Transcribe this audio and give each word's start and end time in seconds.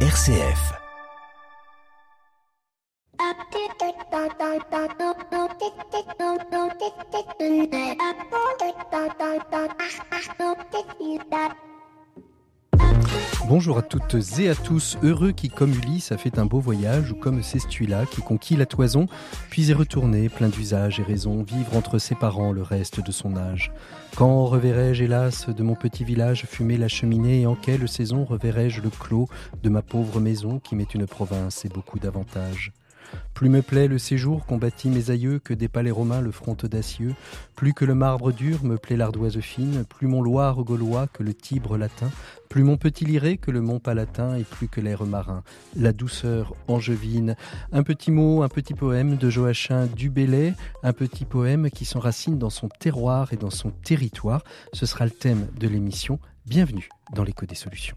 RCF. 0.00 0.76
Bonjour 13.48 13.78
à 13.78 13.82
toutes 13.82 14.16
et 14.40 14.48
à 14.48 14.56
tous, 14.56 14.98
heureux 15.04 15.30
qui 15.30 15.48
comme 15.50 15.72
Ulysse 15.72 16.10
a 16.10 16.18
fait 16.18 16.40
un 16.40 16.46
beau 16.46 16.58
voyage 16.58 17.12
ou 17.12 17.14
comme 17.14 17.44
Cestuila 17.44 18.04
qui 18.04 18.20
conquit 18.20 18.56
la 18.56 18.66
toison, 18.66 19.06
puis 19.50 19.70
est 19.70 19.74
retourné 19.74 20.28
plein 20.28 20.48
d'usages 20.48 20.98
et 20.98 21.04
raisons, 21.04 21.44
vivre 21.44 21.76
entre 21.76 22.00
ses 22.00 22.16
parents 22.16 22.50
le 22.50 22.62
reste 22.62 23.06
de 23.06 23.12
son 23.12 23.36
âge. 23.36 23.70
Quand 24.16 24.46
reverrai-je 24.46 25.04
hélas 25.04 25.48
de 25.48 25.62
mon 25.62 25.76
petit 25.76 26.02
village 26.02 26.44
fumer 26.46 26.76
la 26.76 26.88
cheminée 26.88 27.42
et 27.42 27.46
en 27.46 27.54
quelle 27.54 27.88
saison 27.88 28.24
reverrai-je 28.24 28.80
le 28.80 28.90
clos 28.90 29.28
de 29.62 29.68
ma 29.68 29.82
pauvre 29.82 30.18
maison 30.18 30.58
qui 30.58 30.74
m'est 30.74 30.94
une 30.94 31.06
province 31.06 31.64
et 31.64 31.68
beaucoup 31.68 32.00
d'avantages? 32.00 32.72
Plus 33.34 33.48
me 33.48 33.60
plaît 33.60 33.88
le 33.88 33.98
séjour 33.98 34.46
qu'ont 34.46 34.56
bâti 34.56 34.88
mes 34.88 35.10
aïeux 35.10 35.38
que 35.38 35.52
des 35.52 35.68
palais 35.68 35.90
romains 35.90 36.20
le 36.20 36.30
front 36.30 36.56
audacieux. 36.62 37.14
Plus 37.54 37.74
que 37.74 37.84
le 37.84 37.94
marbre 37.94 38.32
dur 38.32 38.64
me 38.64 38.78
plaît 38.78 38.96
l'ardoise 38.96 39.38
fine, 39.40 39.84
plus 39.84 40.06
mon 40.06 40.22
Loire 40.22 40.62
gaulois 40.64 41.06
que 41.06 41.22
le 41.22 41.34
Tibre 41.34 41.76
latin, 41.76 42.10
plus 42.48 42.62
mon 42.62 42.76
petit 42.76 43.04
liré 43.04 43.36
que 43.36 43.50
le 43.50 43.60
mont 43.60 43.78
palatin 43.78 44.36
et 44.36 44.44
plus 44.44 44.68
que 44.68 44.80
l'air 44.80 45.04
marin, 45.04 45.42
la 45.76 45.92
douceur 45.92 46.54
angevine. 46.68 47.36
Un 47.72 47.82
petit 47.82 48.10
mot, 48.10 48.42
un 48.42 48.48
petit 48.48 48.74
poème 48.74 49.16
de 49.16 49.28
Joachim 49.28 49.86
Dubélé, 49.86 50.54
un 50.82 50.92
petit 50.92 51.24
poème 51.24 51.70
qui 51.70 51.84
s'enracine 51.84 52.38
dans 52.38 52.50
son 52.50 52.68
terroir 52.68 53.32
et 53.32 53.36
dans 53.36 53.50
son 53.50 53.70
territoire. 53.70 54.42
Ce 54.72 54.86
sera 54.86 55.04
le 55.04 55.10
thème 55.10 55.46
de 55.58 55.68
l'émission. 55.68 56.18
Bienvenue 56.46 56.88
dans 57.12 57.24
l'écho 57.24 57.44
des 57.44 57.54
solutions. 57.54 57.96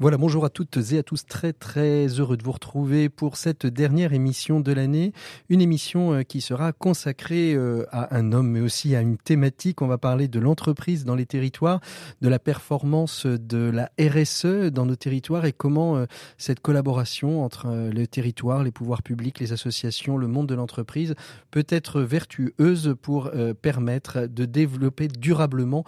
Voilà, 0.00 0.16
bonjour 0.16 0.46
à 0.46 0.48
toutes 0.48 0.78
et 0.92 0.96
à 0.96 1.02
tous, 1.02 1.26
très 1.26 1.52
très 1.52 2.06
heureux 2.06 2.38
de 2.38 2.42
vous 2.42 2.52
retrouver 2.52 3.10
pour 3.10 3.36
cette 3.36 3.66
dernière 3.66 4.14
émission 4.14 4.58
de 4.58 4.72
l'année, 4.72 5.12
une 5.50 5.60
émission 5.60 6.14
euh, 6.14 6.22
qui 6.22 6.40
sera 6.40 6.72
consacrée 6.72 7.52
euh, 7.52 7.84
à 7.92 8.16
un 8.16 8.32
homme 8.32 8.48
mais 8.48 8.62
aussi 8.62 8.96
à 8.96 9.02
une 9.02 9.18
thématique. 9.18 9.82
On 9.82 9.88
va 9.88 9.98
parler 9.98 10.26
de 10.26 10.40
l'entreprise 10.40 11.04
dans 11.04 11.16
les 11.16 11.26
territoires, 11.26 11.80
de 12.22 12.30
la 12.30 12.38
performance 12.38 13.26
de 13.26 13.70
la 13.70 13.90
RSE 14.00 14.72
dans 14.72 14.86
nos 14.86 14.96
territoires 14.96 15.44
et 15.44 15.52
comment 15.52 15.98
euh, 15.98 16.06
cette 16.38 16.60
collaboration 16.60 17.44
entre 17.44 17.68
le 17.68 18.06
territoire, 18.06 18.64
les 18.64 18.72
pouvoirs 18.72 19.02
publics, 19.02 19.38
les 19.38 19.52
associations, 19.52 20.16
le 20.16 20.28
monde 20.28 20.46
de 20.46 20.54
l'entreprise 20.54 21.14
peut 21.50 21.66
être 21.68 22.00
vertueuse 22.00 22.94
pour 23.02 23.30
permettre 23.60 24.26
de 24.26 24.46
développer 24.46 25.08
durablement 25.08 25.84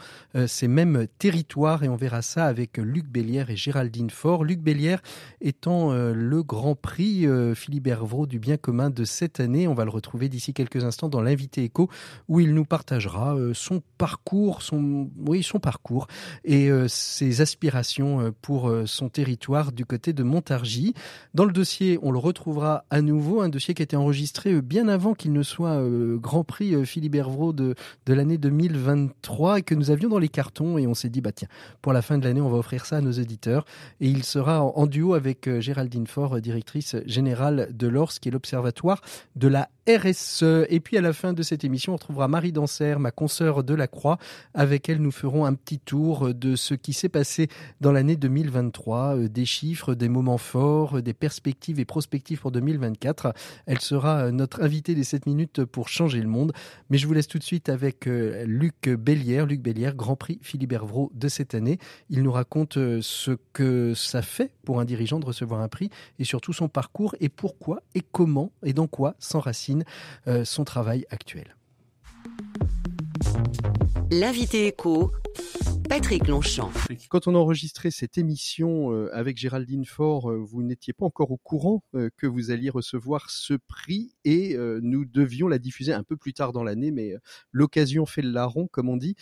ces 0.47 0.69
mêmes 0.69 1.07
territoires. 1.19 1.83
Et 1.83 1.89
on 1.89 1.97
verra 1.97 2.21
ça 2.21 2.45
avec 2.45 2.77
Luc 2.77 3.07
Bélière 3.07 3.49
et 3.49 3.57
Géraldine 3.57 4.02
Luc 4.43 4.61
Bélière 4.61 5.03
étant 5.41 5.93
euh, 5.93 6.13
le 6.15 6.43
grand 6.43 6.75
prix 6.75 7.27
euh, 7.27 7.55
Philibert 7.55 8.05
Vraud 8.05 8.27
du 8.27 8.39
bien 8.39 8.57
commun 8.57 8.91
de 8.91 9.05
cette 9.05 9.41
année. 9.41 9.69
On 9.69 9.75
va 9.75 9.85
le 9.85 9.91
retrouver 9.91 10.29
d'ici 10.29 10.55
quelques 10.55 10.85
instants 10.85 11.09
dans 11.09 11.21
l'invité 11.21 11.65
écho 11.65 11.89
où 12.29 12.41
il 12.41 12.55
nous 12.55 12.65
partagera 12.65 13.35
euh, 13.37 13.53
son 13.55 13.83
parcours, 13.99 14.63
son, 14.63 15.11
parcours 15.61 16.07
et 16.45 16.71
ses 16.89 17.41
aspirations 17.41 18.35
pour 18.43 18.73
son 18.87 19.09
territoire 19.09 19.71
du 19.71 19.85
côté 19.85 20.13
de 20.13 20.23
Montargis. 20.23 20.95
Dans 21.35 21.45
le 21.45 21.53
dossier, 21.53 21.99
on 22.03 22.11
le 22.11 22.19
retrouvera 22.19 22.85
à 22.91 23.01
nouveau, 23.01 23.43
un 23.43 23.49
dossier 23.49 23.75
qui 23.75 23.83
a 23.83 23.85
été 23.85 23.97
enregistré 23.97 24.61
bien 24.61 24.89
avant 24.89 25.15
qu'il 25.15 25.33
ne 25.33 25.43
soit 25.43 25.81
grand 26.17 26.43
prix 26.43 26.85
Philibert 26.85 27.31
Vraud 27.31 27.53
de, 27.53 27.75
l'année 28.09 28.39
2023 28.39 29.61
et 29.61 29.63
que 29.63 29.75
nous 29.75 29.91
avions 29.91 30.09
dans 30.09 30.19
les 30.19 30.29
cartons 30.29 30.79
et 30.79 30.87
on 30.87 30.95
s'est 30.95 31.11
dit, 31.11 31.21
bah 31.21 31.33
tiens, 31.33 31.49
pour 31.81 31.93
la 31.93 32.03
fin 32.03 32.19
de 32.19 32.25
l'année, 32.25 32.41
on 32.41 32.51
va 32.51 32.59
offrir 32.59 32.87
ça 32.87 32.97
à 32.97 33.01
nos 33.01 33.13
auditeurs 33.13 33.65
et 34.01 34.09
il 34.09 34.25
sera 34.25 34.63
en, 34.63 34.87
duo 34.87 35.15
avec 35.15 35.49
euh, 35.49 35.61
Géraldine 35.61 36.07
Faure, 36.07 36.41
directrice 36.41 36.97
générale 37.07 37.69
de 37.73 37.89
l'ORS, 37.89 38.19
qui 38.21 38.29
est 38.29 38.33
l'Observatoire 38.33 39.01
de 39.37 39.49
la 39.49 39.69
RSE. 39.89 40.45
Et 40.69 40.79
puis 40.79 40.97
à 40.97 41.01
la 41.01 41.13
fin 41.13 41.33
de 41.33 41.43
cette 41.43 41.65
émission, 41.65 41.93
on 41.93 41.97
retrouvera 41.97 42.29
Marie 42.29 42.53
Danser, 42.53 42.97
ma 43.01 43.11
consoeur 43.11 43.65
de 43.65 43.75
la 43.75 43.89
Croix. 43.89 44.19
Avec 44.55 44.89
elle, 44.89 45.03
nous 45.03 45.11
ferons 45.11 45.45
un 45.45 45.55
petit 45.55 45.81
tour 45.81 46.33
de 46.33 46.55
ce 46.55 46.75
qui 46.75 46.93
s'est 46.93 47.09
passé 47.09 47.49
dans 47.81 47.91
l'année 47.91 48.15
2023, 48.15 49.17
euh, 49.17 49.29
des 49.29 49.45
chiffres, 49.45 49.95
des 49.95 50.09
moments 50.09 50.39
forts, 50.39 50.99
euh, 50.99 51.03
des 51.03 51.15
perspectives 51.15 51.81
et 51.81 51.85
prospectives 51.85 52.41
pour 52.41 52.53
2024. 52.53 53.35
Elle 53.67 53.81
sera 53.81 54.31
notre 54.31 54.63
invitée 54.63 54.95
des 54.95 55.03
7 55.03 55.27
minutes 55.27 55.65
pour 55.65 55.89
changer 55.89 56.21
le 56.21 56.29
monde. 56.29 56.53
Mais 56.89 56.99
je 56.99 57.09
vous 57.09 57.15
laisse 57.15 57.27
tout 57.27 57.39
de 57.39 57.45
suite 57.45 57.69
avec 57.69 58.07
Luc 58.07 58.89
Bellière, 58.89 59.47
Luc 59.47 59.63
Bellière, 59.63 59.97
Grand 59.97 60.17
Prix 60.17 60.39
Philibert 60.43 60.87
Vraud 60.87 61.11
de 61.15 61.29
cette 61.29 61.55
année. 61.55 61.79
Il 62.09 62.23
nous 62.23 62.33
raconte 62.33 62.75
ce 62.75 63.37
que 63.53 63.95
ça 63.95 64.23
fait 64.23 64.53
pour 64.65 64.81
un 64.81 64.85
dirigeant 64.85 65.19
de 65.19 65.27
recevoir 65.27 65.61
un 65.61 65.69
prix 65.69 65.91
et 66.19 66.25
surtout 66.25 66.53
son 66.53 66.69
parcours 66.69 67.17
et 67.21 67.29
pourquoi 67.29 67.83
et 67.95 68.03
comment 68.13 68.53
et 68.63 68.73
dans 68.73 68.87
quoi 68.87 69.15
s'enracine 69.19 69.72
euh, 70.27 70.45
son 70.45 70.65
travail 70.65 71.07
actuel. 71.11 71.57
L'invité 74.11 74.67
écho, 74.67 75.13
Patrick 75.89 76.29
Longchamp. 76.29 76.71
Quand 77.09 77.27
on 77.27 77.35
a 77.35 77.39
enregistré 77.39 77.91
cette 77.91 78.19
émission 78.19 78.93
euh, 78.93 79.11
avec 79.13 79.39
Géraldine 79.39 79.85
Faure, 79.85 80.31
euh, 80.31 80.37
vous 80.37 80.63
n'étiez 80.63 80.93
pas 80.93 81.07
encore 81.07 81.31
au 81.31 81.39
courant 81.39 81.83
que 82.17 82.27
vous 82.27 82.51
alliez 82.51 82.71
recevoir 82.71 83.31
ce 83.31 83.55
prix 83.55 84.15
et 84.25 84.57
nous 84.57 85.05
devions 85.05 85.49
la 85.49 85.59
diffuser 85.59 85.93
un 85.93 86.03
peu 86.03 86.17
plus 86.17 86.33
tard 86.33 86.53
dans 86.53 86.63
l'année, 86.63 86.91
mais 86.91 87.15
l'occasion 87.51 88.07
fait 88.07 88.23
le 88.23 88.31
larron, 88.31 88.69
comme 88.69 88.89
on 88.89 88.97
dit. 88.97 89.17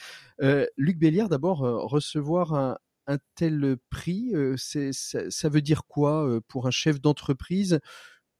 Luc 0.77 0.99
Béliard, 0.99 1.29
d'abord, 1.29 1.59
recevoir 1.59 2.55
un, 2.55 2.79
un 3.07 3.19
tel 3.35 3.77
prix 3.91 4.33
ça, 4.57 5.49
veut 5.49 5.63
dire 5.63 5.85
quoi 5.87 6.41
pour 6.49 6.67
un 6.67 6.71
chef 6.71 7.01
d'entreprise 7.01 7.81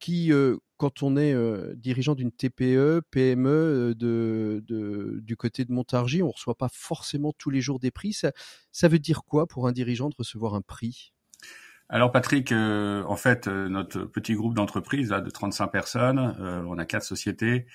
qui, 0.01 0.33
euh, 0.33 0.57
quand 0.75 1.03
on 1.03 1.15
est 1.15 1.33
dirigeant 1.75 2.15
d'une 2.15 2.31
TPE, 2.31 3.01
PME 3.11 3.93
de, 3.95 4.61
du 5.21 5.37
côté 5.37 5.63
de 5.63 5.71
Montargis, 5.71 6.23
on 6.23 6.27
ne 6.27 6.31
reçoit 6.33 6.57
pas 6.57 6.69
forcément 6.73 7.31
tous 7.37 7.51
les 7.51 7.61
jours 7.61 7.79
des 7.79 7.91
prix. 7.91 8.11
Ça, 8.11 8.31
ça 8.71 8.87
veut 8.87 8.99
dire 8.99 9.23
quoi 9.23 9.47
pour 9.47 9.67
un 9.67 9.71
dirigeant 9.71 10.09
de 10.09 10.15
recevoir 10.17 10.55
un 10.55 10.61
prix? 10.61 11.13
Alors 11.87 12.11
Patrick, 12.11 12.51
en 12.51 13.15
fait, 13.15 13.47
notre 13.47 14.05
petit 14.05 14.33
groupe 14.33 14.55
d'entreprises 14.55 15.09
de 15.09 15.29
35 15.29 15.67
personnes, 15.67 16.35
on 16.67 16.77
a 16.79 16.85
quatre 16.85 17.03
sociétés, 17.03 17.67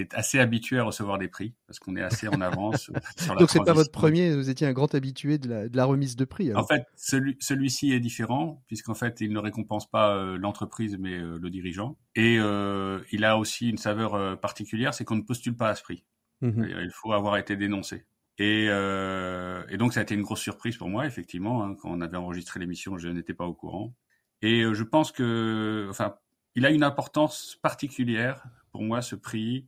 est 0.00 0.14
assez 0.14 0.38
habitué 0.38 0.78
à 0.78 0.84
recevoir 0.84 1.18
des 1.18 1.28
prix 1.28 1.54
parce 1.66 1.78
qu'on 1.78 1.96
est 1.96 2.02
assez 2.02 2.28
en 2.28 2.40
avance 2.40 2.90
sur 3.16 3.34
la 3.34 3.40
Donc 3.40 3.50
c'est 3.50 3.64
pas 3.64 3.72
votre 3.72 3.90
premier, 3.90 4.34
vous 4.34 4.50
étiez 4.50 4.66
un 4.66 4.72
grand 4.72 4.94
habitué 4.94 5.38
de 5.38 5.48
la, 5.48 5.68
de 5.68 5.76
la 5.76 5.84
remise 5.84 6.16
de 6.16 6.24
prix. 6.24 6.54
En 6.54 6.66
fait, 6.66 6.84
celui, 6.96 7.36
celui-ci 7.40 7.92
est 7.92 8.00
différent 8.00 8.62
puisqu'en 8.66 8.94
fait 8.94 9.20
il 9.20 9.32
ne 9.32 9.38
récompense 9.38 9.90
pas 9.90 10.16
euh, 10.16 10.36
l'entreprise 10.36 10.96
mais 10.98 11.18
euh, 11.18 11.38
le 11.40 11.50
dirigeant 11.50 11.96
et 12.14 12.38
euh, 12.38 13.00
il 13.12 13.24
a 13.24 13.38
aussi 13.38 13.70
une 13.70 13.78
saveur 13.78 14.40
particulière, 14.40 14.94
c'est 14.94 15.04
qu'on 15.04 15.16
ne 15.16 15.22
postule 15.22 15.56
pas 15.56 15.68
à 15.68 15.74
ce 15.74 15.82
prix. 15.82 16.04
Mmh 16.40 16.64
il 16.82 16.90
faut 16.92 17.12
avoir 17.12 17.36
été 17.36 17.56
dénoncé. 17.56 18.04
Et, 18.38 18.64
et, 18.64 19.76
donc 19.76 19.92
ça 19.92 20.00
a 20.00 20.02
été 20.02 20.14
une 20.14 20.22
grosse 20.22 20.40
surprise 20.40 20.76
pour 20.76 20.88
moi 20.88 21.06
effectivement 21.06 21.62
hein, 21.62 21.76
quand 21.80 21.90
on 21.90 22.00
avait 22.00 22.16
enregistré 22.16 22.58
l'émission, 22.58 22.98
je 22.98 23.08
n'étais 23.08 23.34
pas 23.34 23.46
au 23.46 23.54
courant. 23.54 23.94
Et 24.42 24.62
je 24.74 24.82
pense 24.82 25.10
que, 25.10 25.86
enfin, 25.88 26.16
il 26.54 26.66
a 26.66 26.70
une 26.70 26.82
importance 26.82 27.58
particulière 27.62 28.44
pour 28.72 28.82
moi 28.82 29.02
ce 29.02 29.14
prix 29.14 29.66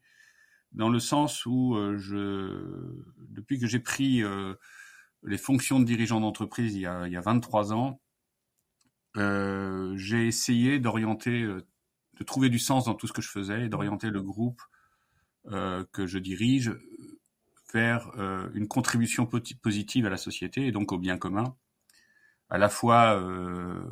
dans 0.77 0.91
le 0.91 1.01
sens 1.01 1.45
où 1.47 1.75
euh, 1.75 1.97
je, 1.99 2.95
depuis 3.31 3.59
que 3.59 3.67
j'ai 3.67 3.81
pris 3.81 4.23
euh, 4.23 4.55
les 5.25 5.39
fonctions 5.39 5.81
de 5.81 5.85
dirigeant 5.85 6.21
d'entreprise 6.21 6.75
il, 6.75 6.83
y 6.83 6.87
a, 6.87 7.07
il 7.07 7.13
y 7.13 7.17
a 7.17 7.21
23 7.23 7.73
ans, 7.73 8.01
euh, 9.17 9.95
j'ai 9.97 10.27
essayé 10.27 10.79
d'orienter, 10.79 11.43
de 11.43 12.25
trouver 12.25 12.51
du 12.51 12.59
sens 12.59 12.85
dans 12.85 12.95
tout 12.95 13.07
ce 13.07 13.15
que 13.15 13.23
je 13.23 13.31
faisais 13.31 13.65
et 13.65 13.69
d'orienter 13.69 14.11
le 14.11 14.23
groupe 14.23 14.63
que 15.93 16.07
je 16.07 16.19
dirige 16.19 16.73
vers 17.73 18.11
une 18.53 18.67
contribution 18.67 19.27
positive 19.63 20.05
à 20.05 20.11
la 20.11 20.17
société 20.17 20.67
et 20.67 20.73
donc 20.73 20.91
au 20.91 20.99
bien 20.99 21.19
commun, 21.19 21.55
à 22.51 22.59
la 22.59 22.69
fois 22.69 23.17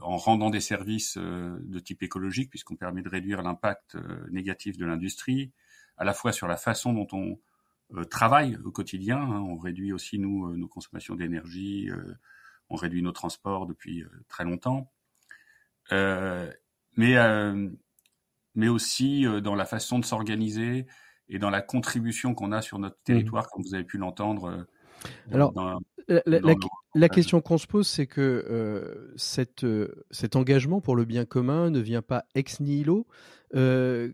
en 0.02 0.16
rendant 0.16 0.50
des 0.50 0.60
services 0.60 1.16
de 1.16 1.78
type 1.78 2.02
écologique, 2.02 2.50
puisqu'on 2.50 2.74
permet 2.74 3.02
de 3.02 3.08
réduire 3.08 3.40
l'impact 3.40 3.96
négatif 4.32 4.76
de 4.76 4.84
l'industrie, 4.84 5.52
à 5.96 6.04
la 6.04 6.14
fois 6.14 6.32
sur 6.32 6.46
la 6.46 6.56
façon 6.56 6.92
dont 6.92 7.06
on 7.12 7.38
euh, 7.94 8.04
travaille 8.04 8.56
au 8.64 8.70
quotidien. 8.70 9.18
Hein. 9.18 9.40
On 9.40 9.56
réduit 9.56 9.92
aussi 9.92 10.18
nous 10.18 10.46
euh, 10.46 10.56
nos 10.56 10.68
consommations 10.68 11.14
d'énergie, 11.14 11.90
euh, 11.90 12.14
on 12.70 12.76
réduit 12.76 13.02
nos 13.02 13.12
transports 13.12 13.66
depuis 13.66 14.04
très 14.28 14.44
longtemps, 14.44 14.90
mais 15.90 17.16
mais 18.56 18.68
aussi 18.68 19.26
dans 19.42 19.54
la 19.54 19.66
façon 19.66 19.98
de 19.98 20.04
s'organiser 20.04 20.86
et 21.28 21.38
dans 21.38 21.50
la 21.50 21.60
contribution 21.60 22.34
qu'on 22.34 22.52
a 22.52 22.62
sur 22.62 22.78
notre 22.78 22.96
mmh. 22.96 23.04
territoire, 23.04 23.48
comme 23.50 23.62
vous 23.64 23.74
avez 23.74 23.84
pu 23.84 23.98
l'entendre 23.98 24.66
alors, 25.32 25.52
La, 26.94 27.08
question 27.08 27.40
qu'on 27.40 27.58
se 27.58 27.66
pose, 27.66 27.86
c'est 27.86 28.06
que 28.06 28.20
euh, 28.20 29.12
cette, 29.16 29.64
euh, 29.64 30.04
cet 30.10 30.36
engagement 30.36 30.80
pour 30.80 30.96
le 30.96 31.04
bien 31.04 31.24
commun 31.24 31.70
ne 31.70 31.80
vient 31.80 32.02
pas 32.02 32.24
ex 32.34 32.60
nihilo. 32.60 33.06
Euh, 33.54 34.12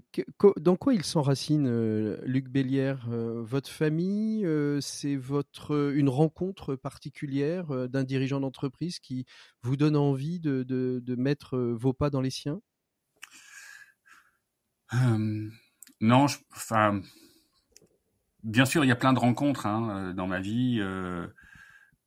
dans 0.59 0.77
quoi 0.77 0.95
il 0.95 1.05
s'enracine, 1.05 2.15
Luc 2.25 2.49
Bélière 2.49 3.09
Votre 3.09 3.71
famille, 3.71 4.47
c'est 4.81 5.17
votre 5.17 5.93
une 5.95 6.09
rencontre 6.09 6.77
particulière 6.77 7.89
d'un 7.89 8.05
dirigeant 8.05 8.41
d'entreprise 8.41 8.99
qui 8.99 9.25
vous 9.63 9.77
donne 9.77 9.97
envie 9.97 10.41
de, 10.41 10.63
de, 10.63 11.15
mettre 11.17 11.59
vos 11.59 11.93
pas 11.93 12.11
dans 12.11 12.21
les 12.21 12.31
siens? 12.31 12.61
Non, 16.01 16.27
enfin, 16.53 17.01
bien 18.43 18.65
sûr, 18.65 18.85
il 18.85 18.89
y 18.89 18.93
a 18.93 18.97
plein 18.97 19.13
de 19.13 19.19
rencontres 19.19 19.67
hein, 19.67 20.13
dans 20.15 20.27
ma 20.27 20.41
vie. 20.41 20.81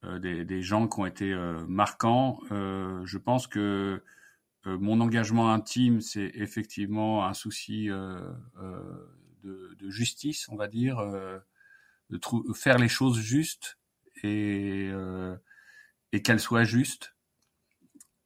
Euh, 0.06 0.20
des, 0.20 0.62
gens 0.62 0.88
qui 0.88 1.00
ont 1.00 1.06
été 1.06 1.32
euh, 1.32 1.66
marquants. 1.68 2.40
Euh, 2.52 3.02
je 3.06 3.18
pense 3.18 3.48
que 3.48 4.04
mon 4.66 5.02
engagement 5.02 5.52
intime, 5.52 6.02
c'est 6.02 6.32
effectivement 6.36 7.26
un 7.26 7.34
souci 7.34 7.88
de, 7.88 9.90
justice, 9.90 10.48
on 10.50 10.56
va 10.56 10.68
dire, 10.68 10.98
de 12.10 12.20
faire 12.54 12.78
les 12.78 12.88
choses 12.88 13.20
justes 13.20 13.78
et, 14.24 14.92
et 16.12 16.22
qu'elles 16.22 16.40
soient 16.40 16.64
justes. 16.64 17.16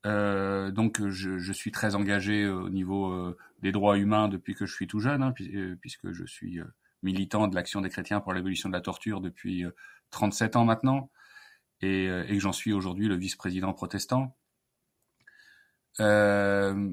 donc 0.04 1.08
je, 1.08 1.52
suis 1.54 1.72
très 1.72 1.96
engagé 1.96 2.48
au 2.48 2.70
niveau 2.70 3.36
des 3.62 3.72
droits 3.72 3.98
humains 3.98 4.28
depuis 4.28 4.54
que 4.54 4.66
je 4.66 4.74
suis 4.74 4.88
tout 4.88 5.00
jeune, 5.00 5.24
hein, 5.24 5.34
puisque 5.82 6.12
je 6.12 6.26
suis 6.26 6.60
militant 7.02 7.48
de 7.48 7.56
l'action 7.56 7.82
des 7.82 7.90
chrétiens 7.90 8.20
pour 8.20 8.34
l'évolution 8.34 8.70
de 8.70 8.74
la 8.74 8.82
torture 8.82 9.22
depuis 9.22 9.66
37 10.12 10.56
ans 10.56 10.66
maintenant. 10.66 11.10
Euh, 11.84 12.26
et, 12.28 12.34
que 12.34 12.40
j'en 12.40 12.52
suis 12.52 12.74
aujourd'hui 12.74 13.08
le 13.08 13.16
vice-président 13.16 13.74
protestant. 13.74 14.36
Euh, 16.00 16.92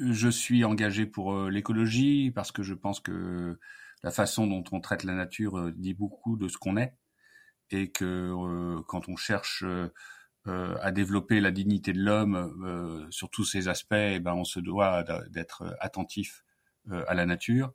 je 0.00 0.28
suis 0.28 0.64
engagé 0.64 1.06
pour 1.06 1.34
euh, 1.34 1.50
l'écologie 1.50 2.30
parce 2.30 2.52
que 2.52 2.62
je 2.62 2.74
pense 2.74 3.00
que 3.00 3.58
la 4.02 4.10
façon 4.10 4.46
dont 4.46 4.64
on 4.72 4.80
traite 4.80 5.04
la 5.04 5.14
nature 5.14 5.72
dit 5.72 5.94
beaucoup 5.94 6.36
de 6.36 6.48
ce 6.48 6.56
qu'on 6.56 6.76
est 6.76 6.94
et 7.70 7.90
que 7.90 8.80
quand 8.86 9.08
on 9.08 9.16
cherche 9.16 9.64
à 10.46 10.92
développer 10.92 11.40
la 11.40 11.50
dignité 11.50 11.92
de 11.92 11.98
l'homme 11.98 13.06
sur 13.10 13.28
tous 13.28 13.44
ces 13.44 13.66
aspects, 13.68 13.92
eh 13.94 14.20
ben 14.20 14.34
on 14.34 14.44
se 14.44 14.60
doit 14.60 15.04
d'être 15.30 15.76
attentif 15.80 16.44
à 16.90 17.12
la 17.14 17.26
nature. 17.26 17.72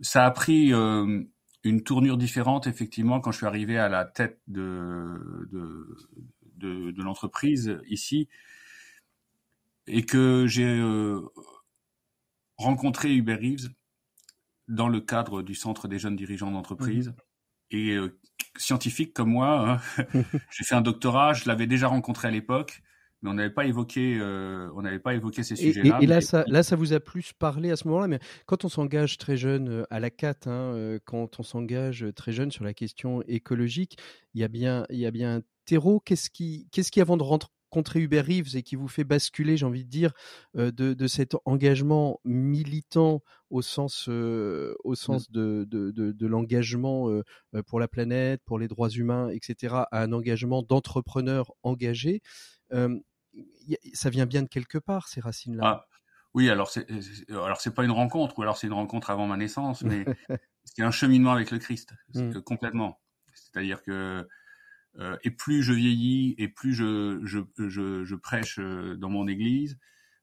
Ça 0.00 0.26
a 0.26 0.30
pris 0.32 0.72
une 1.64 1.82
tournure 1.82 2.18
différente, 2.18 2.66
effectivement, 2.66 3.20
quand 3.20 3.32
je 3.32 3.38
suis 3.38 3.46
arrivé 3.46 3.78
à 3.78 3.88
la 3.88 4.04
tête 4.04 4.40
de, 4.48 5.48
de, 5.50 6.90
de, 6.90 7.02
l'entreprise 7.02 7.78
ici 7.88 8.28
et 9.86 10.04
que 10.04 10.46
j'ai 10.46 10.64
euh, 10.64 11.20
rencontré 12.56 13.14
Hubert 13.14 13.38
Reeves 13.38 13.70
dans 14.68 14.88
le 14.88 15.00
cadre 15.00 15.42
du 15.42 15.54
Centre 15.54 15.88
des 15.88 15.98
jeunes 15.98 16.16
dirigeants 16.16 16.50
d'entreprise. 16.50 17.08
Mmh. 17.08 17.14
Et 17.70 17.90
euh, 17.90 18.18
scientifique 18.56 19.12
comme 19.12 19.30
moi, 19.30 19.80
hein, 19.98 20.04
j'ai 20.50 20.64
fait 20.64 20.74
un 20.74 20.80
doctorat, 20.80 21.34
je 21.34 21.48
l'avais 21.48 21.66
déjà 21.66 21.88
rencontré 21.88 22.28
à 22.28 22.30
l'époque 22.30 22.82
mais 23.24 23.30
on 23.30 23.34
n'avait 23.34 23.50
pas 23.50 23.64
évoqué, 23.64 24.18
euh, 24.20 24.70
on 24.76 24.82
n'avait 24.82 24.98
pas 24.98 25.14
évoqué 25.14 25.42
ces 25.42 25.56
sujets-là. 25.56 25.98
Et, 26.02 26.06
là, 26.06 26.20
ça, 26.20 26.44
là, 26.46 26.62
ça 26.62 26.76
vous 26.76 26.92
a 26.92 27.00
plus 27.00 27.32
parlé 27.32 27.70
à 27.70 27.76
ce 27.76 27.88
moment-là. 27.88 28.06
Mais 28.06 28.18
quand 28.44 28.66
on 28.66 28.68
s'engage 28.68 29.16
très 29.16 29.38
jeune 29.38 29.86
à 29.88 29.98
la 29.98 30.10
CAT, 30.10 30.46
hein, 30.46 30.98
quand 31.06 31.40
on 31.40 31.42
s'engage 31.42 32.04
très 32.14 32.32
jeune 32.32 32.50
sur 32.50 32.64
la 32.64 32.74
question 32.74 33.22
écologique, 33.22 33.96
il 34.34 34.42
y 34.42 34.44
a 34.44 34.48
bien, 34.48 34.84
il 34.90 34.98
y 34.98 35.06
a 35.06 35.10
bien 35.10 35.36
un 35.36 35.42
terreau. 35.64 36.00
Qu'est-ce 36.00 36.28
qui, 36.28 36.68
qu'est-ce 36.70 36.92
qui 36.92 37.00
avant 37.00 37.16
de 37.16 37.22
rencontrer 37.74 38.00
Hubert 38.00 38.26
Reeves 38.26 38.56
et 38.56 38.62
qui 38.62 38.76
vous 38.76 38.88
fait 38.88 39.04
basculer, 39.04 39.56
j'ai 39.56 39.66
envie 39.66 39.84
de 39.84 39.90
dire, 39.90 40.12
de, 40.54 40.70
de, 40.70 41.06
cet 41.06 41.34
engagement 41.44 42.20
militant 42.24 43.22
au 43.50 43.62
sens, 43.62 44.06
au 44.08 44.74
mmh. 44.84 44.94
sens 44.94 45.30
de, 45.30 45.66
de, 45.68 45.90
de 45.90 46.26
l'engagement 46.26 47.08
pour 47.66 47.80
la 47.80 47.88
planète, 47.88 48.42
pour 48.44 48.58
les 48.58 48.68
droits 48.68 48.90
humains, 48.90 49.28
etc., 49.30 49.74
à 49.90 50.02
un 50.02 50.12
engagement 50.12 50.62
d'entrepreneur 50.62 51.52
engagé 51.64 52.22
ça 53.92 54.10
vient 54.10 54.26
bien 54.26 54.42
de 54.42 54.48
quelque 54.48 54.78
part, 54.78 55.08
ces 55.08 55.20
racines-là. 55.20 55.62
Ah, 55.64 55.86
oui, 56.34 56.50
alors 56.50 56.70
c'est 56.70 56.86
alors 57.30 57.60
c'est 57.60 57.74
pas 57.74 57.84
une 57.84 57.90
rencontre, 57.90 58.38
ou 58.38 58.42
alors 58.42 58.56
c'est 58.56 58.66
une 58.66 58.72
rencontre 58.72 59.10
avant 59.10 59.26
ma 59.26 59.36
naissance, 59.36 59.82
mais 59.82 60.04
c'est 60.64 60.82
un 60.82 60.90
cheminement 60.90 61.32
avec 61.32 61.50
le 61.50 61.58
Christ, 61.58 61.94
mmh. 62.14 62.40
complètement. 62.40 63.00
C'est-à-dire 63.34 63.82
que 63.82 63.90
euh, 63.90 64.22
et 65.22 65.30
plus 65.30 65.62
je 65.62 65.72
vieillis, 65.72 66.34
et 66.38 66.48
plus 66.48 66.74
je 66.74 67.20
je, 67.24 67.40
je, 67.68 68.04
je 68.04 68.14
prêche 68.14 68.58
euh, 68.58 68.96
dans 68.96 69.10
mon 69.10 69.26
église 69.26 69.78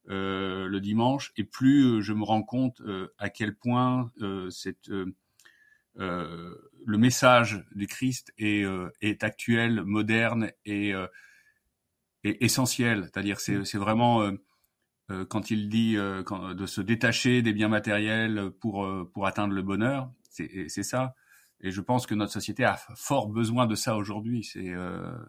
euh, 0.10 0.68
le 0.68 0.80
dimanche, 0.80 1.32
et 1.38 1.44
plus 1.44 2.02
je 2.02 2.14
me 2.14 2.24
rends 2.24 2.44
compte 2.44 2.82
à 3.18 3.30
quel 3.30 3.56
point 3.56 4.12
cette 4.50 4.90
le 5.98 6.98
message 6.98 7.64
du 7.76 7.86
Christ 7.86 8.34
est, 8.38 8.66
est 9.02 9.24
actuel, 9.24 9.84
moderne 9.84 10.52
et 10.66 10.94
est 12.24 12.38
essentiel. 12.42 13.04
C'est-à-dire, 13.06 13.40
c'est, 13.40 13.58
mm. 13.58 13.66
c'est 13.66 13.78
vraiment 13.78 14.22
euh, 14.22 14.32
euh, 15.12 15.26
quand 15.26 15.52
il 15.52 15.70
dit 15.70 15.98
euh, 15.98 16.24
de 16.54 16.66
se 16.66 16.82
détacher 16.82 17.42
des 17.42 17.54
biens 17.54 17.68
matériels 17.68 18.52
pour 18.60 18.88
pour 19.14 19.28
atteindre 19.28 19.54
le 19.54 19.62
bonheur. 19.62 20.12
C'est, 20.30 20.70
c'est 20.70 20.84
ça. 20.84 21.16
Et 21.62 21.72
je 21.72 21.82
pense 21.82 22.08
que 22.08 22.16
notre 22.16 22.34
société 22.34 22.64
a 22.64 22.78
fort 22.96 23.28
besoin 23.28 23.66
de 23.68 23.76
ça 23.76 23.96
aujourd'hui. 23.96 24.44
C'est 24.44 24.74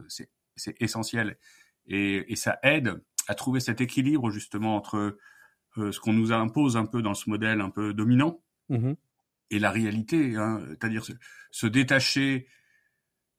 c'est, 0.09 0.31
c'est 0.57 0.81
essentiel. 0.81 1.39
Et, 1.87 2.33
et 2.33 2.37
ça 2.37 2.59
aide 2.63 3.03
à 3.29 3.35
trouver 3.35 3.61
cet 3.61 3.81
équilibre 3.81 4.31
justement 4.31 4.77
entre 4.77 5.19
ce 5.77 6.01
qu'on 6.01 6.13
nous 6.13 6.33
impose 6.33 6.77
un 6.77 6.87
peu 6.87 7.03
dans 7.03 7.15
ce 7.15 7.31
modèle 7.31 7.61
un 7.61 7.71
peu 7.71 7.95
dominant 7.95 8.43
mm-hmm. 8.71 8.97
et 9.51 9.59
la 9.59 9.71
réalité. 9.71 10.37
Hein, 10.37 10.63
c'est-à-dire 10.69 11.05
se, 11.05 11.13
se 11.51 11.67
détacher 11.67 12.47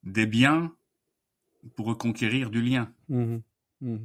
des 0.03 0.25
biens 0.25 0.75
pour 1.75 1.87
reconquérir 1.87 2.49
du 2.49 2.61
lien. 2.61 2.93
Mmh 3.09 3.37
mmh 3.81 3.97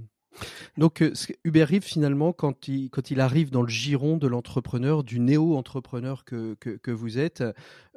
Donc 0.76 1.02
euh, 1.02 1.12
Hubert 1.44 1.68
Reeve 1.68 1.82
finalement 1.82 2.32
quand 2.32 2.68
il 2.68 2.90
quand 2.90 3.10
il 3.10 3.20
arrive 3.20 3.50
dans 3.50 3.62
le 3.62 3.68
giron 3.68 4.16
de 4.16 4.26
l'entrepreneur, 4.26 5.04
du 5.04 5.20
néo-entrepreneur 5.20 6.24
que 6.24 6.90
vous 6.90 7.18
êtes, 7.18 7.42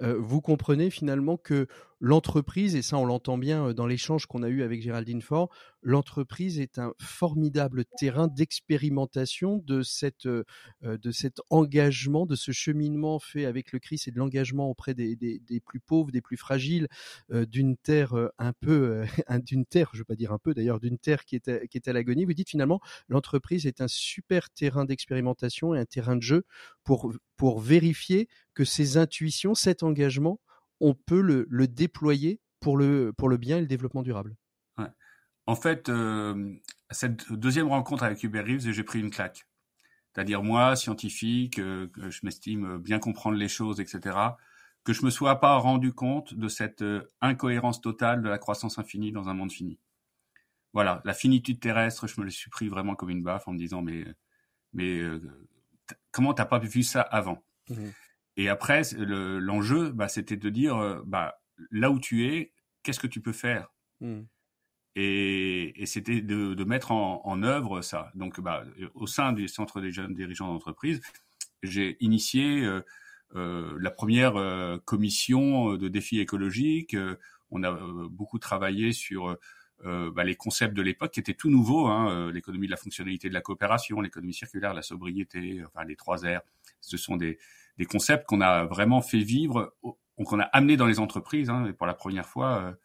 euh, 0.02 0.16
vous 0.20 0.42
comprenez 0.42 0.90
finalement 0.90 1.38
que 1.38 1.68
l'entreprise, 2.02 2.76
et 2.76 2.82
ça 2.82 2.98
on 2.98 3.06
l'entend 3.06 3.38
bien 3.38 3.68
euh, 3.68 3.74
dans 3.74 3.86
l'échange 3.86 4.26
qu'on 4.26 4.44
a 4.44 4.50
eu 4.50 4.64
avec 4.64 4.82
Géraldine 4.82 5.22
Faure, 5.22 5.50
l'entreprise 5.84 6.60
est 6.60 6.80
un 6.80 6.94
formidable 7.00 7.86
terrain 7.98 8.28
d'expérimentation 8.28 9.62
de, 9.66 9.84
cette, 9.84 10.26
euh, 10.26 10.44
de 10.84 11.12
cet 11.12 11.40
engagement, 11.50 12.26
de 12.26 12.36
ce 12.36 12.52
cheminement 12.52 13.20
fait 13.20 13.46
avec 13.46 13.72
le 13.72 13.80
Christ 13.80 14.08
et 14.08 14.12
de 14.12 14.18
l'engagement 14.18 14.70
auprès 14.70 14.94
des, 14.94 15.16
des, 15.16 15.60
plus 15.60 15.80
pauvres, 15.80 16.12
des 16.12 16.22
plus 16.22 16.38
fragiles, 16.38 16.88
d'une 17.30 17.78
terre 17.78 18.14
un 18.38 18.54
peu, 18.54 19.04
d'une 19.46 19.66
terre, 19.66 19.90
je 19.94 19.98
ne 19.98 20.02
veux 20.02 20.06
pas 20.06 20.16
dire 20.16 20.32
un 20.32 20.40
peu 20.40 20.54
d'ailleurs, 20.54 20.80
d'une 20.80 20.98
terre 20.98 21.24
qui 21.24 21.36
est, 21.36 21.68
qui 21.68 21.78
est 21.78 21.88
à 21.88 21.94
l'agonie. 21.94 22.26
Vous 22.26 22.34
dites 22.34 22.50
finalement, 22.50 22.82
l'entreprise 23.08 23.68
est 23.68 23.82
un 23.82 23.88
super 23.88 24.50
terrain 24.50 24.86
d'expérimentation 24.86 25.76
et 25.76 25.80
un 25.80 25.86
terrain 25.86 26.16
de 26.16 26.22
jeu 26.22 26.46
pour, 26.84 27.14
pour 27.38 27.60
vérifier 27.60 28.28
que 28.54 28.64
ces 28.64 28.98
intuitions, 28.98 29.54
cet 29.54 29.84
engagement, 29.84 30.40
on 30.82 30.94
peut 30.94 31.22
le, 31.22 31.68
déployer 31.68 32.42
pour 32.60 32.76
le, 32.76 33.14
pour 33.14 33.30
le 33.30 33.38
bien 33.38 33.58
et 33.58 33.62
le 33.62 33.68
développement 33.68 34.04
durable. 34.04 34.36
En 35.48 35.56
fait, 35.56 35.90
euh, 35.90 36.54
cette 36.92 37.32
deuxième 37.32 37.68
rencontre 37.68 38.04
avec 38.04 38.24
Hubert 38.24 38.46
Reeves, 38.46 38.72
j'ai 38.72 38.84
pris 38.84 39.00
une 39.00 39.10
claque. 39.10 39.48
C'est-à-dire 40.14 40.44
moi, 40.44 40.76
scientifique, 40.76 41.60
euh, 41.60 41.88
je 41.98 42.20
m'estime 42.24 42.78
bien 42.78 43.00
comprendre 43.00 43.38
les 43.38 43.48
choses, 43.48 43.80
etc., 43.80 44.18
que 44.84 44.94
je 44.94 45.04
me 45.04 45.10
sois 45.10 45.40
pas 45.40 45.58
rendu 45.58 45.94
compte 45.94 46.34
de 46.34 46.48
cette 46.48 46.84
euh, 46.84 47.08
incohérence 47.22 47.82
totale 47.82 48.22
de 48.22 48.30
la 48.30 48.38
croissance 48.38 48.78
infinie 48.78 49.12
dans 49.12 49.30
un 49.30 49.34
monde 49.34 49.52
fini. 49.52 49.80
Voilà, 50.74 51.02
la 51.06 51.14
finitude 51.14 51.60
terrestre, 51.60 52.08
je 52.08 52.20
me 52.20 52.26
le 52.26 52.32
suis 52.32 52.50
pris 52.50 52.70
vraiment 52.70 52.96
comme 52.96 53.10
une 53.10 53.24
baffe 53.24 53.48
en 53.48 53.52
me 53.52 53.58
disant 53.58 53.82
mais 53.82 54.06
mais 54.74 55.02
comment 56.12 56.34
t'as 56.34 56.46
pas 56.46 56.60
vu 56.60 56.82
ça 56.82 57.02
avant? 57.02 57.44
Mmh 57.70 57.90
et 58.38 58.50
après, 58.50 58.82
l'enjeu, 58.98 59.92
bah, 59.92 60.08
c'était 60.08 60.38
de 60.38 60.50
dire, 60.50 60.78
euh, 60.78 61.02
bah, 61.06 61.42
là 61.70 61.92
où 61.92 62.00
tu 62.00 62.28
es, 62.28 62.54
qu'est-ce 62.84 63.00
que 63.00 63.08
tu 63.08 63.22
peux 63.22 63.34
faire? 63.34 63.74
Mmh. 64.00 64.22
Et, 64.96 65.82
et 65.82 65.86
c'était 65.86 66.22
de, 66.22 66.54
de, 66.54 66.64
mettre 66.64 66.92
en, 66.92 67.22
en, 67.24 67.44
œuvre 67.44 67.82
ça. 67.82 68.12
Donc, 68.16 68.40
bah, 68.42 68.64
au 68.94 69.08
sein 69.08 69.32
du 69.32 69.48
Centre 69.48 69.80
des 69.80 69.92
jeunes 69.92 70.14
dirigeants 70.14 70.48
d'entreprise, 70.48 71.02
j'ai 71.64 71.98
initié 72.00 72.64
euh, 72.64 72.82
euh, 73.36 73.78
la 73.80 73.92
première 73.92 74.36
euh, 74.38 74.78
commission 74.84 75.76
de 75.76 75.88
défis 75.88 76.20
écologiques. 76.20 76.96
On 77.52 77.64
a 77.64 77.72
beaucoup 78.10 78.40
travaillé 78.40 78.94
sur 78.94 79.38
bah, 79.84 80.24
les 80.24 80.36
concepts 80.36 80.74
de 80.74 80.82
l'époque 80.82 81.12
qui 81.12 81.20
étaient 81.20 81.34
tout 81.34 81.50
nouveaux, 81.50 81.88
hein, 81.88 82.32
l'économie 82.32 82.68
de 82.68 82.72
la 82.72 82.78
fonctionnalité 82.78 83.28
de 83.28 83.34
la 83.34 83.42
coopération, 83.42 84.00
l'économie 84.00 84.34
circulaire, 84.34 84.74
la 84.74 84.84
sobriété, 84.84 85.62
enfin 85.66 85.84
les 85.84 85.98
trois 85.98 86.20
R. 86.20 86.40
Ce 86.80 86.96
sont 86.96 87.18
des, 87.18 87.40
des 87.82 87.88
concepts 87.88 88.28
qu'on 88.28 88.42
a 88.42 88.66
vraiment 88.66 89.02
fait 89.02 89.24
vivre, 89.24 89.76
qu'on 90.24 90.40
a 90.40 90.44
amené 90.44 90.78
dans 90.78 90.86
les 90.86 91.00
entreprises. 91.00 91.50
Hein, 91.50 91.74
pour 91.76 91.88
la 91.88 91.96
première 91.96 92.28
fois, 92.28 92.76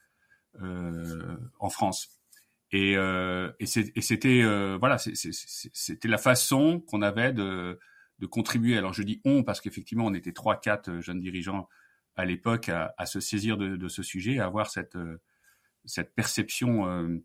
euh, 0.63 1.37
en 1.59 1.69
France. 1.69 2.09
Et, 2.73 2.95
et 2.95 3.67
c'était 4.01 4.43
voilà, 4.79 4.97
c'était 4.99 6.09
la 6.09 6.19
façon 6.19 6.81
qu'on 6.81 7.03
avait 7.03 7.33
de, 7.33 7.79
de 8.19 8.27
contribuer. 8.27 8.77
Alors 8.79 8.95
je 8.95 9.03
dis 9.03 9.21
on 9.25 9.45
parce 9.45 9.61
qu'effectivement 9.61 10.07
on 10.07 10.15
était 10.15 10.33
trois 10.33 10.59
quatre 10.59 11.01
jeunes 11.01 11.21
dirigeants 11.21 11.69
à 12.17 12.25
l'époque 12.25 12.71
à, 12.71 12.95
à, 12.97 13.05
se 13.05 13.21
saisir 13.21 13.59
de, 13.59 13.77
de, 13.77 13.89
ce 13.89 14.03
sujet, 14.03 14.41
à 14.41 14.47
avoir 14.47 14.71
cette 14.71 14.97
cette 15.85 16.15
perception 16.15 16.89
euh, 16.89 17.19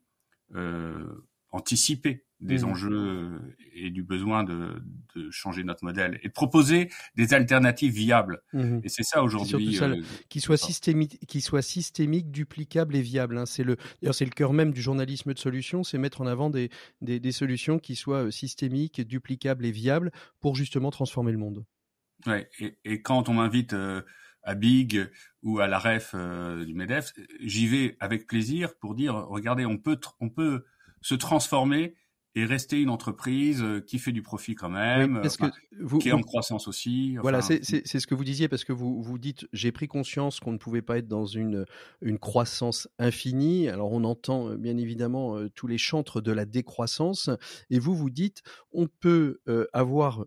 euh, 0.55 1.27
anticipée 1.49 2.25
des 2.41 2.60
mmh. 2.60 2.65
enjeux 2.65 3.41
et 3.74 3.91
du 3.91 4.03
besoin 4.03 4.43
de, 4.43 4.81
de, 5.15 5.29
changer 5.29 5.63
notre 5.63 5.83
modèle 5.83 6.19
et 6.24 6.27
de 6.27 6.33
proposer 6.33 6.89
des 7.15 7.33
alternatives 7.33 7.93
viables. 7.93 8.41
Mmh. 8.53 8.79
Et 8.83 8.89
c'est 8.89 9.03
ça 9.03 9.24
aujourd'hui. 9.24 9.79
Euh, 9.81 10.01
qui 10.29 10.41
soit 10.41 10.57
systémique, 10.57 11.19
qui 11.27 11.41
soit 11.41 11.62
systémique, 11.62 12.31
duplicable 12.31 12.95
et 12.95 13.01
viable. 13.01 13.38
Hein. 13.38 13.45
C'est 13.45 13.63
le, 13.63 13.77
d'ailleurs, 14.01 14.15
c'est 14.15 14.25
le 14.25 14.31
cœur 14.31 14.53
même 14.53 14.74
du 14.74 14.81
journalisme 14.81 15.33
de 15.33 15.39
solutions, 15.39 15.83
c'est 15.83 15.98
mettre 15.98 16.21
en 16.21 16.27
avant 16.27 16.50
des, 16.50 16.69
des, 17.01 17.19
des, 17.19 17.31
solutions 17.31 17.79
qui 17.79 17.95
soient 17.95 18.25
euh, 18.25 18.31
systémiques, 18.31 19.01
duplicables 19.01 19.65
et 19.65 19.71
viables 19.71 20.12
pour 20.39 20.55
justement 20.55 20.89
transformer 20.89 21.31
le 21.31 21.38
monde. 21.38 21.65
Ouais. 22.25 22.50
Et, 22.60 22.77
et 22.86 23.01
quand 23.01 23.29
on 23.29 23.33
m'invite 23.33 23.74
euh, 23.74 24.01
à 24.43 24.55
Big 24.55 25.10
ou 25.43 25.60
à 25.60 25.67
la 25.67 25.79
REF 25.79 26.12
euh, 26.15 26.65
du 26.65 26.74
MEDEF, 26.74 27.13
j'y 27.39 27.67
vais 27.67 27.98
avec 28.00 28.27
plaisir 28.27 28.75
pour 28.79 28.95
dire, 28.95 29.15
regardez, 29.15 29.65
on 29.65 29.77
peut, 29.77 30.00
on 30.19 30.29
peut 30.29 30.65
se 31.01 31.15
transformer 31.15 31.95
et 32.35 32.45
rester 32.45 32.81
une 32.81 32.89
entreprise 32.89 33.61
euh, 33.61 33.81
qui 33.81 34.00
fait 34.00 34.11
du 34.11 34.21
profit 34.21 34.55
quand 34.55 34.69
même, 34.69 35.21
qui 36.00 36.09
est 36.09 36.13
en 36.13 36.21
croissance 36.21 36.67
aussi. 36.67 37.17
voilà, 37.21 37.41
c'est 37.41 37.61
ce 37.63 38.07
que 38.07 38.15
vous 38.15 38.23
disiez 38.23 38.47
parce 38.47 38.63
que 38.63 38.73
vous 38.73 39.01
vous 39.01 39.17
dites 39.17 39.47
j'ai 39.53 39.71
pris 39.71 39.88
conscience 39.88 40.39
qu'on 40.39 40.53
ne 40.53 40.57
pouvait 40.57 40.81
pas 40.81 40.97
être 40.97 41.07
dans 41.07 41.25
une 41.25 41.65
une 42.01 42.19
croissance 42.19 42.88
infinie. 43.00 43.67
Alors 43.69 43.91
on 43.91 44.03
entend 44.03 44.50
euh, 44.50 44.57
bien 44.57 44.77
évidemment 44.77 45.38
tous 45.55 45.67
les 45.67 45.77
chantres 45.77 46.21
de 46.21 46.31
la 46.31 46.45
décroissance 46.45 47.29
et 47.69 47.79
vous 47.79 47.95
vous 47.95 48.09
dites 48.09 48.43
on 48.71 48.88
peut 48.88 49.39
avoir 49.73 50.21
euh, 50.21 50.25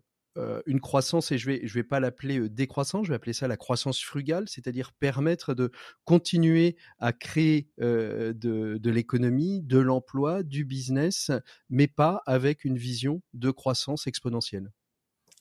une 0.65 0.81
croissance, 0.81 1.31
et 1.31 1.37
je 1.37 1.45
vais, 1.45 1.61
je 1.65 1.73
vais 1.73 1.83
pas 1.83 1.99
l'appeler 1.99 2.39
euh, 2.39 2.49
décroissance, 2.49 3.05
je 3.05 3.11
vais 3.11 3.15
appeler 3.15 3.33
ça 3.33 3.47
la 3.47 3.57
croissance 3.57 4.03
frugale, 4.03 4.49
c'est-à-dire 4.49 4.91
permettre 4.93 5.53
de 5.53 5.71
continuer 6.03 6.75
à 6.99 7.13
créer 7.13 7.69
euh, 7.81 8.33
de, 8.33 8.77
de 8.77 8.89
l'économie, 8.89 9.61
de 9.61 9.79
l'emploi, 9.79 10.43
du 10.43 10.65
business, 10.65 11.31
mais 11.69 11.87
pas 11.87 12.21
avec 12.25 12.65
une 12.65 12.77
vision 12.77 13.21
de 13.33 13.51
croissance 13.51 14.07
exponentielle. 14.07 14.71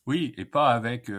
Oui, 0.07 0.33
et 0.37 0.45
pas 0.45 0.71
avec 0.71 1.11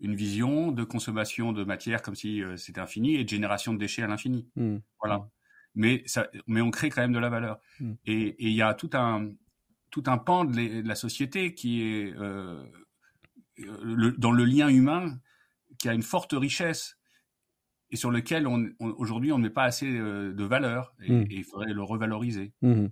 une 0.00 0.14
vision 0.14 0.72
de 0.72 0.82
consommation 0.82 1.52
de 1.52 1.62
matière 1.62 2.02
comme 2.02 2.14
si 2.14 2.42
c'était 2.56 2.80
infini 2.80 3.16
et 3.16 3.24
de 3.24 3.28
génération 3.28 3.74
de 3.74 3.78
déchets 3.78 4.02
à 4.02 4.06
l'infini. 4.06 4.48
Mmh. 4.56 4.78
Voilà. 5.00 5.18
Mmh. 5.18 5.28
Mais, 5.74 6.02
ça, 6.06 6.28
mais 6.46 6.62
on 6.62 6.70
crée 6.70 6.88
quand 6.88 7.02
même 7.02 7.12
de 7.12 7.18
la 7.18 7.28
valeur. 7.28 7.60
Mmh. 7.80 7.92
Et 8.06 8.36
il 8.38 8.52
y 8.52 8.62
a 8.62 8.72
tout 8.72 8.90
un, 8.94 9.30
tout 9.90 10.04
un 10.06 10.18
pan 10.18 10.46
de, 10.46 10.86
la 10.86 10.94
société 10.94 11.54
qui 11.54 11.82
est 11.82 12.14
dans 14.18 14.32
le 14.32 14.44
lien 14.44 14.68
humain 14.68 15.18
qui 15.78 15.88
a 15.88 15.94
une 15.94 16.02
forte 16.02 16.32
richesse 16.32 16.96
et 17.92 17.96
sur 17.96 18.10
lequel 18.10 18.46
on, 18.46 18.70
aujourd'hui 18.78 19.32
on 19.32 19.38
ne 19.38 19.44
met 19.44 19.50
pas 19.50 19.64
assez 19.64 19.86
euh, 19.86 20.32
de 20.32 20.44
valeur 20.44 20.94
et, 21.02 21.12
hmm. 21.12 21.26
il 21.30 21.44
faudrait 21.44 21.72
le 21.72 21.82
revaloriser. 21.82 22.52
Hmm. 22.62 22.86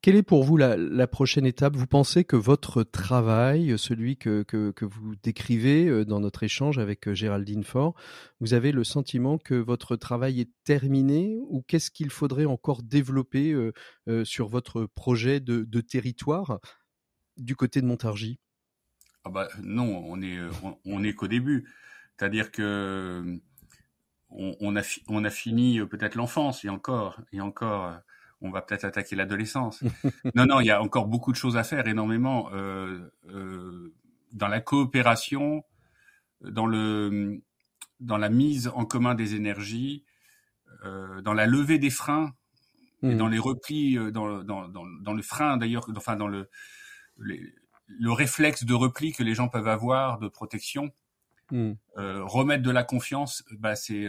Quelle 0.00 0.16
est 0.16 0.22
pour 0.22 0.44
vous 0.44 0.56
la, 0.56 1.06
prochaine 1.08 1.44
étape? 1.44 1.74
Vous 1.74 1.86
pensez 1.86 2.24
que 2.24 2.36
votre 2.36 2.84
travail, 2.84 3.76
celui 3.78 4.16
que, 4.16 4.42
que, 4.44 4.84
vous 4.84 5.16
décrivez 5.22 5.88
euh, 5.88 6.04
dans 6.04 6.20
notre 6.20 6.44
échange 6.44 6.78
avec 6.78 7.08
euh, 7.08 7.14
Géraldine 7.14 7.64
Faure, 7.64 7.94
vous 8.40 8.54
avez 8.54 8.70
le 8.70 8.84
sentiment 8.84 9.38
que 9.38 9.54
votre 9.54 9.96
travail 9.96 10.40
est 10.40 10.50
terminé 10.64 11.38
ou 11.48 11.62
qu'est-ce 11.66 11.90
qu'il 11.90 12.10
faudrait 12.10 12.44
encore 12.44 12.82
développer 12.82 13.54
sur 14.24 14.48
votre 14.48 14.86
projet 14.86 15.40
de, 15.40 15.64
de 15.64 15.80
territoire 15.80 16.60
du 17.36 17.56
côté 17.56 17.80
de 17.80 17.86
Montargis? 17.86 18.38
Ah 19.28 19.30
bah, 19.30 19.48
non, 19.62 20.04
on 20.08 20.22
est 20.22 20.38
on, 20.86 21.04
est 21.04 21.12
qu'au 21.12 21.28
début. 21.28 21.68
C'est-à-dire 22.16 22.50
que 22.50 23.38
on, 24.30 24.76
a 24.76 24.82
on 25.08 25.24
a 25.24 25.30
fini 25.30 25.80
euh, 25.80 25.86
peut-être 25.86 26.14
l'enfance 26.14 26.64
et 26.64 26.70
encore 26.70 27.20
et 27.32 27.40
encore 27.40 27.84
euh, 27.86 27.96
on 28.40 28.50
va 28.50 28.62
peut-être 28.62 28.84
attaquer 28.84 29.16
l'adolescence. 29.16 29.82
non 30.34 30.46
non, 30.46 30.60
il 30.60 30.66
y 30.66 30.70
a 30.70 30.82
encore 30.82 31.08
beaucoup 31.08 31.30
de 31.30 31.36
choses 31.36 31.58
à 31.58 31.64
faire, 31.64 31.88
énormément 31.88 32.48
euh, 32.52 33.10
dans 34.32 34.48
la 34.48 34.60
coopération, 34.60 35.62
dans 36.40 36.66
le 36.66 37.42
dans 38.00 38.16
la 38.16 38.30
mise 38.30 38.68
en 38.68 38.86
commun 38.86 39.14
des 39.14 39.34
énergies, 39.34 40.04
dans 40.84 41.34
la 41.34 41.46
levée 41.46 41.78
des 41.78 41.90
freins 41.90 42.32
et 43.02 43.14
mmh. 43.14 43.18
dans 43.18 43.28
les 43.28 43.38
replis, 43.38 43.96
dans, 44.12 44.42
dans, 44.44 44.68
dans, 44.68 44.86
dans 44.86 45.12
le 45.12 45.22
frein 45.22 45.56
d'ailleurs, 45.56 45.88
enfin 45.96 46.16
dans 46.16 46.28
le 46.28 46.48
les, 47.18 47.52
le 47.88 48.12
réflexe 48.12 48.64
de 48.64 48.74
repli 48.74 49.12
que 49.12 49.22
les 49.22 49.34
gens 49.34 49.48
peuvent 49.48 49.68
avoir 49.68 50.18
de 50.18 50.28
protection, 50.28 50.90
hmm. 51.50 51.72
euh, 51.96 52.24
remettre 52.24 52.62
de 52.62 52.70
la 52.70 52.84
confiance, 52.84 53.44
bah 53.58 53.74
c'est 53.76 54.08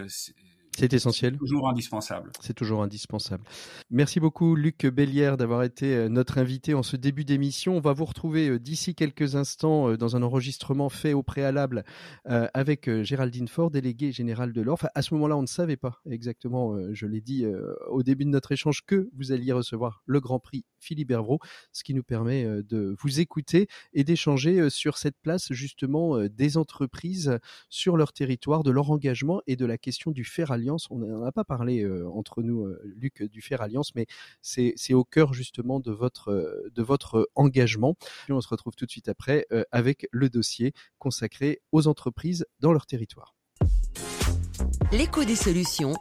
c'est 0.79 0.93
essentiel. 0.93 1.37
Toujours 1.37 1.69
indispensable. 1.69 2.31
C'est 2.39 2.53
toujours 2.53 2.81
indispensable. 2.81 3.43
Merci 3.89 4.19
beaucoup 4.19 4.55
Luc 4.55 4.85
Bellière 4.85 5.37
d'avoir 5.37 5.63
été 5.63 5.95
euh, 5.95 6.09
notre 6.09 6.37
invité 6.37 6.73
en 6.73 6.83
ce 6.83 6.95
début 6.95 7.25
d'émission. 7.25 7.77
On 7.77 7.81
va 7.81 7.93
vous 7.93 8.05
retrouver 8.05 8.49
euh, 8.49 8.59
d'ici 8.59 8.95
quelques 8.95 9.35
instants 9.35 9.95
dans 9.95 10.15
un 10.15 10.23
enregistrement 10.23 10.89
fait 10.89 11.13
au 11.13 11.23
préalable 11.23 11.83
avec 12.25 12.89
Géraldine 13.03 13.47
Fort, 13.47 13.71
déléguée 13.71 14.11
générale 14.11 14.53
de 14.53 14.61
l'ORF. 14.61 14.85
À 14.93 15.01
ce 15.01 15.13
moment-là, 15.13 15.37
on 15.37 15.41
ne 15.41 15.47
savait 15.47 15.77
pas 15.77 16.01
exactement, 16.09 16.75
je 16.93 17.05
l'ai 17.05 17.21
dit 17.21 17.45
au 17.89 18.03
début 18.03 18.25
de 18.25 18.29
notre 18.29 18.51
échange, 18.51 18.81
que 18.85 19.09
vous 19.13 19.31
alliez 19.31 19.51
recevoir 19.51 20.03
le 20.05 20.19
Grand 20.19 20.39
Prix 20.39 20.65
Philippe 20.79 21.11
Hervrault, 21.11 21.39
ce 21.71 21.83
qui 21.83 21.93
nous 21.93 22.03
permet 22.03 22.45
euh, 22.45 22.63
de 22.63 22.95
vous 22.99 23.19
écouter 23.19 23.67
et 23.93 24.03
d'échanger 24.03 24.59
euh, 24.59 24.69
sur 24.69 24.97
cette 24.97 25.17
place 25.21 25.51
justement 25.51 26.17
euh, 26.17 26.29
des 26.29 26.57
entreprises 26.57 27.37
sur 27.69 27.97
leur 27.97 28.13
territoire, 28.13 28.63
de 28.63 28.71
leur 28.71 28.89
engagement 28.91 29.41
et 29.47 29.55
de 29.55 29.65
la 29.65 29.77
question 29.77 30.11
du 30.11 30.23
Fer 30.23 30.51
Alliance. 30.51 30.68
On 30.89 30.97
n'en 30.97 31.23
a 31.23 31.31
pas 31.31 31.43
parlé 31.43 31.87
entre 32.13 32.41
nous, 32.43 32.67
Luc, 32.83 33.23
du 33.23 33.41
Fer 33.41 33.61
Alliance, 33.61 33.93
mais 33.95 34.05
c'est 34.41 34.93
au 34.93 35.03
cœur 35.03 35.33
justement 35.33 35.79
de 35.79 35.91
votre, 35.91 36.69
votre 36.77 37.29
engagement. 37.35 37.95
On 38.29 38.41
se 38.41 38.47
retrouve 38.47 38.75
tout 38.75 38.85
de 38.85 38.91
suite 38.91 39.09
après 39.09 39.47
avec 39.71 40.07
le 40.11 40.29
dossier 40.29 40.73
consacré 40.97 41.61
aux 41.71 41.87
entreprises 41.87 42.45
dans 42.59 42.71
leur 42.71 42.85
territoire. 42.85 43.35
L'écho 44.91 45.23
des 45.23 45.35
solutions. 45.35 45.93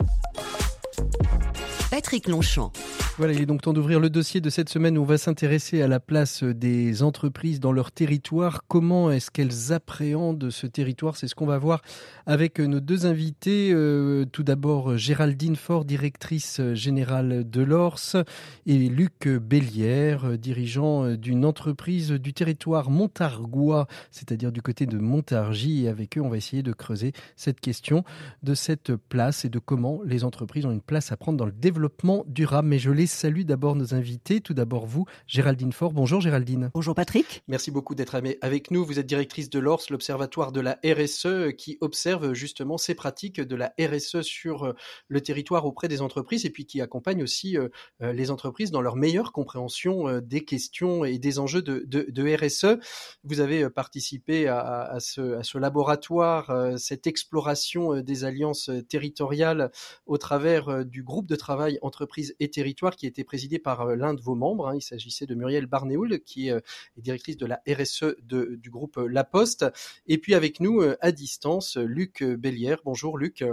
Patrick 1.90 2.28
Longchamp. 2.28 2.72
Voilà, 3.18 3.32
il 3.32 3.40
est 3.40 3.46
donc 3.46 3.62
temps 3.62 3.72
d'ouvrir 3.72 3.98
le 3.98 4.10
dossier 4.10 4.40
de 4.40 4.48
cette 4.48 4.68
semaine 4.68 4.96
où 4.96 5.02
on 5.02 5.04
va 5.04 5.18
s'intéresser 5.18 5.82
à 5.82 5.88
la 5.88 5.98
place 5.98 6.44
des 6.44 7.02
entreprises 7.02 7.58
dans 7.58 7.72
leur 7.72 7.90
territoire. 7.90 8.60
Comment 8.68 9.10
est-ce 9.10 9.32
qu'elles 9.32 9.72
appréhendent 9.72 10.50
ce 10.50 10.68
territoire? 10.68 11.16
C'est 11.16 11.26
ce 11.26 11.34
qu'on 11.34 11.44
va 11.44 11.58
voir 11.58 11.82
avec 12.26 12.60
nos 12.60 12.78
deux 12.78 13.06
invités. 13.06 13.72
Euh, 13.72 14.24
tout 14.24 14.44
d'abord, 14.44 14.96
Géraldine 14.96 15.56
Fort, 15.56 15.84
directrice 15.84 16.60
générale 16.74 17.50
de 17.50 17.60
l'ORS, 17.60 18.18
et 18.66 18.88
Luc 18.88 19.26
Bellière, 19.26 20.38
dirigeant 20.38 21.16
d'une 21.16 21.44
entreprise 21.44 22.12
du 22.12 22.32
territoire 22.32 22.88
montargois, 22.88 23.88
c'est-à-dire 24.12 24.52
du 24.52 24.62
côté 24.62 24.86
de 24.86 24.96
Montargis. 24.96 25.86
Et 25.86 25.88
avec 25.88 26.18
eux, 26.18 26.20
on 26.20 26.28
va 26.28 26.36
essayer 26.36 26.62
de 26.62 26.72
creuser 26.72 27.14
cette 27.34 27.58
question 27.58 28.04
de 28.44 28.54
cette 28.54 28.94
place 28.94 29.44
et 29.44 29.48
de 29.48 29.58
comment 29.58 30.02
les 30.04 30.22
entreprises 30.22 30.66
ont 30.66 30.70
une 30.70 30.80
place 30.80 31.10
à 31.10 31.16
prendre 31.16 31.36
dans 31.36 31.46
le 31.46 31.50
développement 31.50 32.24
durable. 32.28 32.68
Mais 32.68 32.78
je 32.78 32.92
les 32.92 33.07
salue 33.08 33.42
d'abord 33.42 33.74
nos 33.74 33.94
invités. 33.94 34.40
Tout 34.40 34.54
d'abord 34.54 34.86
vous, 34.86 35.06
Géraldine 35.26 35.72
Faure. 35.72 35.92
Bonjour 35.92 36.20
Géraldine. 36.20 36.70
Bonjour 36.74 36.94
Patrick. 36.94 37.42
Merci 37.48 37.70
beaucoup 37.70 37.94
d'être 37.94 38.20
avec 38.40 38.70
nous. 38.70 38.84
Vous 38.84 38.98
êtes 38.98 39.06
directrice 39.06 39.50
de 39.50 39.58
l'ORS, 39.58 39.82
l'Observatoire 39.90 40.52
de 40.52 40.60
la 40.60 40.78
RSE, 40.84 41.54
qui 41.56 41.78
observe 41.80 42.32
justement 42.34 42.78
ces 42.78 42.94
pratiques 42.94 43.40
de 43.40 43.56
la 43.56 43.74
RSE 43.80 44.22
sur 44.22 44.64
euh, 44.64 44.72
le 45.08 45.20
territoire 45.20 45.64
auprès 45.66 45.88
des 45.88 46.02
entreprises 46.02 46.44
et 46.44 46.50
puis 46.50 46.66
qui 46.66 46.80
accompagne 46.80 47.22
aussi 47.22 47.56
euh, 47.56 47.68
euh, 48.02 48.12
les 48.12 48.30
entreprises 48.30 48.70
dans 48.70 48.80
leur 48.80 48.96
meilleure 48.96 49.32
compréhension 49.32 50.20
des 50.20 50.44
questions 50.44 51.04
et 51.04 51.18
des 51.18 51.38
enjeux 51.38 51.62
de, 51.62 51.84
de, 51.86 52.36
RSE. 52.36 52.78
Vous 53.24 53.40
avez 53.40 53.68
participé 53.70 54.48
à, 54.48 54.98
ce, 55.00 55.38
à 55.38 55.42
ce, 55.42 55.58
laboratoire, 55.58 56.78
cette 56.78 57.06
exploration 57.06 58.00
des 58.00 58.24
alliances 58.24 58.70
territoriales 58.88 59.70
au 60.06 60.18
travers 60.18 60.84
du 60.84 61.02
groupe 61.02 61.26
de 61.26 61.36
travail 61.36 61.78
entreprises 61.82 62.34
et 62.40 62.50
territoires 62.50 62.96
qui 62.98 63.06
était 63.06 63.24
présidé 63.24 63.58
par 63.58 63.80
euh, 63.82 63.96
l'un 63.96 64.12
de 64.12 64.20
vos 64.20 64.34
membres. 64.34 64.68
Hein. 64.68 64.76
Il 64.76 64.82
s'agissait 64.82 65.24
de 65.24 65.34
Muriel 65.34 65.66
Barnéoul, 65.66 66.20
qui 66.20 66.50
euh, 66.50 66.60
est 66.98 67.00
directrice 67.00 67.38
de 67.38 67.46
la 67.46 67.62
RSE 67.66 68.16
du 68.20 68.70
groupe 68.70 68.96
La 68.96 69.24
Poste. 69.24 69.64
Et 70.06 70.18
puis 70.18 70.34
avec 70.34 70.60
nous, 70.60 70.82
euh, 70.82 70.96
à 71.00 71.12
distance, 71.12 71.76
Luc 71.76 72.22
Bellière. 72.22 72.80
Bonjour 72.84 73.16
Luc. 73.16 73.44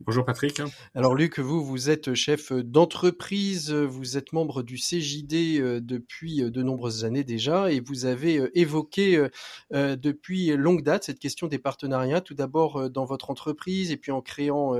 Bonjour 0.00 0.24
Patrick. 0.24 0.62
Alors 0.94 1.16
Luc, 1.16 1.40
vous, 1.40 1.64
vous 1.64 1.90
êtes 1.90 2.14
chef 2.14 2.52
d'entreprise, 2.52 3.72
vous 3.72 4.16
êtes 4.16 4.32
membre 4.32 4.62
du 4.62 4.76
CJD 4.76 5.58
euh, 5.58 5.80
depuis 5.80 6.40
euh, 6.40 6.52
de 6.52 6.62
nombreuses 6.62 7.04
années 7.04 7.24
déjà 7.24 7.72
et 7.72 7.80
vous 7.80 8.06
avez 8.06 8.38
euh, 8.38 8.48
évoqué 8.56 9.26
depuis 9.72 10.56
longue 10.56 10.84
date 10.84 11.02
cette 11.02 11.18
question 11.18 11.48
des 11.48 11.58
partenariats, 11.58 12.20
tout 12.20 12.34
d'abord 12.34 12.88
dans 12.90 13.04
votre 13.04 13.30
entreprise 13.30 13.90
et 13.90 13.96
puis 13.96 14.12
en 14.12 14.22
créant 14.22 14.76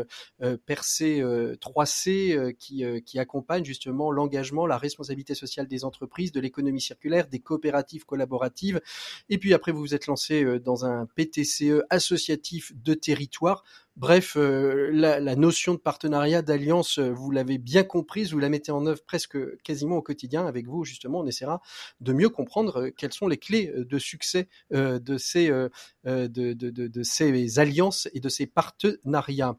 Percé 0.67 1.21
3C 1.21 2.55
qui, 2.55 2.85
qui 3.05 3.19
accompagne 3.19 3.65
justement 3.65 4.11
l'engagement, 4.11 4.67
la 4.67 4.79
responsabilité 4.79 5.35
sociale 5.35 5.67
des 5.67 5.85
entreprises, 5.85 6.33
de 6.33 6.41
l'économie 6.41 6.81
circulaire, 6.81 7.29
des 7.29 7.41
coopératives 7.41 8.05
collaboratives. 8.05 8.81
Et 9.29 9.39
puis 9.39 9.53
après, 9.55 9.73
vous 9.73 9.81
vous 9.81 9.95
êtes 9.95 10.07
lancé 10.07 10.59
dans 10.61 10.85
un 10.85 11.07
PTCE 11.07 11.83
associatif 11.91 12.73
de 12.77 12.95
territoire 12.95 13.65
Bref, 13.99 14.37
euh, 14.37 14.91
la, 14.93 15.35
notion 15.35 15.75
de 15.75 15.79
partenariat, 15.81 16.41
d'alliance, 16.41 17.01
euh, 17.01 17.11
vous 17.11 17.33
l'avez 17.33 17.59
bien 17.59 17.83
comprise, 17.83 18.33
vous 18.33 18.39
la 18.39 18.49
mettez 18.49 18.71
en 18.71 18.87
œuvre 18.87 19.03
presque 19.05 19.37
quasiment 19.63 19.97
au 19.97 20.03
quotidien. 20.03 20.47
Avec 20.47 20.69
vous, 20.69 20.85
justement, 20.85 21.19
on 21.19 21.27
essaiera 21.27 21.61
de 22.01 22.13
mieux 22.13 22.29
comprendre 22.29 22.81
euh, 22.81 22.91
quelles 22.97 23.13
sont 23.13 23.27
les 23.27 23.39
clés 23.39 23.73
de 23.77 23.99
succès 23.99 24.49
de, 24.71 25.19
ces, 25.19 25.51
alliances 27.59 28.09
et 28.15 28.21
de 28.21 28.29
ces 28.29 28.47
partenariats. 28.47 29.57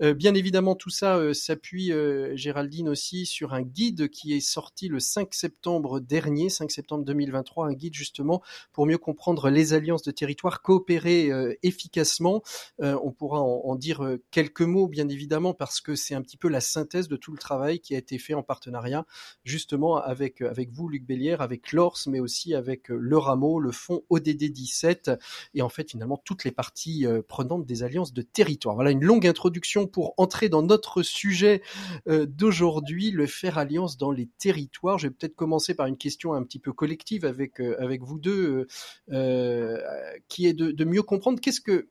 bien 0.00 0.34
évidemment, 0.34 0.76
tout 0.76 0.90
ça 0.90 1.34
s'appuie, 1.34 1.92
Géraldine, 2.34 2.88
aussi 2.88 3.26
sur 3.26 3.54
un 3.54 3.62
guide 3.62 4.08
qui 4.08 4.34
est 4.34 4.40
sorti 4.40 4.86
le 4.86 5.00
5 5.00 5.34
septembre 5.34 5.98
dernier, 5.98 6.48
5 6.48 6.70
septembre 6.70 7.04
2023, 7.04 7.66
un 7.66 7.72
guide 7.72 7.94
justement 7.94 8.40
pour 8.72 8.86
mieux 8.86 8.98
comprendre 8.98 9.50
les 9.50 9.72
alliances 9.72 10.02
de 10.02 10.12
territoire, 10.12 10.62
coopérer 10.62 11.30
efficacement. 11.62 12.42
on 12.78 13.10
pourra 13.10 13.40
en 13.40 13.79
dire 13.80 14.04
euh, 14.04 14.22
quelques 14.30 14.60
mots, 14.60 14.86
bien 14.86 15.08
évidemment, 15.08 15.54
parce 15.54 15.80
que 15.80 15.96
c'est 15.96 16.14
un 16.14 16.22
petit 16.22 16.36
peu 16.36 16.48
la 16.48 16.60
synthèse 16.60 17.08
de 17.08 17.16
tout 17.16 17.32
le 17.32 17.38
travail 17.38 17.80
qui 17.80 17.96
a 17.96 17.98
été 17.98 18.18
fait 18.18 18.34
en 18.34 18.44
partenariat, 18.44 19.04
justement, 19.42 19.96
avec, 19.96 20.42
euh, 20.42 20.50
avec 20.50 20.70
vous, 20.70 20.88
Luc 20.88 21.04
Bélière, 21.04 21.40
avec 21.40 21.72
l'ORS, 21.72 21.98
mais 22.06 22.20
aussi 22.20 22.54
avec 22.54 22.92
euh, 22.92 22.98
le 23.00 23.18
Rameau, 23.18 23.58
le 23.58 23.72
fonds 23.72 24.04
ODD 24.10 24.52
17, 24.52 25.10
et 25.54 25.62
en 25.62 25.68
fait, 25.68 25.90
finalement, 25.90 26.20
toutes 26.24 26.44
les 26.44 26.52
parties 26.52 27.06
prenantes 27.26 27.66
des 27.66 27.82
alliances 27.82 28.12
de 28.12 28.22
territoire. 28.22 28.74
Voilà 28.74 28.90
une 28.90 29.04
longue 29.04 29.26
introduction 29.26 29.86
pour 29.86 30.14
entrer 30.18 30.48
dans 30.48 30.62
notre 30.62 31.02
sujet 31.02 31.62
d'aujourd'hui, 32.06 33.10
le 33.10 33.26
faire 33.26 33.56
alliance 33.56 33.96
dans 33.96 34.10
les 34.10 34.28
territoires. 34.38 34.98
Je 34.98 35.06
vais 35.06 35.14
peut-être 35.14 35.34
commencer 35.34 35.74
par 35.74 35.86
une 35.86 35.96
question 35.96 36.34
un 36.34 36.42
petit 36.42 36.58
peu 36.58 36.72
collective 36.72 37.24
avec, 37.24 37.58
avec 37.60 38.02
vous 38.02 38.18
deux, 38.18 38.66
qui 39.08 40.46
est 40.46 40.52
de, 40.52 40.70
de 40.70 40.84
mieux 40.84 41.02
comprendre 41.02 41.40
qu'est-ce 41.40 41.60
que 41.60 41.88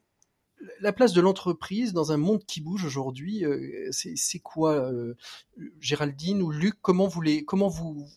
la 0.82 0.94
place 0.94 1.14
de 1.14 1.22
l'entreprise 1.22 1.94
dans 1.94 2.12
un 2.12 2.18
monde 2.18 2.44
qui 2.46 2.62
bouge 2.62 2.86
aujourd'hui, 2.86 3.46
euh, 3.46 3.90
c'est 3.92 4.40
quoi, 4.40 4.76
euh, 4.76 5.16
Géraldine 5.80 6.42
ou 6.42 6.52
Luc 6.52 6.76
Comment 6.82 7.08
vous 7.08 8.08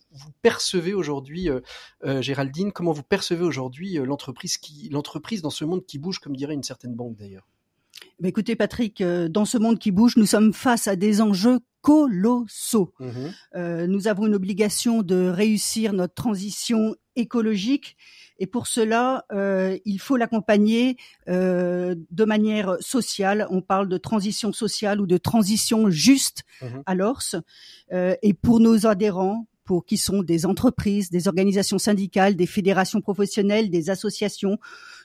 percevez 0.41 0.93
aujourd'hui, 0.93 1.49
euh, 1.49 2.21
Géraldine 2.21 2.71
Comment 2.71 2.91
vous 2.91 3.03
percevez 3.03 3.43
aujourd'hui 3.43 3.95
l'entreprise 3.95 5.41
dans 5.41 5.49
ce 5.49 5.65
monde 5.65 5.85
qui 5.85 5.97
bouge, 5.97 6.19
comme 6.19 6.35
dirait 6.35 6.53
une 6.53 6.63
certaine 6.63 6.95
banque 6.95 7.17
d'ailleurs? 7.17 7.47
Bah, 8.19 8.27
écoutez 8.27 8.55
Patrick, 8.55 9.01
dans 9.01 9.45
ce 9.45 9.57
monde 9.57 9.79
qui 9.79 9.91
bouge, 9.91 10.17
nous 10.17 10.25
sommes 10.25 10.53
face 10.53 10.87
à 10.87 10.95
des 10.95 11.21
enjeux 11.21 11.59
colossaux. 11.83 12.93
Mmh 12.99 13.27
nous 13.87 14.07
avons 14.07 14.25
une 14.25 14.33
obligation 14.33 15.03
de 15.03 15.27
réussir 15.27 15.93
notre 15.93 16.15
transition 16.15 16.95
écologique 17.15 17.95
et 18.39 18.47
pour 18.47 18.67
cela, 18.67 19.25
euh, 19.31 19.77
il 19.85 19.99
faut 19.99 20.17
l'accompagner 20.17 20.97
euh, 21.29 21.95
de 22.11 22.25
manière 22.25 22.77
sociale. 22.79 23.47
On 23.49 23.61
parle 23.61 23.87
de 23.87 23.97
transition 23.97 24.51
sociale 24.51 24.99
ou 24.99 25.05
de 25.07 25.17
transition 25.17 25.89
juste 25.89 26.43
mmh 26.61 26.65
à 26.85 26.95
l'ORS. 26.95 27.35
Euh, 27.91 28.15
et 28.21 28.33
pour 28.33 28.59
nos 28.59 28.85
adhérents, 28.87 29.47
pour 29.65 29.85
qui 29.85 29.97
sont 29.97 30.23
des 30.23 30.45
entreprises, 30.45 31.09
des 31.09 31.27
organisations 31.27 31.77
syndicales, 31.77 32.35
des 32.35 32.45
fédérations 32.45 33.01
professionnelles, 33.01 33.69
des 33.69 33.89
associations, 33.89 34.57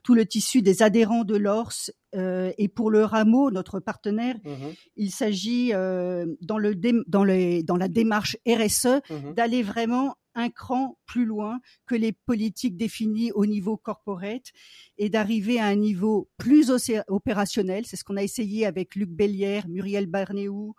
tout 0.02 0.14
le 0.14 0.26
tissu 0.26 0.62
des 0.62 0.82
adhérents 0.82 1.24
de 1.24 1.36
l'ORS 1.36 1.90
euh, 2.14 2.52
et 2.58 2.68
pour 2.68 2.90
le 2.90 3.04
rameau, 3.04 3.50
notre 3.50 3.80
partenaire, 3.80 4.36
mmh 4.44 4.50
il 4.96 5.10
s'agit 5.10 5.72
euh, 5.74 6.26
dans, 6.40 6.58
le 6.58 6.74
dans, 7.06 7.24
les, 7.24 7.62
dans 7.62 7.76
la 7.76 7.88
démarche 7.88 8.36
RSE 8.46 9.00
mmh 9.10 9.34
d'aller 9.34 9.62
vraiment 9.62 10.16
un 10.38 10.50
cran 10.50 10.98
plus 11.04 11.24
loin 11.24 11.60
que 11.86 11.94
les 11.94 12.12
politiques 12.12 12.76
définies 12.76 13.32
au 13.32 13.44
niveau 13.44 13.76
corporate 13.76 14.52
et 14.96 15.08
d'arriver 15.08 15.58
à 15.58 15.66
un 15.66 15.74
niveau 15.74 16.30
plus 16.38 16.70
opérationnel. 17.08 17.84
C'est 17.86 17.96
ce 17.96 18.04
qu'on 18.04 18.16
a 18.16 18.22
essayé 18.22 18.64
avec 18.64 18.94
Luc 18.94 19.10
Bellière, 19.10 19.68
Muriel 19.68 20.06
Barnéou 20.06 20.74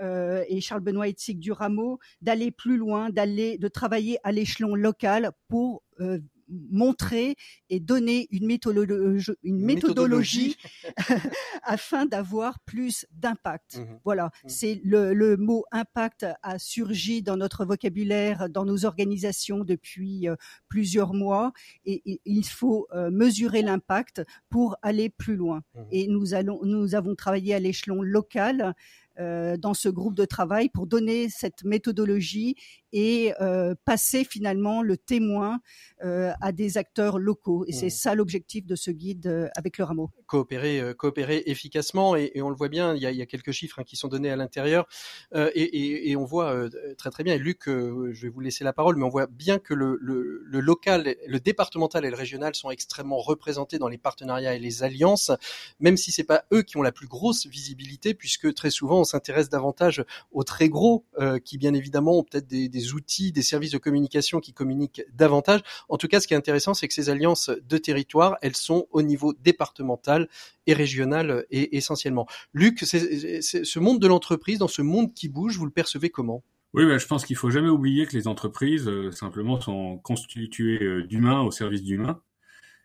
euh, 0.00 0.44
et 0.48 0.60
Charles 0.60 0.80
Benoît 0.80 1.08
Etzig 1.08 1.38
du 1.38 1.52
Rameau, 1.52 1.98
d'aller 2.20 2.50
plus 2.50 2.76
loin, 2.76 3.10
d'aller, 3.10 3.56
de 3.58 3.68
travailler 3.68 4.18
à 4.24 4.32
l'échelon 4.32 4.74
local 4.74 5.30
pour 5.48 5.84
euh, 6.00 6.18
montrer 6.48 7.36
et 7.70 7.80
donner 7.80 8.28
une 8.30 8.46
méthodologie, 8.46 9.32
une 9.42 9.60
méthodologie, 9.60 10.56
afin 11.62 12.06
d'avoir 12.06 12.60
plus 12.60 13.06
d'impact. 13.12 13.78
Mmh 13.78 13.84
voilà, 14.04 14.26
mmh. 14.26 14.48
c'est 14.48 14.80
le, 14.84 15.14
le, 15.14 15.36
mot 15.36 15.64
impact 15.72 16.26
a 16.42 16.58
surgi 16.58 17.22
dans 17.22 17.36
notre 17.36 17.64
vocabulaire, 17.64 18.48
dans 18.48 18.64
nos 18.64 18.84
organisations 18.84 19.64
depuis 19.64 20.28
euh, 20.28 20.36
plusieurs 20.68 21.14
mois, 21.14 21.52
et, 21.84 22.20
il 22.24 22.44
faut 22.44 22.86
euh, 22.92 23.10
mesurer 23.10 23.62
l'impact 23.62 24.22
pour 24.50 24.76
aller 24.82 25.10
plus 25.10 25.36
loin. 25.36 25.62
Mmh 25.74 25.80
et 25.90 26.06
nous 26.08 26.34
allons, 26.34 26.60
nous 26.64 26.94
avons 26.94 27.14
travaillé 27.14 27.54
à 27.54 27.58
l'échelon 27.58 28.02
local 28.02 28.74
euh, 29.20 29.56
dans 29.56 29.74
ce 29.74 29.88
groupe 29.88 30.16
de 30.16 30.24
travail 30.24 30.68
pour 30.68 30.88
donner 30.88 31.28
cette 31.28 31.62
méthodologie 31.62 32.56
et 32.94 33.34
euh, 33.40 33.74
passer 33.84 34.24
finalement 34.24 34.80
le 34.80 34.96
témoin 34.96 35.60
euh, 36.02 36.32
à 36.40 36.52
des 36.52 36.78
acteurs 36.78 37.18
locaux. 37.18 37.64
Et 37.66 37.72
c'est 37.72 37.86
mmh. 37.86 37.90
ça 37.90 38.14
l'objectif 38.14 38.64
de 38.64 38.76
ce 38.76 38.90
guide 38.90 39.50
avec 39.56 39.76
le 39.76 39.84
rameau. 39.84 40.10
Coopérer, 40.26 40.94
coopérer 40.96 41.42
efficacement 41.46 42.16
et, 42.16 42.40
on 42.40 42.48
le 42.48 42.56
voit 42.56 42.68
bien. 42.68 42.94
Il 42.94 43.02
y 43.02 43.22
a, 43.22 43.26
quelques 43.26 43.52
chiffres 43.52 43.80
hein, 43.80 43.84
qui 43.84 43.96
sont 43.96 44.08
donnés 44.08 44.30
à 44.30 44.36
l'intérieur 44.36 44.86
et, 45.34 46.14
on 46.16 46.24
voit 46.24 46.68
très 46.96 47.10
très 47.10 47.24
bien. 47.24 47.34
Et 47.34 47.38
Luc, 47.38 47.64
je 47.66 48.22
vais 48.22 48.28
vous 48.28 48.40
laisser 48.40 48.64
la 48.64 48.72
parole, 48.72 48.96
mais 48.96 49.04
on 49.04 49.08
voit 49.10 49.26
bien 49.26 49.58
que 49.58 49.74
le, 49.74 49.98
le 50.00 50.60
local, 50.60 51.16
le 51.26 51.40
départemental 51.40 52.04
et 52.04 52.10
le 52.10 52.16
régional 52.16 52.54
sont 52.54 52.70
extrêmement 52.70 53.18
représentés 53.18 53.78
dans 53.78 53.88
les 53.88 53.98
partenariats 53.98 54.54
et 54.54 54.58
les 54.58 54.82
alliances, 54.82 55.32
même 55.80 55.96
si 55.96 56.12
c'est 56.12 56.24
pas 56.24 56.44
eux 56.52 56.62
qui 56.62 56.76
ont 56.76 56.82
la 56.82 56.92
plus 56.92 57.08
grosse 57.08 57.46
visibilité, 57.46 58.14
puisque 58.14 58.54
très 58.54 58.70
souvent 58.70 59.00
on 59.00 59.04
s'intéresse 59.04 59.48
davantage 59.48 60.04
aux 60.32 60.44
très 60.44 60.68
gros, 60.68 61.04
euh, 61.18 61.38
qui 61.38 61.58
bien 61.58 61.74
évidemment 61.74 62.18
ont 62.18 62.22
peut-être 62.22 62.46
des, 62.46 62.83
outils, 62.92 63.32
des 63.32 63.42
services 63.42 63.70
de 63.70 63.78
communication 63.78 64.40
qui 64.40 64.52
communiquent 64.52 65.02
davantage. 65.14 65.60
En 65.88 65.96
tout 65.96 66.08
cas, 66.08 66.20
ce 66.20 66.26
qui 66.26 66.34
est 66.34 66.36
intéressant, 66.36 66.74
c'est 66.74 66.88
que 66.88 66.94
ces 66.94 67.08
alliances 67.08 67.50
de 67.50 67.78
territoire, 67.78 68.36
elles 68.42 68.56
sont 68.56 68.86
au 68.90 69.02
niveau 69.02 69.32
départemental 69.32 70.28
et 70.66 70.74
régional 70.74 71.46
et 71.50 71.76
essentiellement. 71.76 72.26
Luc, 72.52 72.80
ce 72.80 73.78
monde 73.78 74.00
de 74.00 74.06
l'entreprise, 74.06 74.58
dans 74.58 74.68
ce 74.68 74.82
monde 74.82 75.14
qui 75.14 75.28
bouge, 75.28 75.56
vous 75.56 75.64
le 75.64 75.70
percevez 75.70 76.10
comment? 76.10 76.42
Oui, 76.74 76.84
ben, 76.86 76.98
je 76.98 77.06
pense 77.06 77.24
qu'il 77.24 77.36
faut 77.36 77.50
jamais 77.50 77.68
oublier 77.68 78.04
que 78.04 78.16
les 78.16 78.26
entreprises 78.26 78.88
euh, 78.88 79.12
simplement 79.12 79.60
sont 79.60 79.98
constituées 79.98 80.82
euh, 80.82 81.06
d'humains 81.06 81.40
au 81.40 81.52
service 81.52 81.84
d'humains 81.84 82.20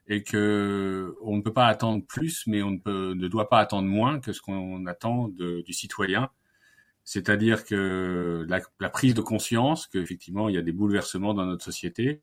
et 0.07 0.23
que 0.23 1.15
on 1.21 1.37
ne 1.37 1.41
peut 1.41 1.53
pas 1.53 1.65
attendre 1.65 2.05
plus, 2.05 2.43
mais 2.45 2.61
on 2.61 2.71
ne, 2.71 3.27
doit 3.27 3.49
pas 3.49 3.59
attendre 3.59 3.87
moins 3.87 4.19
que 4.19 4.31
ce 4.31 4.41
qu'on 4.41 4.85
attend 4.87 5.29
du 5.29 5.73
citoyen. 5.73 6.29
C'est-à-dire 7.09 7.65
que 7.65 8.45
la, 8.47 8.61
la, 8.79 8.89
prise 8.91 9.15
de 9.15 9.21
conscience 9.21 9.87
qu'effectivement 9.87 10.47
il 10.47 10.53
y 10.53 10.59
a 10.59 10.61
des 10.61 10.71
bouleversements 10.71 11.33
dans 11.33 11.47
notre 11.47 11.65
société, 11.65 12.21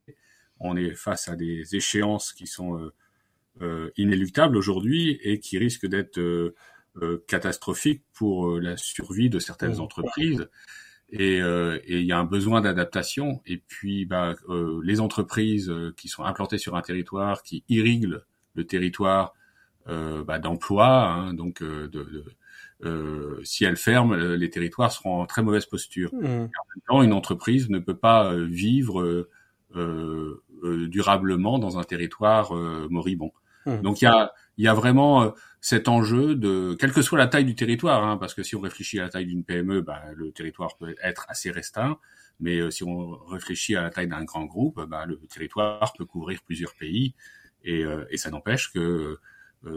on 0.61 0.77
est 0.77 0.95
face 0.95 1.27
à 1.29 1.35
des 1.35 1.75
échéances 1.75 2.33
qui 2.33 2.47
sont 2.47 2.79
euh, 2.79 2.95
euh 3.63 3.91
inéluctables 3.97 4.57
aujourd'hui 4.57 5.19
et 5.25 5.41
qui 5.41 5.59
risquent 5.59 5.89
d'être 5.89 6.19
euh, 6.19 6.55
catastrophiques 7.27 8.05
pour 8.13 8.61
la 8.61 8.77
survie 8.77 9.29
de 9.29 9.41
certaines 9.41 9.79
mmh. 9.79 9.81
entreprises 9.81 10.49
et 11.11 11.39
il 11.39 12.05
y 12.05 12.13
a 12.13 12.19
un 12.19 12.25
besoin 12.25 12.61
d'adaptation. 12.61 13.41
Et 13.47 13.59
puis, 13.59 14.07
bah, 14.07 14.35
les 14.83 15.01
entreprises 15.01 15.73
qui 15.97 16.09
sont 16.09 16.25
implantées 16.25 16.59
sur 16.59 16.75
un 16.75 16.83
territoire, 16.83 17.45
qui 17.45 17.63
irriguent 17.69 18.21
le 18.55 18.67
territoire 18.67 19.35
bah, 19.87 20.41
d'emploi, 20.41 21.13
hein, 21.13 21.33
donc 21.33 21.63
de, 21.63 21.87
de 21.87 22.25
si 23.45 23.65
elles 23.65 23.77
ferment, 23.77 24.15
les 24.15 24.51
territoires 24.51 24.93
seront 24.93 25.21
en 25.23 25.27
très 25.27 25.43
mauvaise 25.43 25.67
posture. 25.67 26.15
Mmh. 26.15 26.25
En 26.25 26.29
même 26.29 26.83
temps, 26.89 27.03
une 27.03 27.13
entreprise 27.13 27.71
ne 27.71 27.79
peut 27.79 27.97
pas 27.97 28.35
vivre 28.35 29.29
durablement 30.63 31.59
dans 31.59 31.79
un 31.79 31.85
territoire 31.85 32.55
moribond. 32.91 33.33
Mmh. 33.67 33.81
Donc 33.83 34.01
il 34.01 34.05
y 34.05 34.09
a, 34.09 34.33
y 34.59 34.69
a 34.69 34.75
vraiment 34.75 35.33
cet 35.67 35.89
enjeu 35.89 36.37
de, 36.37 36.77
quelle 36.79 36.93
que 36.93 37.03
soit 37.03 37.19
la 37.19 37.27
taille 37.27 37.45
du 37.45 37.57
territoire, 37.57 38.05
hein, 38.05 38.19
parce 38.19 38.35
que 38.35 38.45
si 38.45 38.55
on 38.55 38.61
réfléchit 38.61 39.01
à 39.01 39.03
la 39.03 39.09
taille 39.09 39.27
d'une 39.27 39.43
PME, 39.43 39.81
bah, 39.81 40.01
le 40.15 40.31
territoire 40.31 40.77
peut 40.77 40.95
être 41.03 41.27
assez 41.29 41.51
restreint, 41.51 41.99
mais 42.39 42.61
euh, 42.61 42.71
si 42.71 42.85
on 42.85 43.17
réfléchit 43.27 43.75
à 43.75 43.83
la 43.83 43.91
taille 43.91 44.07
d'un 44.07 44.23
grand 44.23 44.45
groupe, 44.45 44.81
bah, 44.89 45.07
le 45.07 45.19
territoire 45.27 45.93
peut 45.99 46.05
couvrir 46.05 46.39
plusieurs 46.45 46.73
pays, 46.77 47.17
et, 47.65 47.83
euh, 47.85 48.05
et 48.11 48.17
ça 48.17 48.31
n'empêche 48.31 48.73
que 48.73 48.79
euh, 48.79 49.21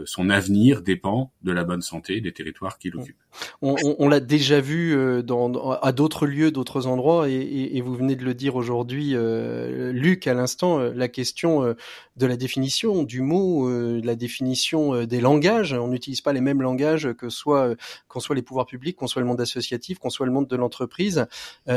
son 0.04 0.30
avenir 0.30 0.82
dépend 0.82 1.32
de 1.42 1.52
la 1.52 1.64
bonne 1.64 1.82
santé 1.82 2.20
des 2.20 2.32
territoires 2.32 2.78
qu'il 2.78 2.96
occupe. 2.96 3.16
On, 3.62 3.74
on, 3.84 3.96
on 3.98 4.08
l'a 4.08 4.20
déjà 4.20 4.60
vu 4.60 4.94
euh, 4.94 5.22
dans, 5.22 5.72
à 5.72 5.92
d'autres 5.92 6.26
lieux, 6.26 6.50
d'autres 6.50 6.86
endroits, 6.86 7.28
et, 7.28 7.34
et, 7.34 7.76
et, 7.76 7.80
vous 7.80 7.94
venez 7.94 8.16
de 8.16 8.24
le 8.24 8.34
dire 8.34 8.56
aujourd'hui, 8.56 9.12
euh, 9.14 9.92
Luc, 9.92 10.26
à 10.26 10.34
l'instant, 10.34 10.78
euh, 10.78 10.92
la 10.94 11.08
question 11.08 11.64
euh, 11.64 11.74
de 12.16 12.26
la 12.26 12.36
définition 12.36 13.02
du 13.02 13.20
mot, 13.20 13.68
de 13.70 14.04
la 14.04 14.14
définition 14.14 15.04
des 15.04 15.20
langages. 15.20 15.72
On 15.72 15.88
n'utilise 15.88 16.20
pas 16.20 16.32
les 16.32 16.40
mêmes 16.40 16.60
langages 16.60 17.12
que 17.14 17.30
soit 17.30 17.74
qu'on 18.08 18.20
soit 18.20 18.36
les 18.36 18.42
pouvoirs 18.42 18.66
publics, 18.66 18.96
qu'on 18.96 19.06
soit 19.06 19.22
le 19.22 19.28
monde 19.28 19.40
associatif, 19.40 19.98
qu'on 19.98 20.10
soit 20.10 20.26
le 20.26 20.32
monde 20.32 20.46
de 20.46 20.56
l'entreprise. 20.56 21.26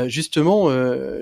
justement, 0.06 0.68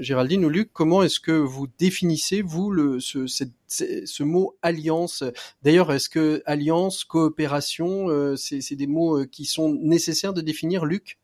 Géraldine 0.01 0.45
ou 0.45 0.49
Luc, 0.49 0.71
comment 0.73 1.05
est-ce 1.05 1.21
que 1.21 1.31
vous 1.31 1.68
définissez 1.79 2.42
vous 2.42 2.71
le 2.73 2.99
ce, 2.99 3.29
cette 3.29 3.53
ce 3.73 4.23
mot 4.23 4.57
alliance. 4.63 5.25
D'ailleurs, 5.63 5.93
est-ce 5.93 6.09
que 6.09 6.43
alliance, 6.47 7.05
coopération, 7.05 8.09
euh, 8.09 8.37
c'est 8.37 8.77
des 8.77 8.87
mots 8.87 9.21
euh, 9.21 9.27
qui 9.27 9.45
sont 9.45 9.79
nécessaires 9.83 10.35
de 10.35 10.41
définir, 10.41 10.85
Luc? 10.85 11.19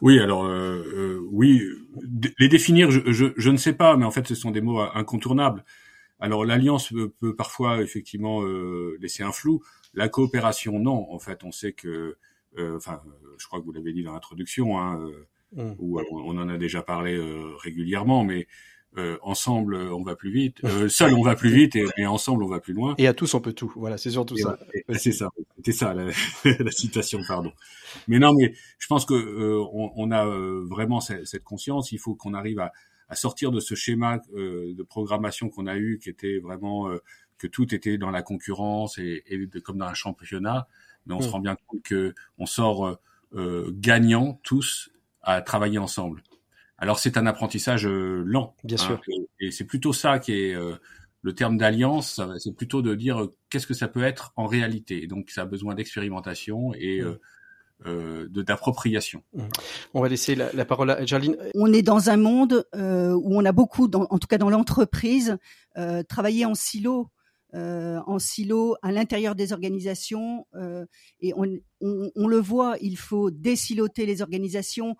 Oui, 0.00 0.20
alors 0.20 0.44
euh, 0.44 0.82
euh, 0.94 1.28
oui, 1.30 1.62
les 2.38 2.48
définir, 2.48 2.90
je, 2.90 3.00
je, 3.10 3.26
je, 3.36 3.50
ne 3.50 3.56
sais 3.56 3.72
pas, 3.72 3.96
mais 3.96 4.04
en 4.04 4.10
fait, 4.10 4.26
ce 4.26 4.34
sont 4.34 4.50
des 4.50 4.60
mots 4.60 4.80
incontournables. 4.80 5.64
Alors 6.20 6.44
l'alliance 6.44 6.90
peut, 6.90 7.10
peut, 7.10 7.34
parfois 7.34 7.82
effectivement 7.82 8.42
euh, 8.42 8.96
laisser 9.00 9.22
un 9.22 9.32
flou. 9.32 9.62
La 9.94 10.08
coopération, 10.08 10.78
non. 10.78 11.10
En 11.12 11.18
fait, 11.18 11.44
on 11.44 11.52
sait 11.52 11.72
que, 11.72 12.16
enfin, 12.58 13.02
je 13.38 13.46
crois 13.46 13.60
que 13.60 13.64
vous 13.64 13.72
l'avez 13.72 13.92
dit 13.92 14.02
dans 14.02 14.12
l'introduction, 14.12 14.78
hein, 14.78 15.08
mmh. 15.52 15.72
où 15.78 16.00
on, 16.00 16.38
en 16.38 16.48
a 16.48 16.58
déjà 16.58 16.82
parlé 16.82 17.18
régulièrement, 17.62 18.24
mais 18.24 18.46
euh, 18.96 19.18
ensemble 19.22 19.76
on 19.76 20.02
va 20.02 20.16
plus 20.16 20.30
vite, 20.30 20.64
euh, 20.64 20.88
seul 20.88 21.12
on 21.14 21.22
va 21.22 21.36
plus 21.36 21.50
vite 21.50 21.76
et, 21.76 22.06
ensemble 22.06 22.42
on 22.42 22.48
va 22.48 22.58
plus 22.58 22.72
loin. 22.72 22.94
Et 22.98 23.06
à 23.06 23.14
tous 23.14 23.34
on 23.34 23.40
peut 23.40 23.52
tout. 23.52 23.72
Voilà, 23.76 23.98
c'est 23.98 24.10
surtout 24.10 24.36
ça. 24.36 24.58
C'est 24.94 25.12
ça, 25.12 25.28
c'était 25.56 25.72
ça 25.72 25.92
la, 25.94 26.06
la, 26.58 26.70
citation, 26.70 27.20
pardon. 27.26 27.52
Mais 28.08 28.18
non, 28.18 28.32
mais 28.34 28.54
je 28.78 28.86
pense 28.86 29.04
que 29.04 29.14
euh, 29.14 29.62
on, 29.72 29.92
on, 29.96 30.10
a 30.10 30.26
euh, 30.26 30.64
vraiment 30.66 31.00
cette, 31.00 31.26
cette, 31.26 31.44
conscience. 31.44 31.92
Il 31.92 31.98
faut 31.98 32.14
qu'on 32.14 32.32
arrive 32.32 32.60
à, 32.60 32.72
à, 33.08 33.14
sortir 33.14 33.50
de 33.52 33.60
ce 33.60 33.74
schéma 33.74 34.20
de 34.34 34.82
programmation 34.82 35.50
qu'on 35.50 35.66
a 35.66 35.76
eu, 35.76 35.98
qui 36.02 36.08
était 36.08 36.38
vraiment 36.38 36.90
que 37.36 37.46
tout 37.46 37.74
était 37.74 37.98
dans 37.98 38.10
la 38.10 38.22
concurrence 38.22 38.98
et, 38.98 39.22
et 39.26 39.60
comme 39.60 39.78
dans 39.78 39.86
un 39.86 39.94
championnat. 39.94 40.66
Mais 41.06 41.14
on 41.14 41.20
se 41.20 41.28
mm. 41.28 41.30
rend 41.30 41.40
bien 41.40 41.56
compte 41.66 41.82
que 41.82 42.14
on 42.38 42.46
sort 42.46 42.98
gagnant 43.34 44.40
tous 44.42 44.90
à 45.22 45.42
travailler 45.42 45.78
ensemble. 45.78 46.22
Alors 46.78 46.98
c'est 46.98 47.16
un 47.16 47.26
apprentissage 47.26 47.86
euh, 47.86 48.22
lent. 48.24 48.54
Bien 48.64 48.76
hein, 48.80 48.82
sûr. 48.82 49.00
Et, 49.40 49.50
c'est 49.50 49.64
plutôt 49.64 49.92
ça 49.92 50.18
qui 50.18 50.32
est 50.32 50.54
euh, 50.54 50.76
le 51.22 51.34
terme 51.34 51.56
d'alliance. 51.56 52.20
C'est 52.38 52.54
plutôt 52.54 52.82
de 52.82 52.94
dire 52.94 53.22
euh, 53.22 53.34
qu'est-ce 53.50 53.66
que 53.66 53.74
ça 53.74 53.88
peut 53.88 54.02
être 54.02 54.32
en 54.36 54.46
réalité. 54.46 55.06
donc 55.06 55.30
ça 55.30 55.42
a 55.42 55.44
besoin 55.44 55.74
d'expérimentation 55.74 56.72
et 56.74 57.02
mmh. 57.02 57.18
euh, 57.86 58.28
de 58.28 58.42
d'appropriation. 58.42 59.22
Mmh. 59.34 59.42
On 59.94 60.02
va 60.02 60.08
laisser 60.08 60.34
la, 60.34 60.64
parole 60.64 60.90
à 60.90 61.04
Jarline. 61.04 61.36
On 61.54 61.72
est 61.72 61.82
dans 61.82 62.10
un 62.10 62.16
monde 62.16 62.66
euh, 62.74 63.12
où 63.12 63.36
on 63.36 63.44
a 63.44 63.52
beaucoup, 63.52 63.88
dans, 63.88 64.06
en 64.10 64.18
tout 64.18 64.28
cas 64.28 64.38
dans 64.38 64.50
l'entreprise, 64.50 65.36
euh, 65.76 66.02
travaillé 66.02 66.44
en 66.44 66.54
silo. 66.54 67.10
Euh, 67.54 67.98
en 68.06 68.18
silo 68.18 68.76
à 68.82 68.92
l'intérieur 68.92 69.34
des 69.34 69.54
organisations 69.54 70.46
et 71.20 71.32
on, 71.34 71.46
on, 71.80 72.10
on, 72.14 72.28
le 72.28 72.36
voit, 72.36 72.76
il 72.82 72.98
faut 72.98 73.30
désiloter 73.30 74.04
les 74.04 74.20
organisations 74.20 74.96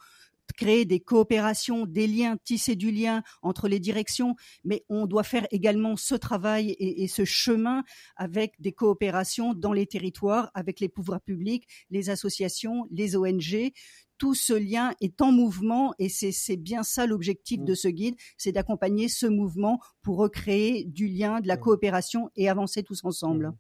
créer 0.53 0.85
des 0.85 1.01
coopérations, 1.01 1.87
des 1.87 2.07
liens, 2.07 2.37
tisser 2.45 2.77
du 2.77 2.91
lien 2.91 3.23
entre 3.43 3.69
les 3.69 3.81
directions, 3.81 4.35
mais 4.65 4.85
on 4.89 5.07
doit 5.07 5.23
faire 5.23 5.47
également 5.51 5.97
ce 5.97 6.15
travail 6.15 6.71
et, 6.71 7.03
et, 7.03 7.09
ce 7.09 7.25
chemin 7.25 7.85
avec 8.17 8.55
des 8.61 8.73
coopérations 8.73 9.55
dans 9.55 9.73
les 9.73 9.87
territoires, 9.87 10.51
avec 10.55 10.81
les 10.81 10.89
pouvoirs 10.89 11.21
publics, 11.21 11.67
les 11.91 12.11
associations, 12.11 12.87
les 12.91 13.17
ONG. 13.17 13.73
Tout 14.19 14.35
ce 14.35 14.53
lien 14.53 14.95
est 15.01 15.21
en 15.21 15.31
mouvement 15.31 15.95
et 16.01 16.09
c'est 16.09 16.57
bien 16.57 16.83
ça 16.83 17.07
l'objectif 17.07 17.63
de 17.63 17.73
mmh. 17.73 17.77
ce 17.77 17.89
guide, 17.89 18.15
c'est 18.37 18.51
d'accompagner 18.51 19.09
ce 19.09 19.27
mouvement 19.27 19.81
pour 20.03 20.17
recréer 20.17 20.85
du 20.85 21.07
lien, 21.07 21.41
de 21.41 21.47
la 21.47 21.57
mmh. 21.57 21.61
coopération 21.61 22.31
et 22.35 22.49
avancer 22.49 22.83
tous 22.83 23.05
ensemble. 23.05 23.49
Mmh 23.49 23.57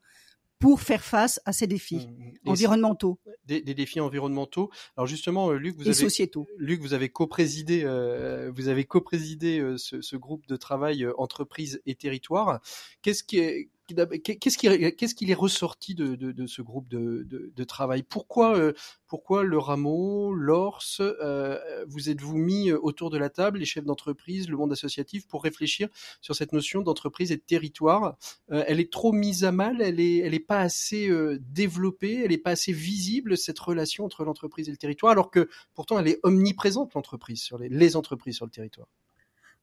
pour 0.58 0.80
faire 0.80 1.04
face 1.04 1.40
à 1.44 1.52
ces 1.52 1.66
défis 1.66 2.08
mmh, 2.08 2.48
mmh. 2.48 2.50
environnementaux. 2.50 3.18
Des, 3.44 3.60
des, 3.60 3.74
défis 3.74 4.00
environnementaux. 4.00 4.70
Alors 4.96 5.06
justement, 5.06 5.50
euh, 5.50 5.56
Luc, 5.56 5.76
vous 5.76 5.84
et 5.84 5.88
avez 5.88 5.94
sociétaux. 5.94 6.46
Luc, 6.58 6.80
vous 6.80 6.94
avez 6.94 7.08
co-présidé, 7.08 7.82
euh, 7.84 8.50
vous 8.54 8.68
avez 8.68 8.84
co-présidé 8.84 9.60
euh, 9.60 9.76
ce, 9.76 10.00
ce, 10.00 10.16
groupe 10.16 10.46
de 10.48 10.56
travail 10.56 11.04
euh, 11.04 11.12
entreprise 11.18 11.80
et 11.86 11.94
territoire. 11.94 12.60
Qu'est-ce 13.02 13.22
qui 13.22 13.38
est 13.38 13.70
Qu'est-ce 13.88 14.58
qui, 14.58 15.14
qu'il 15.14 15.30
est 15.30 15.34
ressorti 15.34 15.94
de, 15.94 16.46
ce 16.46 16.62
groupe 16.62 16.88
de, 16.88 17.64
travail? 17.64 18.02
Pourquoi, 18.02 18.56
euh, 18.56 18.72
pourquoi 19.06 19.44
le 19.44 19.58
rameau, 19.58 20.34
l'ORS, 20.34 21.00
euh, 21.00 21.58
vous 21.86 22.10
êtes-vous 22.10 22.36
mis 22.36 22.70
euh, 22.70 22.78
autour 22.80 23.10
de 23.10 23.16
la 23.16 23.30
table, 23.30 23.58
les 23.58 23.64
chefs 23.64 23.84
d'entreprise, 23.84 24.48
le 24.48 24.56
monde 24.56 24.72
associatif, 24.72 25.26
pour 25.26 25.42
réfléchir 25.42 25.88
sur 26.20 26.34
cette 26.34 26.52
notion 26.52 26.82
d'entreprise 26.82 27.32
et 27.32 27.36
de 27.36 27.42
territoire? 27.42 28.16
Euh, 28.52 28.64
Elle 28.66 28.80
est 28.80 28.92
trop 28.92 29.12
mise 29.12 29.44
à 29.44 29.52
mal, 29.52 29.80
elle 29.80 30.00
est, 30.00 30.18
elle 30.18 30.34
est 30.34 30.38
pas 30.40 30.60
assez 30.60 31.10
développée, 31.40 32.22
elle 32.24 32.32
est 32.32 32.38
pas 32.38 32.50
assez 32.50 32.72
visible 32.72 33.38
cette 33.38 33.58
relation 33.58 34.04
entre 34.04 34.24
l'entreprise 34.24 34.68
et 34.68 34.72
le 34.72 34.76
territoire, 34.76 35.12
alors 35.12 35.30
que 35.30 35.48
pourtant 35.74 35.98
elle 35.98 36.08
est 36.08 36.20
omniprésente 36.22 36.94
l'entreprise 36.94 37.40
sur 37.40 37.58
les 37.58 37.96
entreprises 37.96 38.36
sur 38.36 38.44
le 38.44 38.50
territoire? 38.50 38.88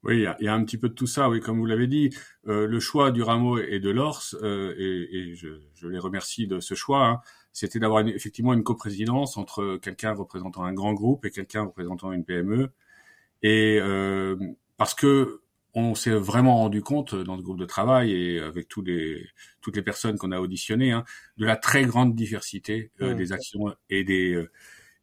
Oui, 0.06 0.18
il 0.18 0.22
y, 0.22 0.28
a, 0.28 0.38
y, 0.39 0.48
a, 0.48 0.54
un 0.54 0.63
petit 0.63 0.78
peu 0.78 0.88
de 0.88 0.94
tout 0.94 1.08
ça, 1.08 1.30
oui, 1.30 1.39
comme 1.39 1.58
vous 1.58 1.65
l'avez 1.65 1.88
dit. 1.88 2.12
Euh, 2.48 2.68
le 2.68 2.80
choix 2.80 3.12
du 3.12 3.24
rameau 3.24 3.58
et 3.58 3.80
de 3.80 3.89
l'Ors, 3.89 4.24
euh, 4.44 4.74
et, 4.78 5.18
et 5.18 5.36
je, 5.36 5.48
je, 5.74 5.88
les 5.88 5.98
remercie 5.98 6.46
de 6.46 6.60
ce 6.60 6.76
choix, 6.76 7.08
hein, 7.08 7.22
c'était 7.54 7.80
d'avoir 7.80 8.06
effectivement 8.08 8.54
une 8.54 8.63
coprésidence 8.63 9.38
entre 9.38 9.78
quelqu'un 9.82 10.13
représentant 10.13 10.63
un 10.63 10.74
grand 10.74 10.94
groupe 10.94 11.26
et 11.26 11.32
quelqu'un 11.32 11.63
représentant 11.63 12.12
une 12.12 12.26
PME. 12.26 12.70
Et 13.44 13.80
euh, 13.82 14.36
parce 14.78 14.94
que 14.94 15.41
on 15.74 15.96
s'est 15.96 16.12
vraiment 16.12 16.58
rendu 16.58 16.82
compte 16.82 17.15
dans 17.15 17.38
ce 17.38 17.41
groupe 17.41 17.60
de 17.60 17.65
travail 17.65 18.12
et 18.12 18.39
avec 18.39 18.68
tous 18.68 18.82
les, 18.82 19.26
toutes 19.62 19.76
les 19.76 19.82
personnes 19.82 20.18
qu'on 20.18 20.32
a 20.32 20.39
auditionnées 20.39 20.91
hein, 20.91 21.04
de 21.38 21.46
la 21.46 21.58
très 21.58 21.86
grande 21.86 22.15
diversité 22.15 22.91
euh, 23.02 23.13
mmh. 23.13 23.18
des 23.18 23.32
actions 23.34 23.76
et 23.89 24.04
des, 24.04 24.34
euh, 24.34 24.52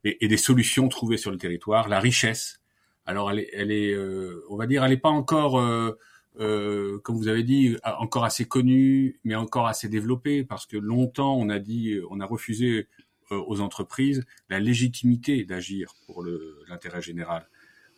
et, 0.05 0.25
et 0.25 0.29
des 0.29 0.37
solutions 0.38 0.88
trouvées 0.88 1.19
sur 1.19 1.31
le 1.31 1.37
territoire, 1.37 1.88
la 1.88 2.01
richesse 2.01 2.62
alors 3.07 3.31
elle 3.31 3.41
est, 3.41 3.51
elle 3.53 3.73
est 3.73 3.93
euh, 3.93 4.45
on 4.49 4.57
va 4.57 4.67
dire, 4.67 4.85
elle 4.85 4.91
n'est 4.91 4.97
pas 4.97 5.09
encore, 5.09 5.59
euh, 5.59 5.99
euh, 6.41 6.99
comme 7.01 7.17
vous 7.17 7.29
avez 7.29 7.43
dit, 7.43 7.77
encore 7.85 8.25
assez 8.25 8.47
connue, 8.47 9.21
mais 9.25 9.35
encore 9.35 9.67
assez 9.67 9.88
développée, 9.88 10.45
parce 10.45 10.67
que 10.67 10.77
longtemps 10.77 11.37
on 11.37 11.49
a 11.49 11.59
dit, 11.59 11.99
on 12.11 12.21
a 12.21 12.27
refusé 12.27 12.88
aux 13.31 13.62
entreprises 13.62 14.25
la 14.51 14.61
légitimité 14.61 15.45
d'agir 15.45 15.95
pour 16.07 16.23
l'intérêt 16.69 17.01
général. 17.01 17.49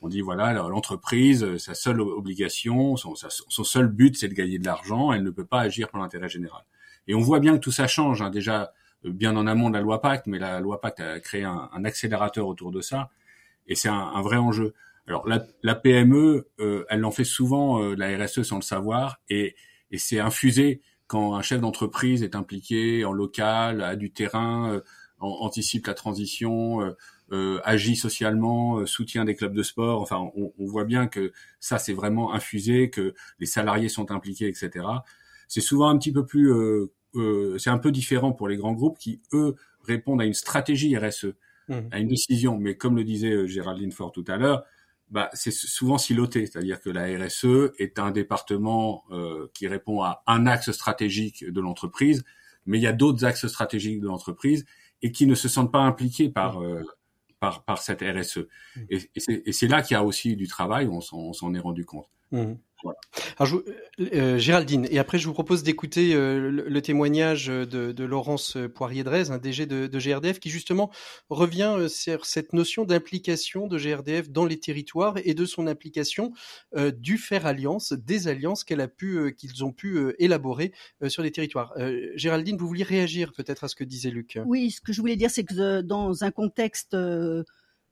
On 0.01 0.09
dit 0.09 0.21
voilà, 0.21 0.53
l'entreprise, 0.53 1.57
sa 1.57 1.75
seule 1.75 2.01
obligation, 2.01 2.97
son, 2.97 3.14
seul 3.17 3.88
but, 3.88 4.17
c'est 4.17 4.29
de 4.29 4.35
gagner 4.35 4.59
de 4.59 4.64
l'argent. 4.64 5.12
Elle 5.12 5.25
ne 5.25 5.31
peut 5.31 5.47
pas 5.47 5.61
agir 5.61 5.88
pour 5.88 5.99
l'intérêt 5.99 6.29
général. 6.29 6.62
Et 7.09 7.14
on 7.14 7.21
voit 7.21 7.40
bien 7.40 7.55
que 7.55 7.61
tout 7.61 7.73
ça 7.73 7.88
change. 7.88 8.23
Hein, 8.23 8.31
déjà 8.31 8.73
bien 9.11 9.37
en 9.37 9.47
amont 9.47 9.69
de 9.69 9.75
la 9.75 9.81
loi 9.81 10.01
Pacte, 10.01 10.27
mais 10.27 10.38
la 10.38 10.61
loi 10.61 10.81
Pacte 10.81 11.01
a 11.01 11.21
créé 11.21 11.45
un, 11.45 11.85
accélérateur 11.85 12.47
autour 12.47 12.73
de 12.73 12.81
ça, 12.81 13.11
et 13.67 13.75
c'est 13.75 13.88
un, 13.88 14.21
vrai 14.23 14.37
enjeu. 14.37 14.75
Alors 15.07 15.29
la, 15.29 15.47
la 15.62 15.75
PME, 15.75 16.49
euh, 16.61 16.85
elle 16.88 17.05
en 17.05 17.11
fait 17.11 17.25
souvent 17.25 17.83
euh, 17.83 17.95
la 17.95 18.17
RSE 18.17 18.43
sans 18.43 18.57
le 18.57 18.62
savoir 18.62 19.21
et, 19.29 19.55
et 19.90 19.99
c'est 19.99 20.19
infusé 20.19 20.81
quand 21.07 21.35
un 21.35 21.43
chef 21.43 21.61
d'entreprise 21.61 22.23
est 22.23 22.35
impliqué 22.35 23.05
en 23.05 23.12
local, 23.12 23.83
a 23.83 23.97
du 23.97 24.12
terrain, 24.12 24.73
euh, 24.73 24.81
anticipe 25.21 25.87
la 25.87 25.95
transition, 25.95 26.83
euh, 26.83 26.97
euh, 27.33 27.61
agit 27.64 27.97
socialement, 27.97 28.85
soutient 28.87 29.25
des 29.25 29.35
clubs 29.35 29.55
de 29.55 29.62
sport. 29.62 30.01
Enfin, 30.01 30.31
on, 30.37 30.53
on 30.59 30.67
voit 30.67 30.85
bien 30.85 31.07
que 31.07 31.33
ça 31.61 31.79
c'est 31.79 31.93
vraiment 31.93 32.33
infusé, 32.35 32.90
que 32.90 33.14
les 33.38 33.47
salariés 33.47 33.88
sont 33.88 34.11
impliqués, 34.11 34.49
etc. 34.49 34.87
C'est 35.49 35.61
souvent 35.61 35.88
un 35.88 35.99
petit 35.99 36.12
peu 36.12 36.27
plus, 36.27 36.53
c'est 37.59 37.71
un 37.71 37.79
peu 37.79 37.93
différent 37.93 38.33
pour 38.33 38.49
les 38.49 38.57
grands 38.57 38.73
groupes 38.73 38.99
qui 38.99 39.21
eux 39.33 39.55
répondent 39.85 40.21
à 40.21 40.25
une 40.25 40.35
stratégie 40.35 40.97
RSE, 40.97 41.35
mmh. 41.69 41.75
à 41.90 41.99
une 41.99 42.09
décision. 42.09 42.59
Mais 42.59 42.77
comme 42.77 42.97
le 42.97 43.05
disait 43.05 43.47
Géraldine 43.47 43.93
Fort 43.93 44.12
tout 44.12 44.25
à 44.29 44.37
l'heure, 44.37 44.64
bah, 45.11 45.31
c'est 45.33 45.53
souvent 45.53 45.99
siloté, 45.99 46.47
c'est-à-dire 46.47 46.81
que 46.81 46.90
la 46.90 47.05
RSE 47.05 47.73
est 47.79 47.99
un 47.99 48.11
département 48.11 49.05
euh, 49.11 49.49
qui 49.55 49.69
répond 49.69 50.03
à 50.03 50.23
un 50.27 50.47
axe 50.47 50.73
stratégique 50.73 51.45
de 51.45 51.61
l'entreprise, 51.61 52.25
mais 52.67 52.79
il 52.79 52.83
y 52.83 52.87
a 52.87 52.93
d'autres 52.93 53.25
axes 53.25 53.47
stratégiques 53.47 54.01
de 54.01 54.07
l'entreprise 54.07 54.64
et 55.03 55.12
qui 55.12 55.27
ne 55.27 55.35
se 55.35 55.49
sentent 55.49 55.73
pas 55.73 55.83
impliqués 55.83 56.31
par 56.31 56.62
euh, 56.62 56.83
par, 57.38 57.64
par 57.64 57.79
cette 57.79 58.01
RSE. 58.01 58.38
Mmh. 58.38 58.81
Et, 58.88 59.11
et 59.47 59.53
c'est 59.53 59.69
là 59.69 59.83
qu'il 59.83 59.95
y 59.95 59.99
a 59.99 60.05
aussi 60.05 60.35
du 60.35 60.49
travail, 60.49 60.88
on 60.88 61.01
s'en 61.01 61.55
est 61.55 61.61
rendu 61.61 61.85
compte. 61.85 62.09
Mmh. 62.33 62.55
Alors, 63.38 63.61
euh, 64.01 64.38
Géraldine, 64.38 64.87
et 64.90 64.99
après 64.99 65.18
je 65.18 65.27
vous 65.27 65.33
propose 65.33 65.62
d'écouter 65.62 66.14
euh, 66.14 66.51
le, 66.51 66.83
témoignage 66.83 67.47
de, 67.47 68.05
Laurence 68.05 68.57
Poirier-Drez, 68.75 69.31
un 69.31 69.38
DG 69.38 69.66
de, 69.66 69.99
GRDF, 69.99 70.40
qui 70.40 70.51
justement 70.51 70.90
revient 71.31 71.75
euh, 71.77 71.88
sur 71.88 72.27
cette 72.27 72.53
notion 72.53 72.85
d'implication 72.85 73.66
de 73.66 73.79
GRDF 73.79 74.31
dans 74.31 74.44
les 74.44 74.59
territoires 74.59 75.14
et 75.25 75.35
de 75.35 75.44
son 75.44 75.66
implication 75.66 76.33
du 76.97 77.18
faire 77.18 77.47
alliance, 77.47 77.92
des 77.92 78.29
alliances 78.29 78.64
qu'elle 78.64 78.81
a 78.81 78.88
pu, 78.88 79.35
qu'ils 79.37 79.64
ont 79.64 79.73
pu 79.73 80.14
élaborer 80.18 80.73
sur 81.09 81.23
les 81.23 81.31
territoires. 81.31 81.75
Géraldine, 82.14 82.57
vous 82.57 82.66
vouliez 82.66 82.85
réagir 82.85 83.33
peut-être 83.33 83.64
à 83.64 83.68
ce 83.68 83.75
que 83.75 83.85
disait 83.85 84.11
Luc? 84.11 84.38
Oui, 84.44 84.70
ce 84.70 84.81
que 84.81 84.92
je 84.92 85.01
voulais 85.01 85.16
dire, 85.16 85.31
c'est 85.31 85.44
que 85.44 85.81
dans 85.81 86.25
un 86.25 86.31
contexte 86.31 86.94
euh, 86.94 87.44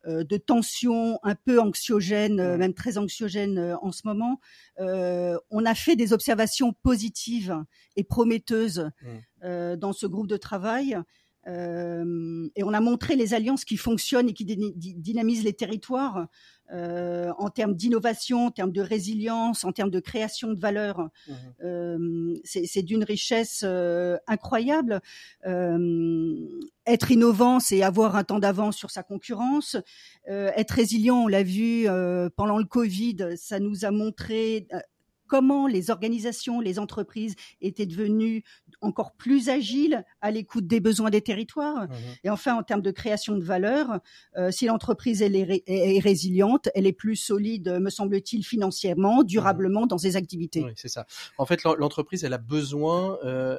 de 0.06 0.36
tensions 0.36 1.18
un 1.22 1.34
peu 1.34 1.60
anxiogènes, 1.60 2.40
euh, 2.40 2.56
même 2.56 2.74
très 2.74 2.98
anxiogènes 2.98 3.58
euh, 3.58 3.76
en 3.82 3.92
ce 3.92 4.02
moment, 4.04 4.40
on 4.78 5.64
a 5.64 5.74
fait 5.74 5.96
des 5.96 6.12
observations 6.12 6.72
positives 6.72 7.56
et 7.96 8.04
prometteuses 8.04 8.90
dans 9.42 9.92
ce 9.92 10.06
groupe 10.06 10.28
de 10.28 10.36
travail. 10.36 10.96
Et 11.46 12.62
on 12.62 12.72
a 12.72 12.80
montré 12.80 13.16
les 13.16 13.34
alliances 13.34 13.64
qui 13.64 13.76
fonctionnent 13.76 14.28
et 14.28 14.32
qui 14.32 14.44
dynamisent 14.44 15.44
les 15.44 15.52
territoires 15.52 16.28
euh, 16.72 17.30
en 17.36 17.50
termes 17.50 17.74
d'innovation, 17.74 18.46
en 18.46 18.50
termes 18.50 18.72
de 18.72 18.80
résilience, 18.80 19.62
en 19.64 19.72
termes 19.72 19.90
de 19.90 20.00
création 20.00 20.52
de 20.52 20.58
valeur. 20.58 21.00
Mmh 21.00 21.32
euh, 21.64 22.34
c'est 22.44 22.82
d'une 22.82 23.04
richesse 23.04 23.62
euh, 23.64 24.16
incroyable. 24.26 25.00
être 25.44 27.10
innovant, 27.10 27.60
c'est 27.60 27.82
avoir 27.82 28.16
un 28.16 28.24
temps 28.24 28.38
d'avance 28.38 28.76
sur 28.76 28.90
sa 28.90 29.02
concurrence. 29.02 29.76
être 30.26 30.70
résilient, 30.72 31.24
on 31.24 31.28
l'a 31.28 31.42
vu 31.42 31.86
pendant 32.36 32.58
le 32.58 32.64
Covid, 32.64 33.36
ça 33.36 33.60
nous 33.60 33.84
a 33.84 33.90
montré 33.90 34.66
comment 35.32 35.66
les 35.66 35.90
organisations, 35.90 36.60
les 36.60 36.78
entreprises 36.78 37.36
étaient 37.62 37.86
devenues 37.86 38.44
encore 38.82 39.12
plus 39.12 39.48
agiles 39.48 40.04
à 40.20 40.30
l'écoute 40.30 40.66
des 40.66 40.78
besoins 40.78 41.08
des 41.08 41.22
territoires. 41.22 41.84
Mmh 41.84 41.92
et 42.24 42.30
enfin, 42.30 42.54
en 42.54 42.62
termes 42.62 42.82
de 42.82 42.90
création 42.90 43.36
de 43.36 43.42
valeur, 43.42 44.00
euh, 44.36 44.50
si 44.50 44.66
l'entreprise 44.66 45.22
est, 45.22 46.00
résiliente, 46.00 46.68
elle 46.74 46.86
est 46.86 46.92
plus 46.92 47.16
solide, 47.16 47.78
me 47.80 47.88
semble-t-il, 47.88 48.44
financièrement, 48.44 49.22
durablement 49.22 49.86
dans 49.86 49.98
ses 49.98 50.16
activités. 50.16 50.62
Oui, 50.62 50.72
c'est 50.76 50.88
ça. 50.88 51.06
En 51.38 51.46
fait, 51.46 51.64
l'entreprise, 51.64 52.24
elle 52.24 52.34
a 52.34 52.38
besoin. 52.38 53.18
Euh, 53.24 53.56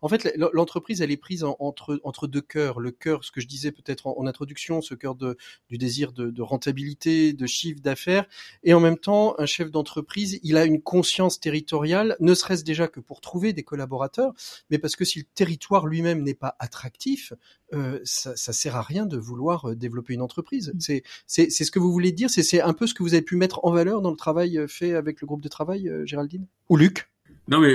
en 0.00 0.08
fait, 0.08 0.34
l'entreprise, 0.52 1.02
elle 1.02 1.10
est 1.10 1.16
prise 1.18 1.44
entre 1.44 2.00
entre 2.04 2.26
deux 2.26 2.40
cœurs. 2.40 2.80
Le 2.80 2.90
cœur, 2.90 3.24
ce 3.24 3.30
que 3.30 3.40
je 3.40 3.46
disais 3.46 3.72
peut-être 3.72 4.06
en, 4.06 4.26
introduction, 4.26 4.80
ce 4.80 4.94
cœur 4.94 5.14
de, 5.14 5.36
du 5.68 5.76
désir 5.76 6.12
de, 6.12 6.30
de 6.30 6.42
rentabilité, 6.42 7.34
de 7.34 7.46
chiffre 7.46 7.80
d'affaires, 7.82 8.24
et 8.62 8.72
en 8.72 8.80
même 8.80 8.98
temps, 8.98 9.34
un 9.38 9.46
chef 9.46 9.70
d'entreprise, 9.70 10.40
il 10.42 10.56
a 10.56 10.64
une 10.64 10.80
conscience 10.80 11.01
territoriale, 11.40 12.16
ne 12.20 12.34
serait-ce 12.34 12.64
déjà 12.64 12.88
que 12.88 13.00
pour 13.00 13.20
trouver 13.20 13.52
des 13.52 13.62
collaborateurs, 13.62 14.32
mais 14.70 14.78
parce 14.78 14.96
que 14.96 15.04
si 15.04 15.20
le 15.20 15.24
territoire 15.34 15.86
lui-même 15.86 16.22
n'est 16.22 16.34
pas 16.34 16.56
attractif, 16.58 17.32
euh, 17.74 18.00
ça, 18.04 18.36
ça 18.36 18.52
sert 18.52 18.76
à 18.76 18.82
rien 18.82 19.06
de 19.06 19.16
vouloir 19.16 19.70
euh, 19.70 19.74
développer 19.74 20.14
une 20.14 20.22
entreprise. 20.22 20.72
Mmh. 20.74 20.80
C'est 20.80 21.02
c'est 21.26 21.64
ce 21.64 21.70
que 21.70 21.78
vous 21.78 21.92
voulez 21.92 22.12
dire, 22.12 22.30
c'est 22.30 22.60
un 22.60 22.72
peu 22.72 22.86
ce 22.86 22.94
que 22.94 23.02
vous 23.02 23.14
avez 23.14 23.22
pu 23.22 23.36
mettre 23.36 23.64
en 23.64 23.70
valeur 23.70 24.02
dans 24.02 24.10
le 24.10 24.16
travail 24.16 24.58
euh, 24.58 24.66
fait 24.66 24.94
avec 24.94 25.20
le 25.20 25.26
groupe 25.26 25.42
de 25.42 25.48
travail, 25.48 25.90
Géraldine? 26.04 26.46
Ou 26.68 26.76
Luc? 26.76 27.08
Non 27.48 27.60
mais 27.60 27.74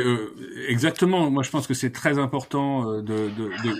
exactement. 0.67 1.29
Moi 1.29 1.43
je 1.43 1.49
pense 1.49 1.67
que 1.67 1.73
c'est 1.73 1.91
très 1.91 2.19
important 2.19 3.01
de, 3.01 3.01
de, 3.01 3.29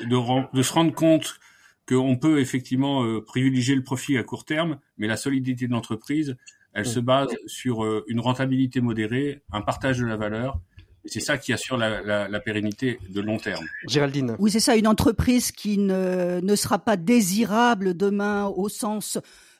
de, 0.09 0.53
de, 0.53 0.61
se 0.61 0.73
rendre 0.73 0.93
compte 0.93 1.39
qu'on 1.87 2.17
peut 2.17 2.39
effectivement 2.39 3.21
privilégier 3.21 3.73
le 3.75 3.83
profit 3.83 4.17
à 4.17 4.23
court 4.23 4.43
terme, 4.43 4.79
mais 4.97 5.07
la 5.07 5.15
solidité 5.15 5.67
de 5.67 5.71
l'entreprise, 5.71 6.35
elle 6.77 6.85
se 6.85 6.99
base 6.99 7.29
sur 7.47 7.83
euh, 7.83 8.05
une 8.07 8.19
rentabilité 8.19 8.81
modérée, 8.81 9.41
un 9.51 9.61
partage 9.61 9.97
de 9.97 10.05
la 10.05 10.15
valeur. 10.15 10.61
Et 11.03 11.09
c'est 11.09 11.19
ça 11.19 11.37
qui 11.37 11.51
assure 11.51 11.75
la, 11.75 12.39
pérennité 12.39 12.99
de 13.09 13.19
long 13.19 13.37
terme. 13.37 13.65
Géraldine. 13.87 14.35
Oui, 14.39 14.51
c'est 14.51 14.59
ça, 14.59 14.75
une 14.75 14.87
entreprise 14.87 15.51
qui 15.51 15.79
ne, 15.79 16.39
ne 16.39 16.55
sera 16.55 16.77
pas 16.77 16.95
désirable 16.95 17.95
demain 17.95 18.45
au 18.45 18.69
sens 18.69 19.17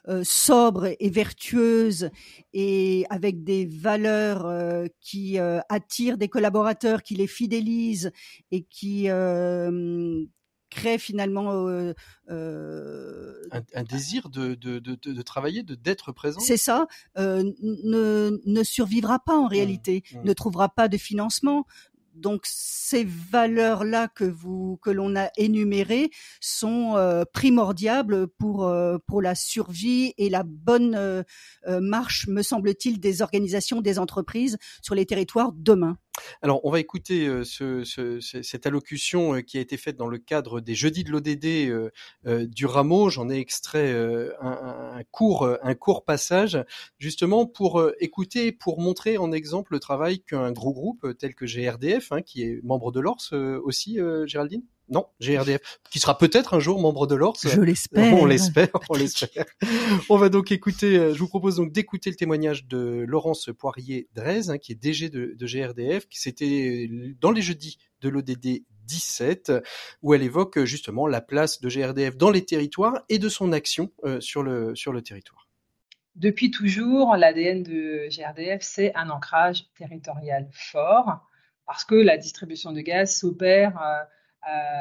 euh, 0.08 0.22
sobre 0.24 0.94
et 1.00 1.10
vertueuse 1.10 2.10
et 2.52 3.04
avec 3.10 3.42
des 3.42 3.66
valeurs 3.66 4.46
euh, 4.46 4.86
qui 5.00 5.38
attirent 5.68 6.18
des 6.18 6.28
collaborateurs, 6.28 7.02
qui 7.02 7.16
les 7.16 7.26
fidélisent 7.26 8.12
et 8.52 8.62
qui 8.62 9.08
crée 10.68 10.98
finalement 10.98 11.66
euh, 11.68 11.92
euh, 12.30 13.34
un, 13.74 13.82
désir 13.82 14.28
de, 14.28 14.54
de, 14.54 14.78
de, 14.78 14.94
de 14.94 15.22
travailler, 15.22 15.62
de 15.62 15.74
d'être 15.74 16.12
présent? 16.12 16.40
C'est 16.40 16.56
ça, 16.56 16.86
euh, 17.18 17.42
ne, 17.62 18.38
ne 18.44 18.62
survivra 18.62 19.18
pas 19.18 19.36
en 19.36 19.44
mmh, 19.44 19.48
réalité, 19.48 20.02
mmh. 20.12 20.22
ne 20.24 20.32
trouvera 20.32 20.68
pas 20.68 20.88
de 20.88 20.96
financement. 20.96 21.66
Donc 22.14 22.42
ces 22.46 23.04
valeurs-là 23.04 24.08
que 24.08 24.24
vous 24.24 24.76
que 24.82 24.90
l'on 24.90 25.14
a 25.14 25.30
énumérées 25.36 26.10
sont 26.40 26.96
primordiales 27.32 28.26
pour 28.38 28.68
pour 29.06 29.22
la 29.22 29.36
survie 29.36 30.14
et 30.18 30.28
la 30.28 30.42
bonne 30.42 31.24
marche, 31.68 32.26
me 32.26 32.42
semble-t-il, 32.42 32.98
des 32.98 33.22
organisations, 33.22 33.80
des 33.80 34.00
entreprises 34.00 34.58
sur 34.82 34.96
les 34.96 35.06
territoires 35.06 35.52
demain. 35.52 35.96
Alors, 36.42 36.64
on 36.64 36.70
va 36.70 36.80
écouter 36.80 37.44
ce, 37.44 37.84
cette 38.42 38.66
allocution 38.66 39.42
qui 39.42 39.58
a 39.58 39.60
été 39.60 39.76
faite 39.76 39.96
dans 39.96 40.08
le 40.08 40.18
cadre 40.18 40.60
des 40.60 40.74
Jeudis 40.74 41.04
de 41.04 41.10
l'ODD 41.10 42.50
du 42.50 42.66
Rameau. 42.66 43.10
J'en 43.10 43.30
ai 43.30 43.38
extrait 43.38 43.94
un, 44.40 45.02
court, 45.10 46.04
passage, 46.04 46.58
justement 46.98 47.46
pour 47.46 47.82
écouter, 48.00 48.52
pour 48.52 48.80
montrer 48.80 49.18
en 49.18 49.32
exemple 49.32 49.72
le 49.72 49.80
travail 49.80 50.20
qu'un 50.20 50.52
gros 50.52 50.72
groupe 50.72 51.16
tel 51.18 51.34
que 51.34 51.44
GRDF 51.44 52.08
Hein, 52.10 52.22
qui 52.22 52.42
est 52.42 52.60
membre 52.64 52.92
de 52.92 53.00
l'ORS 53.00 53.32
aussi, 53.62 53.98
Géraldine? 54.26 54.62
Non, 54.90 55.06
GRDF, 55.20 55.60
qui 55.90 55.98
sera 55.98 56.16
peut-être 56.16 56.54
un 56.54 56.60
jour 56.60 56.80
membre 56.80 57.06
de 57.06 57.14
l'ORS. 57.14 57.36
Je 57.42 57.60
l'espère. 57.60 58.14
On 58.14 58.24
l'espère, 58.24 58.68
on 58.88 58.94
l'espère. 58.94 59.44
on 60.08 60.16
va 60.16 60.28
donc 60.28 60.52
écouter, 60.52 60.96
euh, 60.96 61.14
je 61.14 61.18
vous 61.18 61.28
propose 61.28 61.56
donc 61.56 61.72
d'écouter 61.72 62.10
le 62.10 62.16
témoignage 62.16 62.66
de 62.66 63.04
Laurence 63.06 63.50
Poirier-Drez, 63.58 64.48
hein, 64.48 64.58
qui 64.58 64.72
est 64.72 64.74
DG 64.74 65.08
de, 65.10 65.36
GRDF, 65.40 66.08
qui 66.08 66.20
c'était 66.20 66.88
dans 67.20 67.30
les 67.30 67.42
jeudis 67.42 67.78
de 68.00 68.08
l'ODD 68.08 68.64
17, 68.84 69.52
où 70.02 70.14
elle 70.14 70.22
évoque 70.22 70.64
justement 70.64 71.06
la 71.06 71.20
place 71.20 71.60
de 71.60 71.68
GRDF 71.68 72.16
dans 72.16 72.30
les 72.30 72.44
territoires 72.44 73.02
et 73.08 73.18
de 73.18 73.28
son 73.28 73.52
action 73.52 73.90
sur, 74.20 74.42
le, 74.42 74.74
sur 74.74 74.92
le 74.92 75.02
territoire. 75.02 75.48
Depuis 76.18 76.50
toujours, 76.50 77.16
l'ADN 77.16 77.62
de 77.62 78.08
GRDF, 78.08 78.62
c'est 78.62 78.92
un 78.96 79.08
ancrage 79.10 79.66
territorial 79.76 80.48
fort 80.52 81.20
parce 81.68 81.84
que 81.84 81.94
la 81.94 82.16
distribution 82.16 82.72
de 82.72 82.80
gaz 82.80 83.14
s'opère 83.14 83.80
euh, 83.80 83.84
euh, 83.84 84.04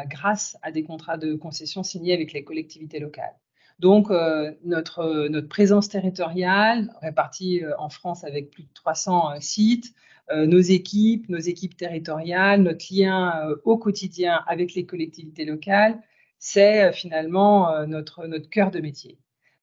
grâce 0.07 0.57
à 0.61 0.71
des 0.71 0.83
contrats 0.83 1.17
de 1.17 1.35
concession 1.35 1.83
signés 1.83 2.13
avec 2.13 2.31
les 2.31 2.43
collectivités 2.43 2.99
locales. 2.99 3.35
Donc, 3.79 4.09
euh, 4.09 4.53
notre, 4.63 5.27
notre 5.27 5.47
présence 5.47 5.89
territoriale, 5.89 6.93
répartie 7.01 7.61
en 7.77 7.89
France 7.89 8.23
avec 8.23 8.49
plus 8.49 8.63
de 8.63 8.69
300 8.73 9.39
sites, 9.39 9.93
nos 10.33 10.59
équipes, 10.59 11.29
nos 11.29 11.37
équipes 11.37 11.77
territoriales, 11.77 12.61
notre 12.61 12.85
lien 12.93 13.47
au 13.63 13.77
quotidien 13.77 14.43
avec 14.45 14.73
les 14.73 14.85
collectivités 14.85 15.45
locales, 15.45 16.01
c'est 16.37 16.91
finalement 16.91 17.85
notre, 17.85 18.27
cœur 18.49 18.69
de 18.69 18.81
métier. 18.81 19.17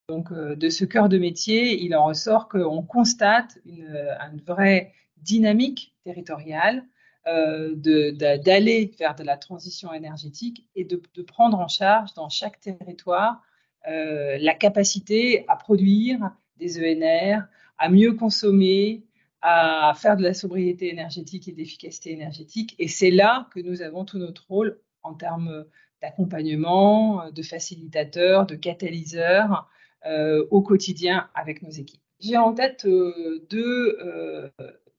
Donc, 0.08 0.32
de 0.32 0.68
ce 0.70 0.86
cœur 0.86 1.10
de 1.10 1.18
métier, 1.18 1.82
il 1.82 1.94
en 1.94 2.06
ressort 2.06 2.48
qu'on 2.48 2.82
constate 2.82 3.58
une, 3.66 4.08
vraie 4.46 4.94
dynamique 5.18 5.94
territoriale 6.04 6.78
euh, 6.78 6.93
d'aller 7.26 8.92
vers 8.98 9.14
de 9.14 9.24
la 9.24 9.36
transition 9.36 9.92
énergétique 9.92 10.68
et 10.74 10.84
de, 10.84 11.00
prendre 11.22 11.58
en 11.58 11.68
charge 11.68 12.12
dans 12.14 12.28
chaque 12.28 12.60
territoire 12.60 13.42
euh, 13.88 14.38
la 14.40 14.54
capacité 14.54 15.44
à 15.48 15.56
produire 15.56 16.30
des 16.56 16.78
ENR, 16.78 17.42
à 17.78 17.88
mieux 17.88 18.12
consommer, 18.12 19.04
à 19.40 19.92
faire 19.96 20.16
de 20.16 20.22
la 20.22 20.32
sobriété 20.32 20.90
énergétique 20.90 21.48
et 21.48 21.52
d'efficacité 21.52 22.12
énergétique. 22.12 22.74
Et 22.78 22.88
c'est 22.88 23.10
là 23.10 23.48
que 23.54 23.60
nous 23.60 23.82
avons 23.82 24.04
tout 24.04 24.18
notre 24.18 24.46
rôle 24.48 24.80
en 25.02 25.14
termes 25.14 25.66
d'accompagnement, 26.00 27.30
de 27.30 27.42
facilitateur, 27.42 28.46
de 28.46 28.54
catalyseur 28.54 29.68
euh, 30.06 30.46
au 30.50 30.62
quotidien 30.62 31.28
avec 31.34 31.62
nos 31.62 31.70
équipes. 31.70 32.00
J'ai 32.20 32.38
en 32.38 32.54
tête 32.54 32.86
deux 32.86 33.98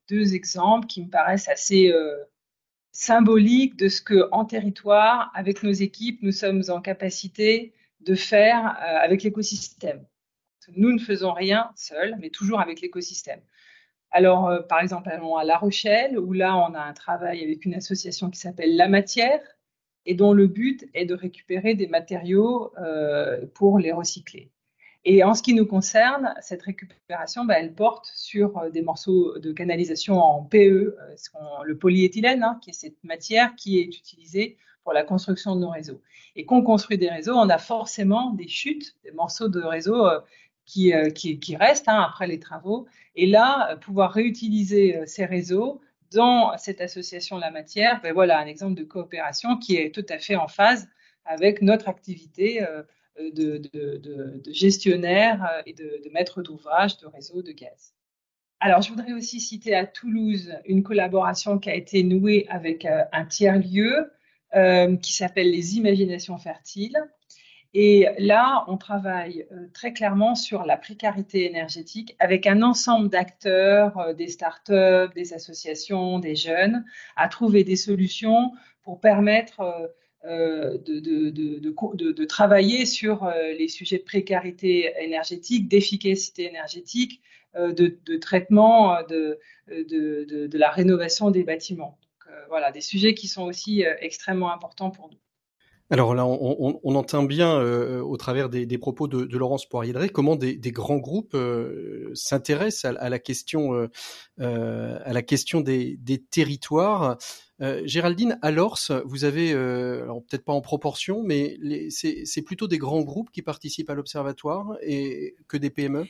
deux 0.10 0.36
exemples 0.36 0.88
qui 0.88 1.04
me 1.04 1.10
paraissent 1.10 1.50
assez 1.50 1.92
euh, 1.92 2.16
symboliques 2.92 3.78
de 3.78 3.88
ce 3.88 4.02
que 4.02 4.30
en 4.32 4.46
territoire, 4.46 5.32
avec 5.34 5.64
nos 5.64 5.72
équipes, 5.72 6.22
nous 6.22 6.32
sommes 6.32 6.64
en 6.70 6.82
capacité 6.82 7.74
de 8.02 8.16
faire 8.16 8.78
euh, 8.82 8.98
avec 9.04 9.24
l'écosystème. 9.24 10.06
Nous 10.76 10.92
ne 10.92 11.00
faisons 11.00 11.34
rien 11.34 11.70
seuls, 11.76 12.16
mais 12.20 12.30
toujours 12.30 12.60
avec 12.60 12.82
l'écosystème. 12.82 13.42
Alors, 14.12 14.48
euh, 14.48 14.62
par 14.62 14.82
exemple, 14.82 15.10
allons 15.10 15.36
à 15.36 15.44
La 15.44 15.58
Rochelle, 15.58 16.18
où 16.18 16.34
là, 16.34 16.56
on 16.56 16.74
a 16.74 16.80
un 16.80 16.94
travail 16.94 17.44
avec 17.44 17.66
une 17.66 17.76
association 17.76 18.30
qui 18.30 18.40
s'appelle 18.40 18.76
La 18.76 18.88
Matière, 18.88 19.42
et 20.08 20.14
dont 20.14 20.34
le 20.34 20.48
but 20.48 20.88
est 20.94 21.06
de 21.06 21.16
récupérer 21.16 21.74
des 21.74 21.88
matériaux 21.88 22.72
pour 23.56 23.80
les 23.80 23.92
recycler. 23.92 24.52
Et 25.06 25.24
en 25.24 25.36
ce 25.36 25.44
qui 25.44 25.54
nous 25.54 25.66
concerne, 25.66 26.34
cette 26.42 26.64
récupération, 26.64 27.46
bah, 27.46 27.56
elle 27.60 27.74
porte 27.74 28.12
sur 28.16 28.58
euh, 28.58 28.70
des 28.70 28.82
morceaux 28.82 29.38
de 29.38 29.52
canalisation 29.54 30.20
en 30.20 30.44
PE, 30.44 30.98
le 31.64 31.78
polyéthylène, 31.78 32.44
hein, 32.44 32.60
qui 32.62 32.72
est 32.72 32.74
cette 32.74 33.04
matière 33.04 33.56
qui 33.56 33.80
est 33.80 33.84
utilisée 33.84 34.58
pour 34.84 34.94
la 34.94 35.04
construction 35.04 35.56
de 35.56 35.62
nos 35.62 35.70
réseaux. 35.70 36.02
Et 36.36 36.46
qu'on 36.46 36.64
construit 36.64 36.98
des 36.98 37.10
réseaux, 37.10 37.36
on 37.36 37.50
a 37.50 37.58
forcément 37.58 38.32
des 38.32 38.48
chutes, 38.48 38.96
des 39.04 39.12
morceaux 39.12 39.48
de 39.48 39.62
réseaux 39.62 40.08
qui, 40.66 40.92
qui, 41.14 41.56
restent 41.56 41.88
hein, 41.88 42.02
après 42.02 42.28
les 42.28 42.40
travaux. 42.40 42.86
Et 43.16 43.26
là, 43.26 43.78
pouvoir 43.78 44.12
réutiliser 44.12 45.02
ces 45.08 45.26
réseaux 45.26 45.82
dans 46.12 46.58
cette 46.58 46.82
association 46.82 47.38
La 47.38 47.52
Matière, 47.52 48.00
ben 48.02 48.14
voilà 48.14 48.40
un 48.40 48.46
exemple 48.46 48.76
de 48.76 48.84
coopération 48.84 49.58
qui 49.58 49.76
est 49.76 49.94
tout 49.94 50.06
à 50.10 50.18
fait 50.18 50.36
en 50.36 50.48
phase 50.48 50.88
avec 51.26 51.62
notre 51.62 51.90
activité 51.90 52.64
euh, 52.64 52.84
de, 53.20 54.42
gestionnaire 54.52 55.44
euh, 55.44 55.62
et 55.66 55.74
de, 55.74 56.10
maître 56.12 56.42
d'ouvrage 56.42 56.98
de 56.98 57.08
réseau 57.08 57.42
de 57.42 57.52
gaz. 57.52 57.94
Alors, 58.60 58.82
je 58.82 58.90
voudrais 58.90 59.14
aussi 59.14 59.40
citer 59.40 59.76
à 59.76 59.86
Toulouse 59.86 60.54
une 60.66 60.84
collaboration 60.84 61.60
qui 61.60 61.70
a 61.70 61.76
été 61.76 62.04
nouée 62.04 62.46
avec 62.50 62.86
euh, 62.86 63.04
un 63.12 63.26
tiers-lieu 63.26 64.12
qui 65.02 65.12
s'appelle 65.12 65.52
les 65.52 65.76
Imaginations 65.76 66.38
Fertiles. 66.38 66.98
Et 67.78 68.08
là, 68.20 68.64
on 68.70 68.78
travaille 68.78 69.46
euh, 69.52 69.68
très 69.74 69.92
clairement 69.92 70.34
sur 70.34 70.64
la 70.64 70.78
précarité 70.78 71.46
énergétique 71.46 72.16
avec 72.20 72.48
un 72.48 72.62
ensemble 72.62 73.10
d'acteurs, 73.10 74.00
euh, 74.00 74.14
des 74.14 74.30
startups, 74.30 75.14
des 75.14 75.34
associations, 75.34 76.20
des 76.20 76.38
jeunes, 76.38 76.86
à 77.18 77.28
trouver 77.28 77.66
des 77.66 77.76
solutions 77.76 78.54
pour 78.82 79.02
permettre 79.02 79.94
euh, 80.26 80.78
de, 80.78 82.26
travailler 82.26 82.86
sur 82.86 83.30
les 83.58 83.68
sujets 83.68 83.98
de 83.98 84.04
précarité 84.04 84.92
énergétique, 85.00 85.68
d'efficacité 85.68 86.46
énergétique, 86.46 87.22
de, 87.56 88.18
traitement 88.18 88.98
de, 89.08 89.40
la 90.58 90.70
rénovation 90.70 91.32
des 91.32 91.44
bâtiments. 91.44 91.98
Voilà, 92.50 92.72
des 92.72 92.82
sujets 92.82 93.14
qui 93.14 93.28
sont 93.28 93.44
aussi 93.44 93.84
extrêmement 94.02 94.52
importants 94.52 94.92
pour 94.92 95.10
nous. 95.10 95.18
Alors 95.92 96.16
là, 96.16 96.26
on, 96.26 96.96
entend 96.96 97.22
bien 97.24 97.60
euh, 97.60 98.02
au 98.02 98.18
travers 98.18 98.50
des, 98.50 98.78
propos 98.80 99.08
de, 99.08 99.38
Laurence 99.38 99.68
poirier 99.68 99.94
comment 100.10 100.36
des, 100.36 100.58
grands 100.72 100.98
groupes 100.98 101.36
euh, 101.36 102.10
s'intéressent 102.16 102.96
à, 103.00 103.10
la 103.10 103.20
question, 103.20 103.88
euh, 104.40 105.00
à 105.06 105.14
la 105.14 105.22
question 105.22 105.62
des, 105.62 106.00
territoires. 106.32 107.18
Géraldine, 107.60 108.38
à 108.42 108.52
l'ORS, 108.52 108.92
vous 109.06 109.24
avez, 109.24 109.54
peut-être 109.54 110.44
pas 110.44 110.54
en 110.54 110.62
proportion, 110.62 111.24
mais 111.24 111.58
c'est 111.90 112.42
plutôt 112.42 112.68
des 112.68 112.78
grands 112.78 113.04
groupes 113.04 113.32
qui 113.32 113.42
participent 113.42 113.90
à 113.90 113.96
l'observatoire 113.96 114.78
et 114.82 115.36
que 115.48 115.58
des 115.58 115.70
PME. 115.70 116.06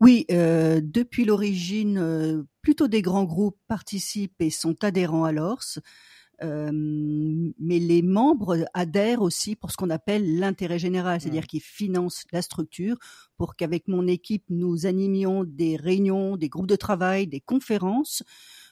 Oui, 0.00 0.26
depuis 0.28 1.24
l'origine, 1.24 2.44
plutôt 2.62 2.88
des 2.88 3.02
grands 3.02 3.24
groupes 3.24 3.58
participent 3.68 4.40
et 4.40 4.50
sont 4.50 4.84
adhérents 4.84 5.24
à 5.24 5.32
l'ORS 5.32 5.78
mais 6.40 7.78
les 7.78 8.02
membres 8.02 8.64
adhèrent 8.74 9.22
aussi 9.22 9.56
pour 9.56 9.70
ce 9.72 9.76
qu'on 9.76 9.90
appelle 9.90 10.38
l'intérêt 10.38 10.78
général, 10.78 11.20
c'est-à-dire 11.20 11.46
qu'ils 11.46 11.60
financent 11.60 12.24
la 12.32 12.42
structure 12.42 12.96
pour 13.36 13.56
qu'avec 13.56 13.88
mon 13.88 14.06
équipe, 14.06 14.44
nous 14.48 14.86
animions 14.86 15.44
des 15.44 15.76
réunions, 15.76 16.36
des 16.36 16.48
groupes 16.48 16.68
de 16.68 16.76
travail, 16.76 17.26
des 17.26 17.40
conférences 17.40 18.22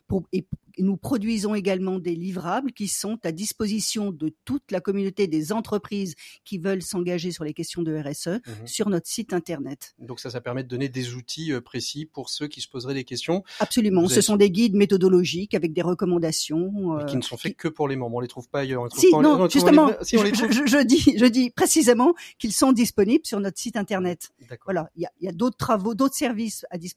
pour, 0.07 0.23
et 0.33 0.47
nous 0.79 0.97
produisons 0.97 1.55
également 1.55 1.99
des 1.99 2.15
livrables 2.15 2.73
qui 2.73 2.89
sont 2.89 3.19
à 3.25 3.33
disposition 3.33 4.12
de 4.12 4.35
toute 4.45 4.71
la 4.71 4.81
communauté 4.81 5.27
des 5.27 5.53
entreprises 5.53 6.15
qui 6.45 6.59
veulent 6.59 6.83
s'engager 6.83 7.31
sur 7.31 7.45
les 7.45 7.55
questions 7.55 7.83
de 7.83 7.97
RSE 7.97 8.27
mmh 8.27 8.67
sur 8.67 8.89
notre 8.89 9.07
site 9.07 9.33
internet. 9.33 9.95
Donc 9.99 10.19
ça, 10.19 10.31
ça 10.31 10.41
permet 10.41 10.62
de 10.62 10.69
donner 10.69 10.89
des 10.89 11.15
outils 11.15 11.53
euh, 11.53 11.61
précis 11.61 12.05
pour 12.05 12.29
ceux 12.29 12.49
qui 12.49 12.61
se 12.61 12.69
poseraient 12.69 12.95
des 12.95 13.05
questions. 13.05 13.45
Absolument. 13.61 14.09
Ce 14.09 14.21
sont 14.21 14.37
des 14.37 14.51
guides 14.51 14.75
méthodologiques 14.75 15.55
avec 15.55 15.73
des 15.73 15.83
recommandations. 15.83 16.99
Euh, 16.99 17.05
qui 17.05 17.17
ne 17.17 17.23
sont 17.23 17.37
faits 17.37 17.57
que 17.57 17.69
pour 17.69 17.89
les 17.89 17.97
membres. 17.97 18.17
On 18.17 18.21
les 18.21 18.29
trouve 18.29 18.49
pas 18.49 18.61
ailleurs. 18.61 18.83
On 18.83 18.91
si, 18.91 19.11
non, 19.12 19.49
justement. 19.49 19.91
si, 20.03 20.17
on 20.17 20.23
les 20.23 20.33
trouve... 20.33 20.51
je, 20.51 20.83
dis, 20.85 21.17
je 21.17 21.27
dis 21.27 21.51
précisément 21.51 22.15
qu'ils 22.39 22.53
sont 22.53 22.73
disponibles 22.73 23.25
sur 23.25 23.41
notre 23.41 23.59
site 23.59 23.77
internet. 23.77 24.31
Voilà. 24.65 24.91
Il 24.97 25.09
y 25.21 25.29
a, 25.29 25.33
d'autres 25.33 25.57
travaux, 25.57 25.95
d'autres 25.95 26.17
services 26.17 26.67
à 26.71 26.79
disposition. 26.79 26.97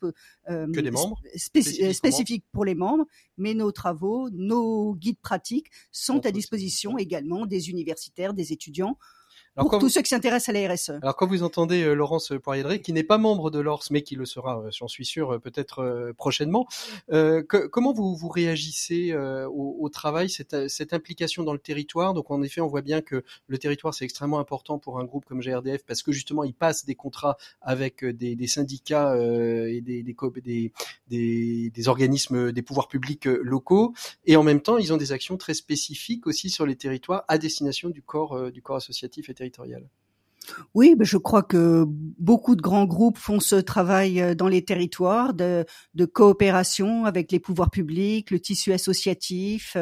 Euh, 0.49 0.71
que 0.71 0.79
des 0.79 0.91
membres. 0.91 1.19
spécifiques 1.35 2.45
pour 2.51 2.65
les 2.65 2.75
membres, 2.75 3.05
mais 3.37 3.53
nos 3.53 3.68
travaux, 3.71 4.29
nos 4.31 4.95
guides 4.95 5.19
pratiques 5.19 5.71
sont 5.91 6.25
à 6.25 6.31
disposition 6.31 6.97
également 6.97 7.45
des 7.45 7.69
universitaires, 7.69 8.33
des 8.33 8.53
étudiants 8.53 8.97
pour 9.67 9.79
tous 9.79 9.89
ceux 9.89 10.01
qui 10.01 10.09
s'intéressent 10.09 10.49
à 10.55 10.59
la 10.59 10.73
RSE. 10.73 10.91
Alors 11.01 11.15
quand 11.15 11.27
vous 11.27 11.43
entendez 11.43 11.83
euh, 11.83 11.93
Laurence 11.93 12.33
Poirier, 12.41 12.81
qui 12.81 12.93
n'est 12.93 13.03
pas 13.03 13.17
membre 13.17 13.51
de 13.51 13.59
l'ORS, 13.59 13.85
mais 13.91 14.01
qui 14.01 14.15
le 14.15 14.25
sera, 14.25 14.59
euh, 14.59 14.69
j'en 14.71 14.87
suis 14.87 15.05
sûr, 15.05 15.35
euh, 15.35 15.39
peut-être 15.39 16.13
prochainement, 16.17 16.67
comment 17.07 17.93
vous, 17.93 18.15
vous 18.15 18.29
réagissez 18.29 19.15
au, 19.15 19.89
travail, 19.89 20.29
cette, 20.29 20.67
cette, 20.69 20.93
implication 20.93 21.43
dans 21.43 21.53
le 21.53 21.59
territoire? 21.59 22.13
Donc 22.13 22.31
en 22.31 22.41
effet, 22.41 22.61
on 22.61 22.67
voit 22.67 22.81
bien 22.81 23.01
que 23.01 23.23
le 23.47 23.57
territoire, 23.57 23.93
c'est 23.93 24.05
extrêmement 24.05 24.39
important 24.39 24.77
pour 24.77 24.99
un 24.99 25.05
groupe 25.05 25.25
comme 25.25 25.41
GRDF, 25.41 25.83
parce 25.85 26.03
que 26.03 26.11
justement, 26.11 26.43
il 26.43 26.53
passe 26.53 26.85
des 26.85 26.95
contrats 26.95 27.37
avec 27.61 28.05
des, 28.05 28.35
des 28.35 28.47
syndicats 28.47 29.15
et 29.17 29.81
des, 29.81 30.03
des, 30.03 30.71
des, 31.07 31.69
des, 31.69 31.87
organismes, 31.87 32.51
des 32.51 32.61
pouvoirs 32.61 32.87
publics 32.87 33.25
locaux, 33.25 33.93
et 34.25 34.35
en 34.35 34.43
même 34.43 34.61
temps, 34.61 34.77
ils 34.77 34.93
ont 34.93 34.97
des 34.97 35.11
actions 35.11 35.37
très 35.37 35.53
spécifiques 35.53 36.27
aussi 36.27 36.49
sur 36.49 36.65
les 36.65 36.75
territoires 36.75 37.23
à 37.27 37.37
destination 37.37 37.89
du 37.89 38.01
corps, 38.01 38.51
du 38.51 38.61
corps 38.61 38.77
associatif 38.77 39.29
et 39.29 39.33
territorial. 39.33 39.48
Oui, 40.73 40.95
je 40.99 41.17
crois 41.17 41.43
que 41.43 41.85
beaucoup 41.87 42.55
de 42.55 42.61
grands 42.61 42.85
groupes 42.85 43.17
font 43.17 43.39
ce 43.39 43.55
travail 43.55 44.21
euh, 44.21 44.35
dans 44.35 44.47
les 44.47 44.63
territoires 44.63 45.33
de, 45.33 45.65
coopération 46.13 47.05
avec 47.05 47.31
les 47.31 47.39
pouvoirs 47.39 47.69
publics, 47.69 48.31
le 48.31 48.39
tissu 48.39 48.73
associatif. 48.73 49.77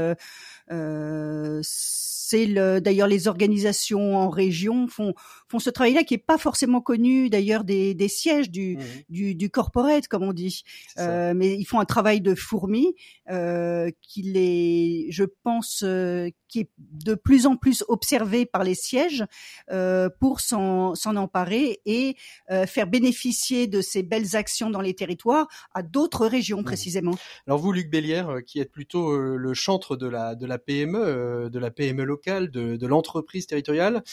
Euh, 0.71 1.61
c'est 1.63 2.47
d'ailleurs 2.81 3.07
les 3.07 3.27
organisations 3.27 4.17
en 4.17 4.29
région 4.29 4.87
font 4.87 5.13
font 5.47 5.59
ce 5.59 5.69
travail-là 5.69 6.03
qui 6.03 6.13
est 6.13 6.17
pas 6.17 6.37
forcément 6.37 6.81
connu 6.81 7.29
d'ailleurs 7.29 7.63
des, 7.63 7.93
des 7.93 8.09
sièges 8.09 8.51
du, 8.51 8.75
mmh 8.77 8.81
du, 9.09 9.35
du 9.35 9.49
corporate 9.49 10.07
comme 10.07 10.23
on 10.23 10.33
dit, 10.33 10.63
euh, 10.99 11.33
mais 11.33 11.55
ils 11.55 11.63
font 11.63 11.79
un 11.79 11.85
travail 11.85 12.19
de 12.19 12.35
fourmi 12.35 12.95
euh, 13.29 13.89
qui 14.01 14.31
est, 14.35 15.11
je 15.11 15.23
pense, 15.43 15.83
euh, 15.83 16.29
qui 16.49 16.61
est 16.61 16.69
de 16.77 17.15
plus 17.15 17.45
en 17.45 17.55
plus 17.55 17.83
observé 17.87 18.45
par 18.45 18.63
les 18.63 18.75
sièges 18.75 19.23
euh, 19.71 20.09
pour 20.19 20.41
s'en 20.41 20.93
emparer 21.05 21.79
et 21.85 22.15
euh, 22.51 22.65
faire 22.65 22.87
bénéficier 22.87 23.67
de 23.67 23.81
ces 23.81 24.03
belles 24.03 24.35
actions 24.35 24.69
dans 24.69 24.81
les 24.81 24.93
territoires 24.93 25.47
à 25.73 25.83
d'autres 25.83 26.27
régions 26.27 26.61
mmh. 26.61 26.65
précisément. 26.65 27.15
Alors 27.47 27.59
vous, 27.59 27.71
Luc 27.71 27.89
Bélière, 27.89 28.39
qui 28.45 28.59
êtes 28.59 28.71
plutôt 28.71 29.17
le 29.17 29.53
chantre 29.53 29.95
de 29.95 30.07
la 30.07 30.35
de 30.35 30.45
la 30.45 30.56
PME, 30.57 31.49
de 31.49 31.59
la 31.59 31.71
PME 31.71 32.03
locale, 32.03 32.49
de, 32.49 32.87
l'entreprise 32.87 33.47
territoriale, 33.47 34.03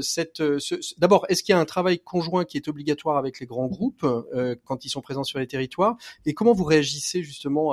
cette 0.00 0.42
d'abord, 0.98 1.26
est-ce 1.28 1.42
qu'il 1.42 1.52
y 1.54 1.56
a 1.56 1.60
un 1.60 1.64
travail 1.64 1.98
conjoint 2.00 2.44
qui 2.44 2.56
est 2.56 2.68
obligatoire 2.68 3.16
avec 3.16 3.40
les 3.40 3.46
grands 3.46 3.66
groupes 3.66 4.04
euh, 4.04 4.56
quand 4.64 4.84
ils 4.84 4.88
sont 4.88 5.00
présents 5.00 5.24
sur 5.24 5.38
les 5.38 5.46
territoires? 5.46 5.96
Et 6.26 6.34
comment 6.34 6.52
vous 6.52 6.64
réagissez 6.64 7.22
justement 7.22 7.70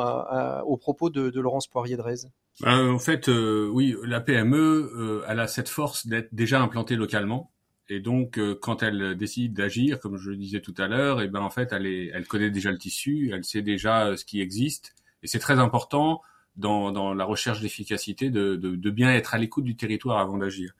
aux 0.63 0.78
propos 0.78 1.10
de, 1.10 1.39
Laurence 1.39 1.67
Poirier-Drez? 1.67 2.28
Ben, 2.62 2.89
En 2.89 3.00
fait, 3.00 3.30
euh, 3.30 3.69
oui, 3.72 3.95
la 4.04 4.19
PME, 4.19 4.58
euh, 4.58 5.26
elle 5.28 5.39
a 5.39 5.48
cette 5.48 5.69
force 5.69 6.08
d'être 6.08 6.34
déjà 6.34 6.62
implantée 6.62 6.95
localement. 6.95 7.52
Et 7.91 8.00
donc, 8.00 8.39
quand 8.62 8.84
elle 8.84 9.17
décide 9.17 9.54
d'agir, 9.54 10.00
comme 10.00 10.15
je 10.15 10.30
le 10.30 10.38
disais 10.38 10.62
tout 10.62 10.76
à 10.78 10.88
l'heure, 10.88 11.24
et 11.24 11.28
ben 11.28 11.41
en 11.41 11.50
fait, 11.50 11.74
elle 11.74 12.28
connaît 12.28 12.52
déjà 12.52 12.69
le 12.72 12.78
tissu, 12.78 13.32
elle 13.34 13.43
sait 13.43 13.63
déjà 13.63 14.15
ce 14.15 14.26
qui 14.26 14.41
existe, 14.41 14.93
et 15.24 15.28
c'est 15.28 15.39
très 15.39 15.58
important 15.58 16.22
dans, 16.60 16.91
dans 16.91 17.13
la 17.13 17.26
recherche 17.26 17.62
d'efficacité 17.62 18.30
de, 18.30 18.56
de, 18.56 18.76
de, 18.76 18.89
bien 18.91 19.12
être 19.13 19.34
à 19.34 19.38
l'écoute 19.38 19.63
du 19.63 19.76
territoire 19.76 20.19
avant 20.19 20.38
d'agir. 20.38 20.74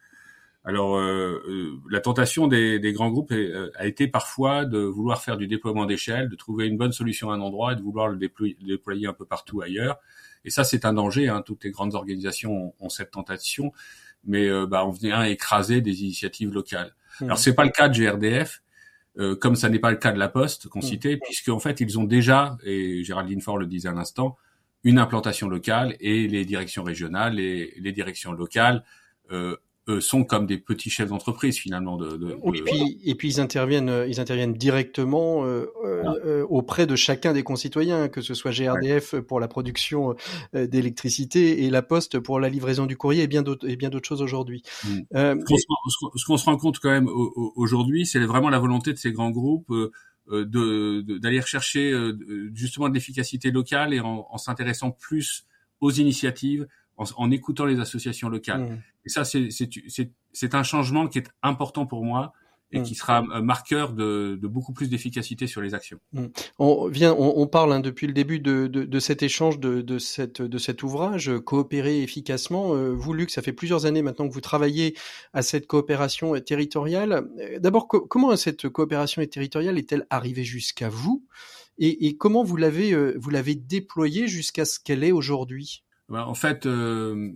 Alors, 0.66 0.98
euh, 0.98 1.42
euh, 1.48 1.80
la 1.90 2.02
tentation 2.02 2.48
des, 2.48 2.80
grands 2.94 3.10
groupes 3.10 3.32
euh, 3.32 3.72
a 3.76 3.88
été 3.88 4.08
parfois 4.08 4.66
de 4.66 4.80
vouloir 4.80 5.22
faire 5.22 5.38
du 5.38 5.48
déploiement 5.48 5.86
d'échelle, 5.86 6.28
de 6.30 6.36
trouver 6.36 6.68
une 6.68 6.78
bonne 6.78 6.92
solution 6.92 7.32
à 7.32 7.36
un 7.36 7.42
endroit 7.42 7.74
et 7.74 7.76
de 7.76 7.82
vouloir 7.82 8.10
le 8.10 8.18
déployer, 8.18 9.08
un 9.08 9.14
peu 9.14 9.26
partout 9.26 9.62
ailleurs. 9.62 9.98
Et 10.44 10.50
ça, 10.50 10.64
c'est 10.66 10.84
un 10.84 10.94
danger. 10.94 11.30
Hein. 11.30 11.44
Toutes 11.46 11.64
les 11.64 11.72
grandes 11.72 11.96
organisations 11.96 12.74
ont, 12.80 12.90
cette 12.90 13.12
tentation, 13.12 13.72
mais 14.26 14.50
bah, 14.68 14.86
on 14.86 14.92
vient 14.92 15.24
écraser 15.24 15.82
des 15.82 16.04
initiatives 16.04 16.54
locales. 16.54 16.80
Alors, 16.82 17.22
mmh. 17.22 17.24
Alors, 17.24 17.38
c'est 17.40 17.56
pas 17.56 17.64
le 17.64 17.72
cas 17.72 17.88
de 17.88 17.98
GRDF, 17.98 18.62
comme 19.40 19.56
ça 19.56 19.70
n'est 19.70 19.80
pas 19.80 19.92
le 19.92 19.98
cas 19.98 20.12
de 20.12 20.20
la 20.20 20.30
Poste 20.30 20.68
qu'on 20.68 20.80
mmh. 20.80 20.84
citait, 20.84 21.18
puisque 21.18 21.50
en 21.50 21.60
fait, 21.60 21.80
ils 21.80 21.98
ont 21.98 22.04
déjà, 22.04 22.58
et 22.64 23.04
Géraldine 23.04 23.42
Faure 23.42 23.58
le 23.58 23.66
disait 23.66 23.90
à 23.90 23.94
l'instant, 23.94 24.38
une 24.84 25.00
implantation 25.00 25.50
locale 25.50 25.96
et 26.00 26.28
les 26.28 26.46
directions 26.46 26.84
régionales 26.84 27.40
et 27.40 27.74
les 27.78 27.92
directions 27.92 28.32
locales 28.32 28.84
sont 30.00 30.24
comme 30.24 30.46
des 30.46 30.58
petits 30.58 30.90
chefs 30.90 31.10
d'entreprise 31.10 31.58
finalement. 31.58 31.98
De, 31.98 32.18
de, 32.18 32.38
et 32.54 32.62
puis 32.62 33.00
et 33.04 33.16
puis 33.16 33.30
ils 33.30 33.42
interviennent 33.42 34.06
ils 34.08 34.20
interviennent 34.20 34.54
directement 34.54 35.44
euh, 35.46 36.46
auprès 36.50 36.86
de 36.86 36.96
chacun 36.96 37.34
des 37.34 37.44
concitoyens, 37.44 38.08
que 38.08 38.22
ce 38.22 38.34
soit 38.34 38.52
GRDF 38.52 39.16
pour 39.22 39.40
la 39.40 39.48
production 39.48 40.16
d'électricité 40.54 41.64
et 41.64 41.70
la 41.70 41.82
Poste 41.82 42.20
pour 42.20 42.40
la 42.40 42.50
livraison 42.50 42.86
du 42.86 42.98
courrier 42.98 43.24
et 43.24 43.28
bien 43.28 43.42
d'autres 43.42 43.68
et 43.68 43.76
bien 43.76 43.90
d'autres 43.90 44.08
choses 44.08 44.22
aujourd'hui. 44.22 44.62
Mmh. 44.86 45.00
ce 45.08 46.26
qu'on 46.26 46.38
se 46.38 46.46
rend 46.46 46.58
compte 46.58 46.80
quand 46.80 46.92
même 46.92 47.10
aujourd'hui, 47.56 48.06
c'est 48.06 48.20
vraiment 48.20 48.50
la 48.50 48.60
volonté 48.60 48.94
de 48.94 48.98
ces 48.98 49.12
grands 49.12 49.32
groupes 49.32 49.74
d'aller 50.30 51.40
rechercher 51.40 51.94
justement 52.54 52.90
de 52.90 52.94
l'efficacité 52.94 53.52
locale 53.52 53.94
et 53.94 54.00
en, 54.00 54.28
en 54.30 54.38
s'intéressant 54.38 54.92
plus 54.92 55.46
aux 55.82 55.92
initiatives, 55.92 56.68
en, 56.98 57.06
en, 57.18 57.32
écoutant 57.32 57.66
les 57.66 57.80
associations 57.80 58.30
locales. 58.30 58.62
Mmh. 58.62 58.82
Et 59.06 59.10
ça, 59.10 59.24
c'est 59.26 60.56
un 60.56 60.64
changement 60.64 61.08
qui 61.08 61.20
est 61.20 61.30
important 61.42 61.86
pour 61.86 62.06
moi 62.06 62.34
et 62.72 62.80
mmh. 62.80 62.84
qui 62.84 62.96
sera 62.96 63.22
marqueur 63.42 63.94
de, 63.94 64.38
de 64.42 64.48
beaucoup 64.48 64.74
plus 64.74 64.90
d'efficacité 64.90 65.48
sur 65.48 65.62
les 65.62 65.74
actions. 65.74 66.00
Mmh. 66.14 66.26
On 66.60 66.88
vient, 66.88 67.14
on, 67.14 67.34
on 67.38 67.48
parle 67.48 67.74
hein, 67.74 67.80
depuis 67.80 68.08
le 68.08 68.14
début 68.14 68.40
de, 68.40 68.68
de, 68.68 68.84
de 68.84 69.00
cet 69.00 69.24
échange 69.24 69.60
de, 69.60 69.82
de, 69.82 69.98
cette, 69.98 70.42
de 70.42 70.58
cet 70.58 70.84
ouvrage, 70.84 71.32
coopérer 71.46 72.02
efficacement. 72.04 72.76
Euh, 72.76 72.92
vous, 72.94 73.14
Luc, 73.14 73.32
ça 73.32 73.42
fait 73.42 73.54
plusieurs 73.54 73.86
années 73.86 74.02
maintenant 74.02 74.28
que 74.28 74.34
vous 74.34 74.42
travaillez 74.42 74.96
à 75.34 75.42
cette 75.42 75.68
coopération 75.68 76.40
territoriale. 76.40 77.28
Euh, 77.40 77.60
d'abord, 77.60 77.88
comment 77.88 78.36
cette 78.36 78.70
coopération 78.70 79.26
territoriale? 79.26 79.78
Est-elle 79.78 80.06
arrivée 80.10 80.44
jusqu'à 80.44 80.90
vous? 80.90 81.26
Et, 81.78 82.08
et, 82.08 82.18
comment 82.18 82.44
vous 82.44 82.58
l'avez 82.58 82.92
euh, 82.94 83.16
vous 83.20 83.30
l'avez 83.30 83.56
déployée 83.56 84.28
jusqu'à 84.28 84.66
ce 84.66 84.80
qu'elle 84.80 85.04
est 85.04 85.14
aujourd'hui? 85.14 85.84
Ben, 86.10 86.24
En 86.24 86.34
fait, 86.34 86.66
euh, 86.66 87.32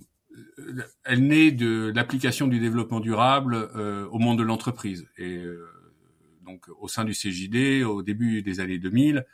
elle 1.03 1.27
naît 1.27 1.51
de 1.51 1.91
l'application 1.95 2.47
du 2.47 2.59
développement 2.59 2.99
durable 2.99 3.55
euh, 3.75 4.07
au 4.07 4.19
monde 4.19 4.37
de 4.37 4.43
l'entreprise. 4.43 5.07
Et 5.17 5.37
euh, 5.37 5.69
donc, 6.45 6.67
au 6.79 6.87
sein 6.87 7.05
du 7.05 7.13
CJD, 7.13 7.83
au 7.83 8.03
début 8.03 8.41
des 8.41 8.59
années 8.59 8.77
2000, 8.77 9.25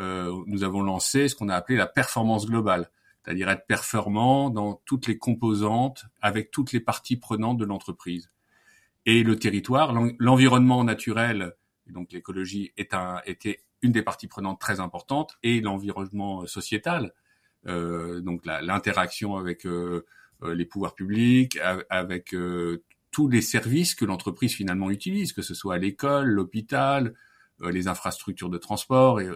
euh, 0.00 0.32
nous 0.46 0.64
avons 0.64 0.82
lancé 0.82 1.28
ce 1.28 1.34
qu'on 1.34 1.48
a 1.48 1.54
appelé 1.54 1.76
la 1.76 1.86
performance 1.86 2.46
globale, 2.46 2.90
c'est-à-dire 3.22 3.48
être 3.50 3.66
performant 3.66 4.50
dans 4.50 4.80
toutes 4.84 5.06
les 5.06 5.18
composantes 5.18 6.04
avec 6.20 6.50
toutes 6.50 6.72
les 6.72 6.80
parties 6.80 7.16
prenantes 7.16 7.58
de 7.58 7.64
l'entreprise. 7.64 8.30
Et 9.06 9.22
le 9.22 9.36
territoire, 9.36 9.92
l'environnement 10.18 10.84
naturel, 10.84 11.54
donc 11.86 12.12
l'écologie 12.12 12.72
est 12.76 12.94
un, 12.94 13.20
était 13.24 13.64
une 13.82 13.92
des 13.92 14.02
parties 14.02 14.28
prenantes 14.28 14.60
très 14.60 14.80
importantes, 14.80 15.38
et 15.42 15.60
l'environnement 15.60 16.46
sociétal, 16.46 17.12
euh, 17.66 18.20
donc 18.20 18.44
l'interaction 18.44 19.36
avec 19.36 19.66
euh, 19.66 20.06
les 20.42 20.64
pouvoirs 20.64 20.94
publics, 20.94 21.58
avec 21.90 22.34
euh, 22.34 22.84
tous 23.10 23.28
les 23.28 23.42
services 23.42 23.94
que 23.94 24.04
l'entreprise 24.04 24.54
finalement 24.54 24.90
utilise, 24.90 25.32
que 25.32 25.42
ce 25.42 25.54
soit 25.54 25.78
l'école, 25.78 26.28
l'hôpital, 26.28 27.14
euh, 27.62 27.70
les 27.70 27.88
infrastructures 27.88 28.50
de 28.50 28.58
transport, 28.58 29.20
et, 29.20 29.30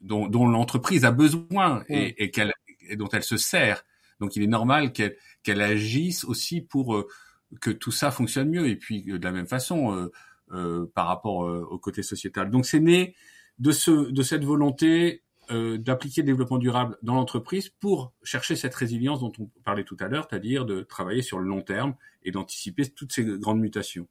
dont, 0.00 0.28
dont 0.28 0.48
l'entreprise 0.48 1.04
a 1.04 1.10
besoin 1.10 1.84
et, 1.88 2.22
et, 2.22 2.30
qu'elle, 2.30 2.54
et, 2.88 2.96
dont 2.96 3.08
elle 3.08 3.22
se 3.22 3.36
sert. 3.36 3.84
Donc 4.18 4.36
il 4.36 4.42
est 4.42 4.48
normal 4.48 4.92
qu'elle, 4.92 5.16
qu'elle 5.42 5.60
agisse 5.60 6.24
aussi 6.24 6.62
pour 6.62 7.04
que 7.60 7.70
tout 7.70 7.90
ça 7.90 8.10
fonctionne 8.10 8.48
mieux. 8.48 8.66
Et 8.66 8.76
puis 8.76 9.02
de 9.02 9.22
la 9.22 9.32
même 9.32 9.46
façon, 9.46 10.10
euh, 10.52 10.90
par 10.94 11.06
rapport 11.06 11.38
au 11.40 11.78
côté 11.78 12.02
sociétal. 12.02 12.50
Donc 12.50 12.64
c'est 12.64 12.80
né 12.80 13.14
de, 13.58 13.72
ce, 13.72 14.10
de 14.10 14.22
cette 14.22 14.44
volonté 14.44 15.22
euh, 15.50 15.78
d'appliquer 15.78 16.22
le 16.22 16.26
développement 16.26 16.58
durable 16.58 16.96
dans 17.02 17.14
l'entreprise 17.14 17.68
pour 17.68 18.12
chercher 18.22 18.56
cette 18.56 18.74
résilience 18.74 19.20
dont 19.20 19.32
on 19.38 19.50
parlait 19.64 19.84
tout 19.84 19.96
à 20.00 20.08
l'heure, 20.08 20.26
c'est-à-dire 20.28 20.64
de 20.64 20.82
travailler 20.82 21.22
sur 21.22 21.38
le 21.38 21.46
long 21.46 21.62
terme 21.62 21.94
et 22.22 22.30
d'anticiper 22.30 22.88
toutes 22.88 23.12
ces 23.12 23.24
grandes 23.24 23.60
mutations. 23.60 24.06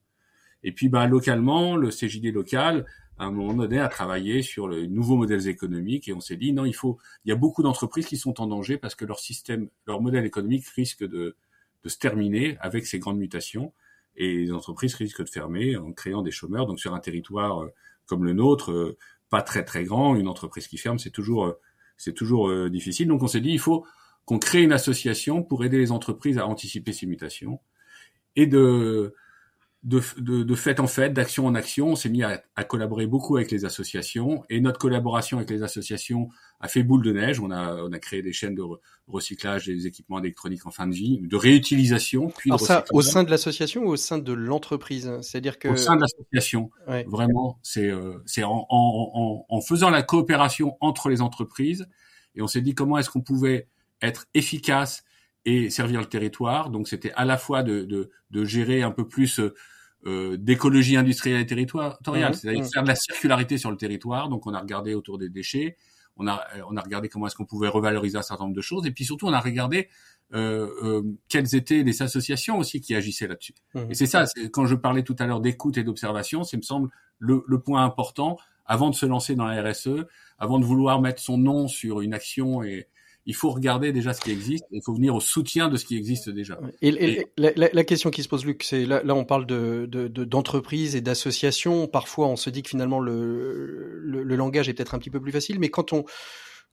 Et 0.64 0.72
puis, 0.72 0.90
bah, 0.90 1.08
localement, 1.08 1.76
le 1.76 1.90
CJD 1.90 2.34
local, 2.34 2.86
à 3.18 3.26
un 3.26 3.32
moment 3.32 3.54
donné, 3.54 3.80
a 3.80 3.88
travaillé 3.88 4.42
sur 4.42 4.68
les 4.68 4.88
nouveaux 4.88 5.16
modèles 5.16 5.48
économiques 5.48 6.08
et 6.08 6.14
on 6.14 6.20
s'est 6.20 6.36
dit, 6.36 6.54
non, 6.54 6.66
il 6.66 6.76
faut, 6.76 6.98
il 7.26 7.30
y 7.30 7.32
a 7.32 7.36
beaucoup 7.36 7.64
d'entreprises 7.64 8.06
qui 8.06 8.18
sont 8.18 8.42
en 8.42 8.48
danger 8.48 8.78
parce 8.78 8.96
que 8.96 9.06
leur 9.06 9.20
système, 9.20 9.70
leur 9.88 10.02
modèle 10.02 10.26
économique 10.26 10.68
risque 10.68 11.04
de, 11.04 11.36
de 11.84 11.90
se 11.90 11.98
terminer 11.98 12.58
avec 12.60 12.86
ces 12.86 13.00
grandes 13.00 13.18
mutations 13.18 13.74
et 14.16 14.36
les 14.36 14.52
entreprises 14.52 14.96
risquent 14.96 15.24
de 15.24 15.30
fermer 15.30 15.78
en 15.78 15.94
créant 15.94 16.22
des 16.22 16.32
chômeurs. 16.32 16.66
Donc, 16.66 16.80
sur 16.80 16.94
un 16.94 17.00
territoire 17.00 17.64
euh, 17.64 17.74
comme 18.06 18.26
le 18.26 18.34
nôtre, 18.34 18.72
euh, 18.72 18.98
pas 19.30 19.42
très 19.42 19.64
très 19.64 19.84
grand, 19.84 20.16
une 20.16 20.28
entreprise 20.28 20.68
qui 20.68 20.78
ferme, 20.78 21.00
c'est 21.00 21.12
toujours 21.12 21.46
euh, 21.46 21.60
c'est 21.98 22.14
toujours 22.14 22.50
euh, 22.50 22.70
difficile. 22.70 23.08
Donc 23.08 23.24
on 23.24 23.28
s'est 23.28 23.42
dit 23.42 23.52
il 23.52 23.60
faut 23.60 23.86
qu'on 24.26 24.40
crée 24.40 24.64
une 24.64 24.72
association 24.72 25.44
pour 25.44 25.64
aider 25.66 25.78
les 25.78 25.92
entreprises 25.92 26.38
à 26.38 26.48
anticiper 26.48 26.94
ces 26.94 27.06
mutations 27.06 27.60
et 28.36 28.48
de 28.48 29.16
de, 29.84 30.02
de, 30.18 30.44
de 30.44 30.56
fait 30.56 30.82
en 30.82 30.88
fait, 30.88 31.12
d'action 31.12 31.46
en 31.46 31.56
action, 31.56 31.88
on 31.88 31.96
s'est 31.96 32.10
mis 32.10 32.22
à, 32.22 32.44
à, 32.58 32.66
collaborer 32.66 33.08
beaucoup 33.08 33.38
avec 33.38 33.50
les 33.50 33.64
associations 33.64 34.44
et 34.50 34.60
notre 34.60 34.78
collaboration 34.78 35.38
avec 35.38 35.50
les 35.50 35.64
associations 35.64 36.28
a 36.60 36.68
fait 36.68 36.84
boule 36.84 37.02
de 37.02 37.14
neige. 37.14 37.40
On 37.40 37.50
a, 37.50 37.76
on 37.76 37.94
a 37.94 38.00
créé 38.00 38.22
des 38.22 38.34
chaînes 38.34 38.56
de 38.56 38.64
recyclage 39.08 39.68
des 39.68 39.88
équipements 39.88 40.20
électroniques 40.20 40.66
en 40.66 40.72
fin 40.72 40.86
de 40.86 40.94
vie, 40.94 41.22
de 41.22 41.36
réutilisation. 41.38 42.28
Puis 42.28 42.52
Alors 42.52 42.60
ça, 42.60 42.84
au 42.92 43.02
sein 43.02 43.24
de 43.24 43.32
l'association 43.32 43.84
ou 43.84 43.92
au 43.92 43.96
sein 43.96 44.18
de 44.18 44.34
l'entreprise? 44.34 45.10
C'est-à-dire 45.22 45.58
que 45.58 45.70
au 45.70 45.78
sein 45.78 45.96
de 45.96 46.02
l'association, 46.02 46.72
ouais. 46.90 47.06
vraiment, 47.08 47.58
c'est 47.64 47.90
euh, 47.90 48.22
c'est 48.26 48.44
en, 48.44 48.66
en, 48.70 49.12
en, 49.14 49.46
en 49.48 49.62
faisant 49.62 49.90
la 49.90 50.04
coopération 50.04 50.76
entre 50.82 51.08
les 51.08 51.22
entreprises 51.22 51.88
et 52.36 52.42
on 52.42 52.48
s'est 52.48 52.62
dit 52.62 52.76
comment 52.76 52.98
est-ce 52.98 53.10
qu'on 53.10 53.22
pouvait 53.22 53.70
être 54.02 54.26
efficace 54.34 55.04
et 55.50 55.70
servir 55.70 56.00
le 56.00 56.06
territoire. 56.06 56.70
Donc 56.70 56.88
c'était 56.88 57.12
à 57.14 57.26
la 57.26 57.38
fois 57.38 57.64
de, 57.64 57.84
de, 57.84 58.12
de, 58.32 58.46
gérer 58.46 58.82
un 58.84 58.92
peu 58.92 59.08
plus 59.08 59.40
euh, 60.06 60.38
d'écologie 60.38 60.96
industrielle 60.96 61.42
et 61.42 61.46
territoriale, 61.46 61.98
mmh, 62.02 62.34
c'est-à-dire 62.34 62.64
mmh. 62.64 62.70
faire 62.74 62.84
de 62.84 62.88
la 62.88 62.96
circularité 62.96 63.58
sur 63.58 63.72
le 63.72 63.78
territoire. 63.78 64.30
Donc 64.30 64.48
on 64.48 64.54
a 64.54 64.60
regardé 64.60 64.94
autour 64.94 65.18
des 65.18 65.30
déchets, 65.30 65.78
on 66.18 66.28
a, 66.28 66.46
on 66.70 66.78
a 66.78 66.82
regardé 66.82 67.10
comment 67.10 67.28
est-ce 67.28 67.36
qu'on 67.36 67.46
pouvait 67.46 67.68
revaloriser 67.68 68.18
un 68.18 68.22
certain 68.22 68.46
nombre 68.46 68.56
de 68.56 68.62
choses, 68.62 68.86
et 68.86 68.92
puis 68.92 69.06
surtout 69.06 69.28
on 69.28 69.34
a 69.34 69.40
regardé 69.40 69.90
euh, 70.34 70.70
euh, 70.84 71.04
quelles 71.28 71.56
étaient 71.56 71.82
les 71.84 72.02
associations 72.02 72.60
aussi 72.60 72.82
qui 72.82 72.94
agissaient 72.94 73.28
là-dessus. 73.28 73.56
Mmh. 73.74 73.80
Et 73.90 73.94
c'est 73.96 74.06
ça, 74.06 74.26
quand 74.52 74.66
je 74.66 74.76
parlais 74.76 75.04
tout 75.04 75.16
à 75.20 75.26
l'heure 75.26 75.42
d'écoute 75.42 75.78
et 75.78 75.84
d'observation, 75.84 76.44
c'est 76.44 76.58
me 76.58 76.62
semble 76.62 76.90
le, 77.18 77.44
le 77.48 77.60
point 77.60 77.84
important 77.84 78.38
avant 78.66 78.92
de 78.92 78.96
se 78.96 79.08
lancer 79.08 79.36
dans 79.36 79.48
la 79.48 79.64
RSE, 79.64 80.06
avant 80.38 80.60
de 80.60 80.66
vouloir 80.66 81.02
mettre 81.02 81.22
son 81.22 81.38
nom 81.38 81.68
sur 81.68 82.02
une 82.02 82.14
action 82.14 82.62
et, 82.62 82.88
il 83.30 83.36
faut 83.36 83.52
regarder 83.52 83.92
déjà 83.92 84.12
ce 84.14 84.22
qui 84.22 84.32
existe, 84.32 84.66
il 84.72 84.82
faut 84.84 84.96
venir 84.96 85.14
au 85.14 85.20
soutien 85.20 85.70
de 85.70 85.78
ce 85.78 85.86
qui 85.86 85.96
existe 85.96 86.32
déjà. 86.32 86.60
Et, 86.82 86.88
et, 86.88 87.20
et 87.20 87.28
la, 87.38 87.52
la, 87.56 87.70
la, 87.72 87.84
question 87.84 88.10
qui 88.10 88.24
se 88.24 88.28
pose, 88.28 88.44
Luc, 88.44 88.64
c'est 88.64 88.88
là, 88.88 89.04
là, 89.04 89.14
on 89.14 89.24
parle 89.24 89.46
de, 89.46 89.86
d'entreprises 89.86 90.94
de, 90.94 90.98
et 90.98 91.02
d'associations. 91.02 91.86
Parfois, 91.86 92.26
on 92.26 92.36
se 92.36 92.50
dit 92.50 92.64
que 92.64 92.70
finalement 92.70 93.00
le, 93.00 94.00
le, 94.02 94.24
le 94.24 94.36
langage 94.36 94.68
est 94.68 94.74
peut-être 94.74 94.96
un 94.96 94.98
petit 94.98 95.12
peu 95.12 95.22
plus 95.22 95.32
facile, 95.32 95.60
mais 95.60 95.70
quand 95.70 95.94
on 95.94 96.06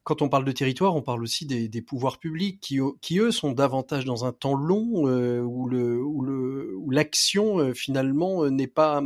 quand 0.07 0.23
on 0.23 0.29
parle 0.29 0.45
de 0.45 0.53
territoire, 0.53 0.95
on 0.95 1.03
parle 1.03 1.25
aussi 1.25 1.47
des, 1.47 1.83
pouvoirs 1.83 2.19
publics 2.19 2.61
qui, 2.61 3.19
eux, 3.19 3.33
sont 3.33 3.51
davantage 3.51 4.05
dans 4.05 4.25
un 4.25 4.31
temps 4.31 4.55
long 4.55 5.09
euh, 5.09 5.41
où 5.41 6.91
l'action 6.93 7.59
euh, 7.59 7.75
finalement 7.75 8.45
euh, 8.45 8.51
n'est 8.51 8.69
pas 8.69 9.03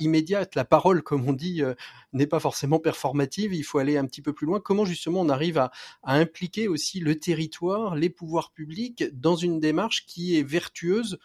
immédiate. 0.00 0.56
La 0.56 0.64
parole, 0.64 1.04
comme 1.04 1.28
on 1.28 1.34
dit, 1.34 1.62
n'est 2.12 2.26
pas 2.26 2.40
forcément 2.40 2.80
performative. 2.80 3.54
Il 3.54 3.62
faut 3.62 3.78
aller 3.78 3.96
un 3.96 4.06
petit 4.06 4.22
peu 4.22 4.32
plus 4.32 4.44
loin. 4.44 4.58
Comment 4.58 4.84
justement 4.84 5.20
on 5.20 5.28
arrive 5.28 5.56
à, 5.56 5.70
à 6.02 6.16
impliquer 6.16 6.66
aussi 6.66 6.98
le 6.98 7.16
territoire, 7.16 7.94
les 7.94 8.10
pouvoirs 8.10 8.50
publics 8.50 9.04
dans 9.12 9.36
une 9.36 9.60
démarche 9.60 10.04
qui 10.04 10.36
est 10.36 10.42
vertueuse 10.42 11.20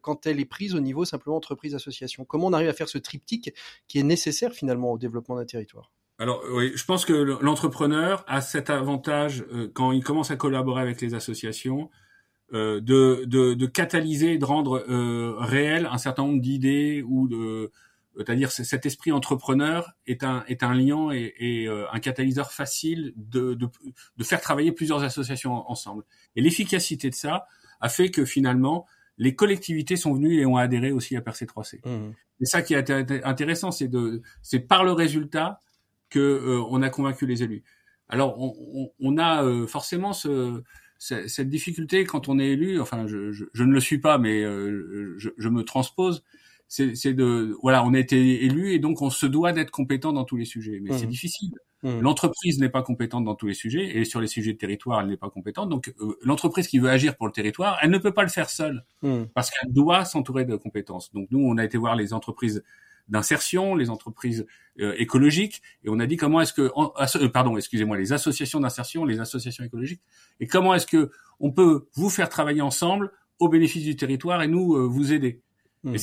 quand 0.00 0.26
elle 0.26 0.40
est 0.40 0.46
prise 0.46 0.74
au 0.74 0.80
niveau 0.80 1.04
simplement 1.04 1.36
entreprise-association? 1.36 2.24
Comment 2.24 2.46
on 2.46 2.54
arrive 2.54 2.70
à 2.70 2.72
faire 2.72 2.88
ce 2.88 2.96
triptyque 2.96 3.52
qui 3.88 3.98
est 3.98 4.04
nécessaire 4.04 4.54
finalement 4.54 4.90
au 4.90 4.96
développement 4.96 5.36
d'un 5.36 5.44
territoire? 5.44 5.93
Alors 6.24 6.42
oui, 6.52 6.72
je 6.74 6.84
pense 6.86 7.04
que 7.04 7.12
l'entrepreneur 7.12 8.24
a 8.26 8.40
cet 8.40 8.70
avantage 8.70 9.44
euh, 9.52 9.68
quand 9.74 9.92
il 9.92 10.02
commence 10.02 10.30
à 10.30 10.36
collaborer 10.36 10.80
avec 10.80 11.02
les 11.02 11.12
associations 11.12 11.90
euh, 12.54 12.80
de, 12.80 13.24
de, 13.26 13.52
de, 13.52 13.66
catalyser, 13.66 14.38
de 14.38 14.44
rendre 14.46 14.82
euh, 14.88 15.34
réel 15.36 15.86
un 15.92 15.98
certain 15.98 16.22
nombre 16.22 16.40
d'idées 16.40 17.04
ou 17.06 17.28
de, 17.28 17.70
c'est-à-dire 18.16 18.50
cet 18.50 18.86
esprit 18.86 19.12
entrepreneur 19.12 19.92
est 20.06 20.24
un 20.24 20.44
est 20.48 20.62
un 20.62 20.72
lien 20.72 21.10
et, 21.12 21.34
et 21.38 21.68
euh, 21.68 21.84
un 21.92 22.00
catalyseur 22.00 22.52
facile 22.52 23.12
de, 23.16 23.52
de, 23.52 23.68
de 24.16 24.24
faire 24.24 24.40
travailler 24.40 24.72
plusieurs 24.72 25.02
associations 25.02 25.70
ensemble. 25.70 26.04
Et 26.36 26.40
l'efficacité 26.40 27.10
de 27.10 27.14
ça 27.14 27.44
a 27.82 27.90
fait 27.90 28.10
que 28.10 28.24
finalement 28.24 28.86
les 29.18 29.34
collectivités 29.34 29.96
sont 29.96 30.14
venues 30.14 30.40
et 30.40 30.46
ont 30.46 30.56
adhéré 30.56 30.90
aussi 30.90 31.18
à 31.18 31.20
PRC3C. 31.20 31.86
Mmh. 31.86 32.12
Et 32.40 32.46
ça 32.46 32.62
qui 32.62 32.72
est 32.72 32.90
intéressant, 33.26 33.72
c'est 33.72 33.88
de 33.88 34.22
c'est 34.40 34.60
par 34.60 34.84
le 34.84 34.92
résultat 34.92 35.60
que 36.14 36.20
euh, 36.20 36.62
on 36.70 36.80
a 36.82 36.90
convaincu 36.90 37.26
les 37.26 37.42
élus. 37.42 37.64
Alors 38.08 38.40
on, 38.40 38.54
on, 38.74 38.90
on 39.00 39.18
a 39.18 39.42
euh, 39.42 39.66
forcément 39.66 40.12
ce, 40.12 40.62
cette 40.98 41.48
difficulté 41.48 42.04
quand 42.04 42.28
on 42.28 42.38
est 42.38 42.50
élu. 42.50 42.80
Enfin, 42.80 43.06
je, 43.08 43.32
je, 43.32 43.46
je 43.52 43.64
ne 43.64 43.72
le 43.72 43.80
suis 43.80 43.98
pas, 43.98 44.18
mais 44.18 44.42
euh, 44.44 45.14
je, 45.18 45.30
je, 45.36 45.48
me 45.48 45.64
transpose. 45.64 46.22
C'est 46.68 47.14
de 47.14 47.56
voilà, 47.62 47.84
on 47.84 47.94
a 47.94 47.98
été 47.98 48.44
élu 48.44 48.72
et 48.72 48.78
donc 48.78 49.02
on 49.02 49.10
se 49.10 49.26
doit 49.26 49.52
d'être 49.52 49.70
compétent 49.70 50.12
dans 50.12 50.24
tous 50.24 50.36
les 50.36 50.44
sujets. 50.44 50.78
Mais 50.80 50.90
mmh. 50.90 50.98
c'est 50.98 51.06
difficile. 51.06 51.52
Mmh. 51.82 52.00
L'entreprise 52.00 52.58
n'est 52.60 52.70
pas 52.70 52.82
compétente 52.82 53.24
dans 53.24 53.34
tous 53.34 53.46
les 53.46 53.54
sujets 53.54 53.98
et 53.98 54.04
sur 54.04 54.20
les 54.20 54.28
sujets 54.28 54.52
de 54.52 54.58
territoire, 54.58 55.00
elle 55.00 55.08
n'est 55.08 55.16
pas 55.16 55.30
compétente. 55.30 55.68
Donc 55.68 55.92
l'entreprise 56.22 56.68
qui 56.68 56.78
veut 56.78 56.90
agir 56.90 57.16
pour 57.16 57.26
le 57.26 57.32
territoire, 57.32 57.78
elle 57.82 57.90
ne 57.90 57.98
peut 57.98 58.14
pas 58.14 58.22
le 58.22 58.28
faire 58.28 58.50
seule 58.50 58.84
mmh. 59.02 59.24
parce 59.34 59.50
qu'elle 59.50 59.72
doit 59.72 60.04
s'entourer 60.04 60.44
de 60.44 60.56
compétences. 60.56 61.12
Donc 61.12 61.28
nous, 61.30 61.40
on 61.40 61.58
a 61.58 61.64
été 61.64 61.76
voir 61.76 61.96
les 61.96 62.12
entreprises 62.12 62.62
d'insertion, 63.08 63.74
les 63.74 63.90
entreprises 63.90 64.46
euh, 64.80 64.94
écologiques, 64.98 65.62
et 65.84 65.88
on 65.88 66.00
a 66.00 66.06
dit 66.06 66.16
comment 66.16 66.40
est-ce 66.40 66.52
que, 66.52 66.72
euh, 66.76 67.28
pardon, 67.28 67.56
excusez-moi, 67.56 67.96
les 67.96 68.12
associations 68.12 68.60
d'insertion, 68.60 69.04
les 69.04 69.20
associations 69.20 69.64
écologiques, 69.64 70.02
et 70.40 70.46
comment 70.46 70.74
est-ce 70.74 70.86
que 70.86 71.10
on 71.40 71.52
peut 71.52 71.86
vous 71.94 72.10
faire 72.10 72.28
travailler 72.28 72.62
ensemble 72.62 73.12
au 73.38 73.48
bénéfice 73.48 73.84
du 73.84 73.96
territoire 73.96 74.42
et 74.42 74.48
nous 74.48 74.74
euh, 74.74 74.86
vous 74.86 75.12
aider. 75.12 75.42
Mmh. 75.82 75.96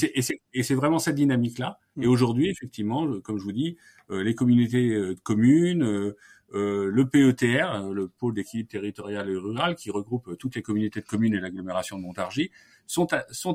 Et 0.53 0.63
c'est 0.63 0.75
vraiment 0.75 0.99
cette 0.99 1.15
dynamique-là. 1.15 1.79
Et 1.99 2.05
mmh. 2.05 2.09
aujourd'hui, 2.09 2.49
effectivement, 2.49 3.19
comme 3.21 3.39
je 3.39 3.43
vous 3.43 3.51
dis, 3.51 3.77
les 4.09 4.35
communautés 4.35 4.89
de 4.89 5.17
communes, 5.23 6.13
le 6.53 7.03
PETR, 7.03 7.89
le 7.91 8.07
pôle 8.07 8.35
d'équilibre 8.35 8.69
territorial 8.69 9.27
et 9.27 9.35
rural, 9.35 9.75
qui 9.75 9.89
regroupe 9.89 10.37
toutes 10.37 10.55
les 10.55 10.61
communautés 10.61 11.01
de 11.01 11.05
communes 11.07 11.33
et 11.33 11.39
l'agglomération 11.39 11.97
de 11.97 12.03
Montargis, 12.03 12.51
sont, 12.87 13.07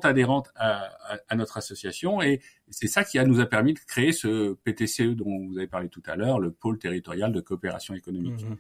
adhérentes 0.05 0.51
à, 0.57 0.89
notre 1.35 1.57
association 1.57 2.23
et 2.23 2.41
c'est 2.71 2.89
ça 2.89 3.05
qui 3.05 3.19
nous 3.21 3.41
a 3.41 3.47
permis 3.47 3.75
de 3.75 3.79
créer 3.79 4.13
ce 4.13 4.55
PTCE 4.65 5.15
dont 5.15 5.47
vous 5.47 5.57
avez 5.59 5.69
parlé 5.69 5.89
tout 5.89 6.03
à 6.07 6.17
l'heure, 6.17 6.41
le 6.41 6.51
pôle 6.51 6.79
territorial 6.79 7.33
de 7.33 7.41
coopération 7.41 7.95
économique. 7.95 8.45
Mmh 8.45 8.57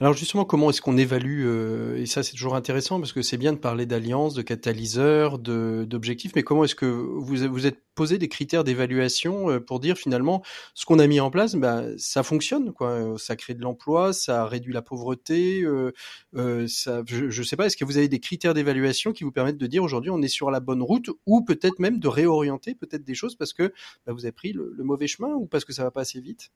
Alors 0.00 0.14
justement, 0.14 0.44
comment 0.44 0.70
est-ce 0.70 0.80
qu'on 0.80 0.96
évalue 0.96 1.44
euh, 1.44 1.96
Et 1.96 2.06
ça, 2.06 2.22
c'est 2.22 2.32
toujours 2.32 2.56
intéressant 2.56 2.98
parce 2.98 3.12
que 3.12 3.22
c'est 3.22 3.36
bien 3.36 3.52
de 3.52 3.58
parler 3.58 3.84
d'alliance, 3.84 4.34
de 4.34 4.42
catalyseur, 4.42 5.38
d'objectifs, 5.38 6.32
mais 6.34 6.42
comment 6.42 6.64
est-ce 6.64 6.74
que 6.74 6.86
vous 6.86 7.36
vous 7.48 7.66
êtes 7.66 7.82
posé 7.94 8.16
des 8.16 8.28
critères 8.28 8.64
d'évaluation 8.64 9.50
euh, 9.50 9.60
pour 9.60 9.78
dire 9.78 9.98
finalement 9.98 10.42
ce 10.74 10.86
qu'on 10.86 10.98
a 10.98 11.06
mis 11.06 11.20
en 11.20 11.30
place, 11.30 11.54
bah, 11.54 11.84
ça 11.98 12.22
fonctionne, 12.22 12.72
quoi. 12.72 13.14
Ça 13.18 13.36
crée 13.36 13.54
de 13.54 13.60
l'emploi, 13.60 14.12
ça 14.12 14.46
réduit 14.46 14.72
la 14.72 14.82
pauvreté. 14.82 15.62
Euh, 15.62 15.92
je 16.34 17.40
ne 17.40 17.44
sais 17.44 17.56
pas, 17.56 17.66
est-ce 17.66 17.76
que 17.76 17.84
vous 17.84 17.98
avez 17.98 18.08
des 18.08 18.20
critères 18.20 18.54
d'évaluation 18.54 19.12
qui 19.12 19.24
vous 19.24 19.32
permettent 19.32 19.58
de 19.58 19.66
dire 19.66 19.82
aujourd'hui 19.82 20.09
on 20.10 20.22
est 20.22 20.28
sur 20.28 20.50
la 20.50 20.60
bonne 20.60 20.82
route 20.82 21.10
ou 21.26 21.42
peut-être 21.42 21.78
même 21.78 21.98
de 21.98 22.08
réorienter 22.08 22.74
peut-être 22.74 23.04
des 23.04 23.14
choses 23.14 23.36
parce 23.36 23.52
que 23.52 23.72
bah, 24.06 24.12
vous 24.12 24.24
avez 24.24 24.32
pris 24.32 24.52
le, 24.52 24.74
mauvais 24.78 25.06
chemin 25.06 25.34
ou 25.34 25.46
parce 25.46 25.64
que 25.64 25.72
ça 25.72 25.82
va 25.82 25.90
pas 25.90 26.02
assez 26.02 26.20
vite? 26.20 26.50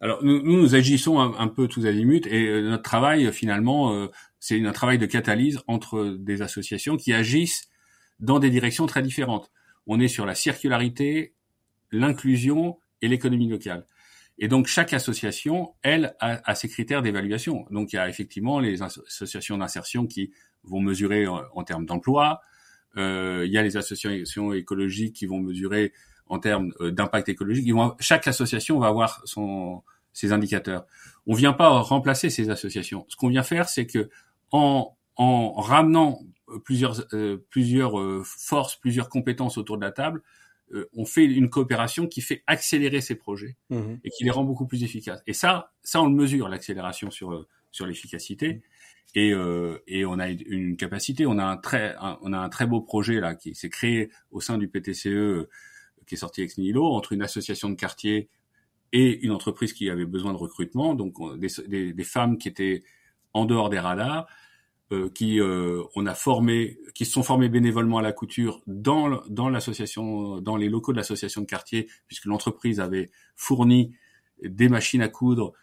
Alors 0.00 0.22
nous, 0.22 0.42
nous, 0.42 0.74
agissons 0.74 1.18
un, 1.18 1.48
peu 1.48 1.68
tous 1.68 1.86
azimuts 1.86 2.26
et 2.26 2.46
euh, 2.46 2.68
notre 2.68 2.82
travail 2.82 3.32
finalement 3.32 3.94
euh, 3.94 4.08
c'est 4.40 4.64
un 4.64 4.72
travail 4.72 4.98
de 4.98 5.06
catalyse 5.06 5.60
entre 5.66 6.16
des 6.18 6.42
associations 6.42 6.96
qui 6.96 7.12
agissent 7.12 7.68
dans 8.20 8.38
des 8.38 8.50
directions 8.50 8.86
très 8.86 9.02
différentes. 9.02 9.50
On 9.86 10.00
est 10.00 10.08
sur 10.08 10.26
la 10.26 10.34
circularité, 10.34 11.34
l'inclusion 11.92 12.78
et 13.02 13.08
l'économie 13.08 13.48
locale. 13.48 13.86
Et 14.38 14.48
donc 14.48 14.66
chaque 14.66 14.92
association, 14.92 15.74
elle, 15.82 16.14
a, 16.20 16.54
ses 16.54 16.68
critères 16.68 17.02
d'évaluation. 17.02 17.66
Donc 17.70 17.92
il 17.92 17.96
y 17.96 17.98
a 17.98 18.08
effectivement 18.08 18.60
les 18.60 18.82
associations 18.82 19.58
d'insertion 19.58 20.06
qui 20.06 20.32
vont 20.66 20.80
mesurer 20.80 21.26
en 21.26 21.64
termes 21.64 21.86
d'emploi, 21.86 22.42
euh, 22.96 23.44
il 23.46 23.52
y 23.52 23.58
a 23.58 23.62
les 23.62 23.76
associations 23.76 24.52
écologiques 24.52 25.14
qui 25.14 25.26
vont 25.26 25.40
mesurer 25.40 25.92
en 26.28 26.38
termes 26.38 26.72
euh, 26.80 26.90
d'impact 26.90 27.28
écologique. 27.28 27.72
chaque 28.00 28.26
association 28.26 28.78
va 28.78 28.88
avoir 28.88 29.22
son, 29.24 29.82
ses 30.12 30.32
indicateurs. 30.32 30.86
On 31.26 31.34
vient 31.34 31.52
pas 31.52 31.68
remplacer 31.80 32.30
ces 32.30 32.50
associations. 32.50 33.04
Ce 33.08 33.16
qu'on 33.16 33.28
vient 33.28 33.42
faire, 33.42 33.68
c'est 33.68 33.86
que 33.86 34.08
en, 34.50 34.96
en 35.16 35.52
ramenant 35.52 36.20
plusieurs, 36.64 37.04
euh, 37.12 37.44
plusieurs 37.50 37.98
euh, 37.98 38.22
forces, 38.24 38.76
plusieurs 38.76 39.08
compétences 39.08 39.58
autour 39.58 39.76
de 39.76 39.84
la 39.84 39.92
table, 39.92 40.22
on 40.96 41.04
fait 41.04 41.24
une 41.24 41.48
coopération 41.48 42.08
qui 42.08 42.20
fait 42.20 42.42
accélérer 42.48 43.00
ces 43.00 43.14
projets 43.14 43.56
mmh 43.70 43.98
et 44.02 44.10
qui 44.10 44.24
les 44.24 44.30
rend 44.30 44.42
beaucoup 44.42 44.66
plus 44.66 44.82
efficaces. 44.82 45.22
Et 45.28 45.32
ça, 45.32 45.70
ça 45.84 46.02
on 46.02 46.06
le 46.06 46.14
mesure 46.16 46.48
l'accélération 46.48 47.12
sur 47.12 47.46
sur 47.70 47.86
l'efficacité 47.86 48.62
et, 49.14 49.32
euh, 49.32 49.78
et 49.86 50.04
on 50.04 50.18
a 50.18 50.28
une 50.28 50.76
capacité. 50.76 51.26
On 51.26 51.38
a 51.38 51.44
un 51.44 51.56
très, 51.56 51.96
on 52.22 52.32
a 52.32 52.38
un 52.38 52.48
très 52.48 52.66
beau 52.66 52.80
projet 52.80 53.20
là 53.20 53.34
qui 53.34 53.54
s'est 53.54 53.70
créé 53.70 54.10
au 54.30 54.40
sein 54.40 54.58
du 54.58 54.68
PTCE 54.68 55.06
euh, 55.06 55.48
qui 56.06 56.14
est 56.14 56.18
sorti 56.18 56.42
ex 56.42 56.58
nihilo 56.58 56.84
entre 56.84 57.12
une 57.12 57.22
association 57.22 57.68
de 57.68 57.74
quartier 57.74 58.28
et 58.92 59.18
une 59.24 59.32
entreprise 59.32 59.72
qui 59.72 59.90
avait 59.90 60.06
besoin 60.06 60.32
de 60.32 60.38
recrutement, 60.38 60.94
donc 60.94 61.14
des, 61.38 61.92
des, 61.92 62.04
femmes 62.04 62.38
qui 62.38 62.48
étaient 62.48 62.84
en 63.34 63.44
dehors 63.44 63.68
des 63.68 63.80
radars, 63.80 64.26
euh, 64.92 65.10
qui 65.10 65.40
euh, 65.40 65.82
on 65.96 66.06
a 66.06 66.14
formé, 66.14 66.78
qui 66.94 67.04
se 67.04 67.12
sont 67.12 67.24
formées 67.24 67.48
bénévolement 67.48 67.98
à 67.98 68.02
la 68.02 68.12
couture 68.12 68.62
dans 68.68 69.20
dans 69.28 69.48
l'association, 69.48 70.40
dans 70.40 70.56
les 70.56 70.68
locaux 70.68 70.92
de 70.92 70.96
l'association 70.96 71.40
de 71.40 71.46
quartier, 71.46 71.88
puisque 72.06 72.26
l'entreprise 72.26 72.78
avait 72.78 73.10
fourni 73.34 73.96
des 74.42 74.68
machines 74.68 75.02
à 75.02 75.08
coudre 75.08 75.54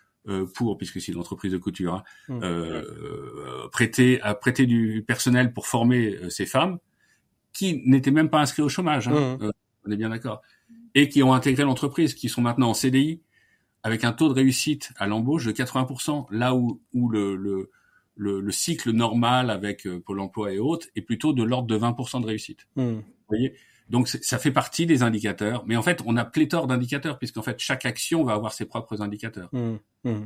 pour, 0.53 0.77
puisque 0.77 1.01
c'est 1.01 1.11
une 1.11 1.19
entreprise 1.19 1.51
de 1.51 1.57
couture, 1.57 1.95
hein, 1.95 2.03
mmh. 2.29 2.39
euh, 2.43 3.67
prêter, 3.71 4.21
à 4.21 4.35
prêter 4.35 4.65
du 4.65 5.03
personnel 5.05 5.53
pour 5.53 5.67
former 5.67 6.15
euh, 6.15 6.29
ces 6.29 6.45
femmes 6.45 6.79
qui 7.51 7.83
n'étaient 7.85 8.11
même 8.11 8.29
pas 8.29 8.39
inscrites 8.39 8.65
au 8.65 8.69
chômage. 8.69 9.07
Hein, 9.07 9.37
mmh. 9.39 9.51
on 9.85 9.91
est 9.91 9.97
bien 9.97 10.09
d'accord. 10.09 10.41
Et 10.95 11.09
qui 11.09 11.21
ont 11.23 11.33
intégré 11.33 11.63
l'entreprise, 11.63 12.13
qui 12.13 12.29
sont 12.29 12.41
maintenant 12.41 12.69
en 12.69 12.73
CDI 12.73 13.21
avec 13.83 14.05
un 14.05 14.13
taux 14.13 14.29
de 14.29 14.33
réussite 14.33 14.91
à 14.97 15.07
l'embauche 15.07 15.45
de 15.45 15.51
80%, 15.51 16.27
là 16.31 16.55
où, 16.55 16.81
où 16.93 17.09
le, 17.09 17.35
le, 17.35 17.69
le, 18.15 18.51
cycle 18.51 18.91
normal 18.91 19.49
avec 19.49 19.87
Pôle 20.05 20.21
Emploi 20.21 20.53
et 20.53 20.59
autres 20.59 20.87
est 20.95 21.01
plutôt 21.01 21.33
de 21.33 21.43
l'ordre 21.43 21.67
de 21.67 21.77
20% 21.77 22.21
de 22.21 22.27
réussite. 22.27 22.65
Mmh. 22.77 22.81
Vous 22.83 23.03
voyez? 23.27 23.53
Donc 23.89 24.07
ça 24.07 24.39
fait 24.39 24.51
partie 24.51 24.85
des 24.85 25.03
indicateurs, 25.03 25.63
mais 25.67 25.75
en 25.75 25.81
fait 25.81 26.01
on 26.05 26.15
a 26.15 26.25
pléthore 26.25 26.67
d'indicateurs 26.67 27.19
puisqu'en 27.19 27.41
fait 27.41 27.59
chaque 27.59 27.85
action 27.85 28.23
va 28.23 28.33
avoir 28.33 28.53
ses 28.53 28.65
propres 28.65 29.01
indicateurs. 29.01 29.49
Mmh, 29.51 29.75
mmh. 30.03 30.25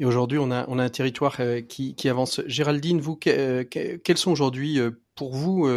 Et 0.00 0.04
aujourd'hui 0.04 0.38
on 0.38 0.50
a 0.50 0.64
on 0.68 0.78
a 0.78 0.84
un 0.84 0.88
territoire 0.88 1.36
euh, 1.40 1.60
qui, 1.60 1.94
qui 1.94 2.08
avance. 2.08 2.40
Géraldine, 2.46 3.00
vous 3.00 3.18
euh, 3.26 3.64
quels 3.64 4.18
sont 4.18 4.30
aujourd'hui 4.30 4.78
euh, 4.78 4.90
pour 5.14 5.34
vous 5.34 5.68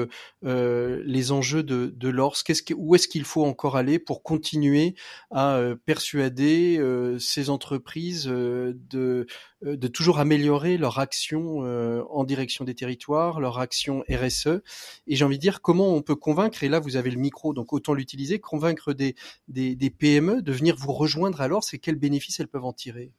les 0.44 1.32
enjeux 1.32 1.64
de, 1.64 1.92
de 1.96 2.10
l'ORS 2.10 2.44
Qu'est-ce 2.44 2.62
Où 2.76 2.94
est-ce 2.94 3.08
qu'il 3.08 3.24
faut 3.24 3.44
encore 3.44 3.76
aller 3.76 3.98
pour 3.98 4.22
continuer 4.22 4.94
à 5.32 5.60
persuader 5.88 6.80
ces 7.18 7.50
entreprises 7.50 8.26
de, 8.26 9.26
de 9.64 9.88
toujours 9.88 10.20
améliorer 10.20 10.78
leur 10.78 11.00
action 11.00 11.62
en 11.62 12.24
direction 12.24 12.66
des 12.66 12.76
territoires, 12.76 13.40
leur 13.40 13.58
action 13.58 14.04
RSE 14.12 14.62
Et 15.08 15.16
j'ai 15.16 15.26
envie 15.26 15.38
de 15.38 15.42
dire 15.42 15.64
comment 15.64 15.92
on 15.96 16.04
peut 16.04 16.16
convaincre, 16.16 16.64
et 16.64 16.70
là 16.70 16.80
vous 16.80 16.96
avez 16.96 17.10
le 17.10 17.20
micro, 17.20 17.56
donc 17.56 17.74
autant 17.74 17.96
l'utiliser, 17.96 18.40
convaincre 18.40 18.94
des, 18.94 19.16
des, 19.48 19.76
des 19.76 19.90
PME 19.90 20.44
de 20.44 20.52
venir 20.52 20.76
vous 20.78 20.94
rejoindre 20.94 21.42
à 21.42 21.48
l'ORS 21.48 21.66
et 21.74 21.80
quels 21.80 21.96
bénéfices 21.96 22.40
elles 22.40 22.48
peuvent 22.48 22.66
en 22.66 22.74
tirer? 22.74 23.12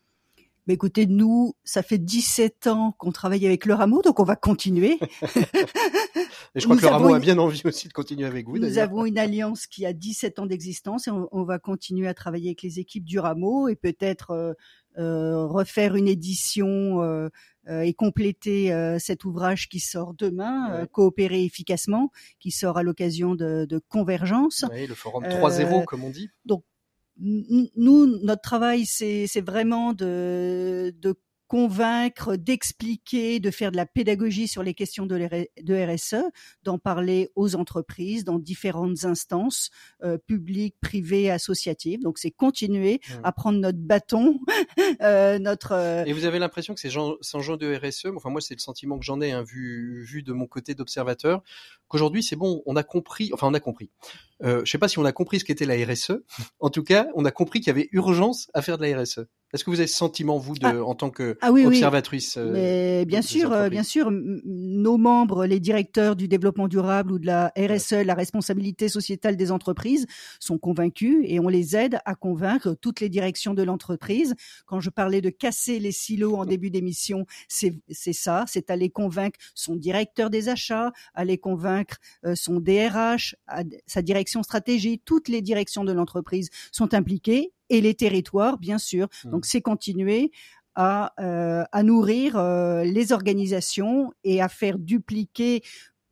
Mais 0.67 0.75
écoutez, 0.75 1.07
nous, 1.07 1.55
ça 1.65 1.83
fait 1.83 1.99
17 1.99 2.69
ans 2.69 2.95
qu'on 2.99 3.11
travaille 3.11 3.47
avec 3.47 3.67
le 3.67 3.75
rameau, 3.75 4.01
donc 4.01 4.21
on 4.21 4.25
va 4.25 4.37
continuer. 4.37 4.99
Et 6.55 6.61
je 6.61 6.65
crois 6.67 6.77
que 6.77 6.83
le 6.83 6.89
rameau 6.89 7.15
a 7.15 7.19
bien 7.19 7.39
envie 7.39 7.63
aussi 7.65 7.89
de 7.89 7.93
continuer 7.93 8.27
avec 8.27 8.47
vous. 8.47 8.59
Nous 8.59 8.79
avons 8.79 9.05
une 9.05 9.19
alliance 9.19 9.67
qui 9.67 9.87
a 9.87 9.93
17 9.93 10.39
ans 10.39 10.47
d'existence 10.47 11.09
et 11.09 11.11
on, 11.11 11.45
va 11.45 11.59
continuer 11.59 12.07
à 12.07 12.15
travailler 12.15 12.51
avec 12.51 12.63
les 12.63 12.79
équipes 12.79 13.05
du 13.05 13.19
rameau 13.19 13.69
et 13.69 13.75
peut-être 13.75 14.31
euh, 14.31 14.53
euh 14.99 15.47
refaire 15.47 15.97
une 15.97 16.07
édition 16.07 17.03
euh, 17.03 17.31
euh 17.69 17.81
et 17.81 17.95
compléter 17.95 18.73
euh, 18.73 18.99
cet 18.99 19.25
ouvrage 19.25 19.69
qui 19.69 19.81
sort 19.81 20.13
demain, 20.15 20.87
coopérer 20.93 21.43
efficacement, 21.45 22.11
qui 22.39 22.51
sort 22.51 22.77
à 22.77 22.83
l'occasion 22.83 23.35
de, 23.35 23.65
de 23.65 23.81
Convergence. 23.89 24.67
Oui, 24.71 24.87
le 24.87 24.95
forum 24.95 25.25
3.0 25.25 25.85
comme 25.87 26.05
on 26.05 26.11
dit. 26.11 26.29
Donc 26.45 26.65
nous, 27.19 28.07
notre 28.23 28.43
travail, 28.43 28.87
c'est 28.87 29.41
vraiment 29.45 29.93
de, 29.93 30.95
de 30.99 31.15
convaincre, 31.53 32.37
d'expliquer, 32.37 33.39
de 33.39 33.51
faire 33.51 33.73
de 33.73 33.77
la 33.77 33.85
pédagogie 33.85 34.49
sur 34.49 34.63
les 34.63 34.73
questions 34.73 35.05
de, 35.05 35.95
RSE, 35.95 36.25
d'en 36.63 36.79
parler 36.79 37.29
aux 37.37 37.57
entreprises 37.57 38.25
dans 38.25 38.39
différentes 38.39 39.05
instances 39.05 39.69
euh, 40.03 40.17
publiques, 40.17 40.77
privées, 40.81 41.31
associatives. 41.31 42.01
Donc 42.01 42.17
c'est 42.17 42.31
continuer 42.31 43.01
mmh. 43.07 43.13
à 43.23 43.33
prendre 43.33 43.59
notre 43.59 43.81
bâton, 43.81 44.41
euh, 45.03 45.39
notre. 45.39 45.73
Euh, 45.73 46.05
Et 46.07 46.15
vous 46.15 46.25
avez 46.25 46.39
l'impression 46.39 46.73
que 46.73 46.81
c'est 46.81 46.89
sans 46.89 47.41
gens 47.43 47.59
de 47.59 47.77
RSE, 47.77 48.07
enfin 48.17 48.31
moi 48.31 48.41
c'est 48.41 48.55
le 48.55 48.61
sentiment 48.61 48.99
que 48.99 49.05
j'en 49.05 49.21
ai 49.21 49.33
hein, 49.33 49.43
vu 49.43 50.03
vu 50.05 50.23
de 50.23 50.33
mon 50.33 50.47
côté 50.47 50.75
d'observateur, 50.75 51.43
qu'aujourd'hui 51.87 52.23
c'est 52.23 52.35
bon, 52.37 52.63
on 52.65 52.77
a 52.77 52.83
compris, 52.83 53.29
enfin 53.35 53.47
on 53.49 53.53
a 53.53 53.61
compris. 53.61 53.91
Je 54.41 54.65
sais 54.65 54.79
pas 54.79 54.89
si 54.89 54.99
on 54.99 55.05
a 55.05 55.13
compris 55.13 55.41
ce 55.41 55.45
qu'était 55.45 55.67
la 55.67 55.75
RSE. 55.75 56.13
En 56.61 56.71
tout 56.71 56.83
cas, 56.83 57.09
on 57.15 57.27
a 57.27 57.31
compris 57.31 57.61
qu'il 57.61 57.67
y 57.69 57.71
avait 57.71 57.91
urgence 57.93 58.51
à 58.55 58.63
faire 58.63 58.79
de 58.79 58.87
la 58.87 59.03
RSE. 59.03 59.27
Est-ce 59.53 59.65
que 59.65 59.71
vous 59.71 59.81
avez 59.81 59.87
ce 59.87 59.97
sentiment, 59.97 60.39
vous, 60.39 60.55
de, 60.55 60.65
ah. 60.67 60.83
en 60.83 60.95
tant 60.95 61.11
que 61.11 61.37
ah 61.43 61.53
observatrice 61.53 62.37
euh, 62.39 62.53
Mais 62.53 63.05
bien 63.05 63.21
sûr, 63.21 63.53
euh, 63.53 63.69
bien 63.69 63.83
sûr, 63.83 64.11
nos 64.11 64.97
membres, 64.97 65.45
les 65.45 65.61
directeurs 65.61 66.17
du 66.17 66.27
développement 66.27 66.69
durable 66.69 67.13
ou 67.13 67.19
de 67.19 67.27
la 67.27 67.53
RSE, 67.57 68.05
la 68.05 68.15
responsabilité 68.15 68.89
sociétale 68.89 69.37
des 69.37 69.53
entreprises, 69.53 70.07
sont 70.41 70.57
convaincus 70.57 71.19
et 71.25 71.39
on 71.39 71.49
les 71.49 71.77
aide 71.77 71.99
à 72.07 72.15
convaincre 72.15 72.75
toutes 72.81 73.01
les 73.01 73.11
directions 73.11 73.53
de 73.53 73.63
l'entreprise. 73.63 74.35
Quand 74.65 74.81
je 74.81 74.89
parlais 74.89 75.21
de 75.21 75.29
casser 75.29 75.79
les 75.79 75.93
silos 75.93 76.37
en 76.37 76.47
début 76.47 76.71
d'émission, 76.71 77.27
c'est 77.49 77.83
ça, 78.13 78.45
c'est 78.49 78.71
aller 78.71 78.89
convaincre 78.89 79.39
son 79.55 79.77
directeur 79.77 80.31
des 80.31 80.49
achats, 80.49 80.93
aller 81.15 81.37
convaincre 81.37 81.99
euh, 82.25 82.35
son 82.35 82.59
DRH, 82.59 83.37
sa 83.87 84.01
direction 84.01 84.43
stratégie, 84.43 84.99
toutes 85.05 85.29
les 85.29 85.43
directions 85.43 85.85
de 85.85 85.93
l'entreprise 85.93 86.49
sont 86.71 86.95
impliquées 86.95 87.53
et 87.73 87.81
les 87.81 87.95
territoires, 87.95 88.59
bien 88.59 88.79
sûr. 88.79 89.09
Mmh. 89.25 89.31
Donc 89.31 89.47
c'est 89.47 89.63
continuer 89.63 90.31
à, 90.75 91.13
à 91.19 91.83
nourrir 91.83 92.43
les 92.83 93.13
organisations 93.13 94.11
et 94.25 94.41
à 94.41 94.49
faire 94.49 94.79
dupliquer 94.79 95.63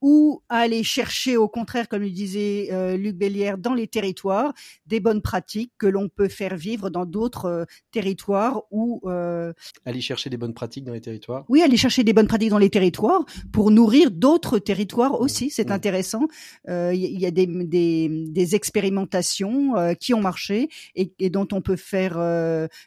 ou 0.01 0.43
aller 0.49 0.83
chercher 0.83 1.37
au 1.37 1.49
contraire, 1.49 1.89
comme 1.89 2.03
le 2.03 2.11
disait 2.11 2.69
euh, 2.73 2.97
Luc 2.97 3.17
Bélière, 3.17 3.59
dans 3.59 3.75
les 3.75 3.87
territoires, 3.87 4.53
des 4.87 5.01
bonnes 5.01 5.21
pratiques 5.23 5.73
que 5.79 5.87
l'on 5.87 6.09
peut 6.09 6.29
faire 6.29 6.57
vivre 6.57 6.91
dans 6.91 7.05
d'autres 7.05 7.45
euh, 7.47 7.65
territoires 7.91 8.63
ou 8.71 9.01
euh... 9.05 9.53
aller 9.85 10.01
chercher 10.01 10.31
des 10.31 10.37
bonnes 10.37 10.55
pratiques 10.55 10.85
dans 10.85 10.93
les 10.93 11.01
territoires. 11.01 11.45
Oui, 11.49 11.63
aller 11.63 11.77
chercher 11.77 12.05
des 12.05 12.13
bonnes 12.13 12.29
pratiques 12.29 12.51
dans 12.51 12.59
les 12.59 12.71
territoires 12.71 13.25
pour 13.53 13.71
nourrir 13.71 14.11
d'autres 14.11 14.59
territoires 14.59 15.21
aussi. 15.21 15.51
C'est 15.51 15.69
mmh. 15.69 15.73
intéressant. 15.73 16.27
Il 16.67 16.73
euh, 16.73 16.95
y, 16.95 17.27
a 17.27 17.31
des, 17.31 17.47
des, 17.47 18.09
des 18.09 18.55
expérimentations 18.55 19.75
qui 19.99 20.15
ont 20.15 20.21
marché 20.21 20.69
et, 20.95 21.13
et, 21.19 21.31
dont 21.31 21.49
on 21.53 21.61
peut 21.61 21.77
faire 21.77 22.19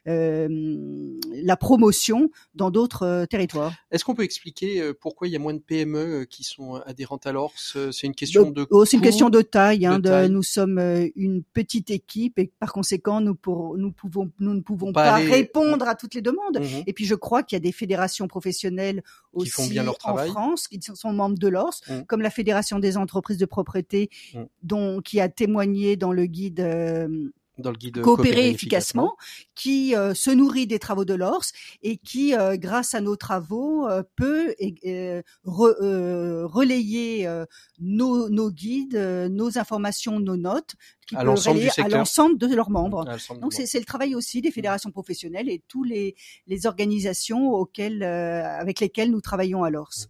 la 0.05 1.57
promotion 1.57 2.29
dans 2.55 2.71
d'autres 2.71 3.25
territoires. 3.29 3.73
Est-ce 3.91 4.03
qu'on 4.05 4.15
peut 4.15 4.23
expliquer 4.23 4.93
pourquoi 4.99 5.27
il 5.27 5.31
y 5.31 5.35
a 5.35 5.39
moins 5.39 5.53
de 5.53 5.59
PME 5.59 6.25
qui 6.29 6.43
sont 6.43 6.75
à 6.75 6.93
des 7.05 7.29
alors 7.29 7.53
C'est 7.55 8.03
une 8.03 8.15
question 8.15 8.49
de. 8.49 8.67
C'est 8.85 8.97
une 8.97 9.03
question 9.03 9.29
de 9.29 9.41
taille. 9.41 9.85
Hein, 9.85 9.99
de, 9.99 10.27
nous 10.27 10.43
sommes 10.43 10.77
euh, 10.77 11.07
une 11.15 11.43
petite 11.43 11.91
équipe 11.91 12.39
et 12.39 12.51
par 12.59 12.73
conséquent, 12.73 13.21
nous, 13.21 13.35
pour, 13.35 13.77
nous 13.77 13.91
pouvons, 13.91 14.31
nous 14.39 14.53
ne 14.53 14.61
pouvons 14.61 14.93
pas, 14.93 15.15
répondre 15.15 15.87
à 15.87 15.95
toutes 15.95 16.15
les 16.15 16.21
demandes. 16.21 16.59
Mmh 16.59 16.83
et 16.85 16.93
puis, 16.93 17.05
je 17.05 17.15
crois 17.15 17.43
qu'il 17.43 17.55
y 17.55 17.57
a 17.57 17.59
des 17.61 17.71
fédérations 17.71 18.27
professionnelles 18.27 19.03
aussi 19.31 19.49
font 19.49 19.67
bien 19.67 19.83
leur 19.83 19.97
travail. 19.97 20.29
en 20.29 20.33
France 20.33 20.67
qui 20.67 20.79
sont 20.81 21.13
membres 21.13 21.37
de 21.37 21.47
l'ORS, 21.47 21.81
mmh. 21.87 22.01
comme 22.07 22.21
la 22.21 22.29
Fédération 22.29 22.79
des 22.79 22.97
entreprises 22.97 23.37
de 23.37 23.45
propreté, 23.45 24.09
mmh. 24.33 24.41
dont 24.63 25.01
qui 25.01 25.19
a 25.19 25.29
témoigné 25.29 25.95
dans 25.95 26.11
le 26.11 26.25
guide. 26.25 26.59
Euh, 26.59 27.29
dans 27.57 27.71
le 27.71 27.77
guide 27.77 28.01
coopérer, 28.01 28.49
efficacement, 28.49 29.15
qui 29.55 29.95
euh, 29.95 30.13
se 30.13 30.31
nourrit 30.31 30.67
des 30.67 30.79
travaux 30.79 31.05
de 31.05 31.13
l'ORS 31.13 31.45
et 31.83 31.97
qui, 31.97 32.35
euh, 32.35 32.57
grâce 32.57 32.95
à 32.95 33.01
nos 33.01 33.15
travaux, 33.15 33.87
euh, 33.87 34.03
peut 34.15 34.55
relayer 35.43 37.29
nos, 37.79 38.29
nos, 38.29 38.51
guides, 38.51 38.97
nos 38.97 39.57
informations, 39.57 40.19
nos 40.19 40.37
notes, 40.37 40.75
qui 41.07 41.15
à 41.15 41.21
relayer 41.21 41.69
à 41.77 41.87
l'ensemble 41.89 42.37
de 42.37 42.47
leurs 42.55 42.69
membres. 42.69 43.05
Donc 43.39 43.53
c'est 43.53 43.79
le 43.79 43.85
travail 43.85 44.15
aussi 44.15 44.41
des 44.41 44.51
fédérations 44.51 44.91
professionnelles 44.91 45.49
et 45.49 45.61
tous 45.67 45.83
les, 45.83 46.15
les 46.47 46.65
organisations 46.65 47.51
auxquelles, 47.51 48.03
avec 48.03 48.79
lesquelles 48.79 49.11
nous 49.11 49.21
travaillons 49.21 49.63
à 49.63 49.69
l'ORS. 49.69 50.07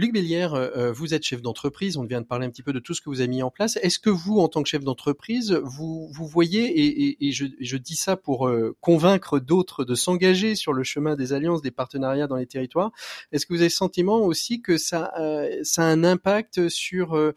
Luc 0.00 0.12
Bélière, 0.12 0.54
euh, 0.54 0.68
euh, 0.76 0.92
vous 0.92 1.12
êtes 1.12 1.24
chef 1.24 1.42
d'entreprise, 1.42 1.96
on 1.96 2.04
vient 2.04 2.20
de 2.20 2.26
parler 2.26 2.46
un 2.46 2.50
petit 2.50 2.62
peu 2.62 2.72
de 2.72 2.78
tout 2.78 2.94
ce 2.94 3.00
que 3.00 3.10
vous 3.10 3.18
avez 3.18 3.26
mis 3.26 3.42
en 3.42 3.50
place. 3.50 3.76
Est-ce 3.82 3.98
que 3.98 4.10
vous, 4.10 4.38
en 4.38 4.46
tant 4.46 4.62
que 4.62 4.68
chef 4.68 4.84
d'entreprise, 4.84 5.60
vous, 5.64 6.08
voyez, 6.14 7.16
et, 7.20 7.32
je, 7.32 7.76
dis 7.76 7.96
ça 7.96 8.16
pour 8.16 8.46
euh, 8.46 8.76
convaincre 8.80 9.40
d'autres 9.40 9.84
de 9.84 9.96
s'engager 9.96 10.54
sur 10.54 10.72
le 10.72 10.84
chemin 10.84 11.16
des 11.16 11.32
alliances, 11.32 11.62
des 11.62 11.72
partenariats 11.72 12.28
dans 12.28 12.36
les 12.36 12.46
territoires, 12.46 12.92
est-ce 13.32 13.44
que 13.44 13.52
vous 13.52 13.58
avez 13.58 13.66
le 13.66 13.70
sentiment 13.70 14.20
aussi 14.20 14.62
que 14.62 14.78
ça, 14.78 15.10
a 15.16 15.82
un 15.82 16.04
impact 16.04 16.68
sur 16.68 17.34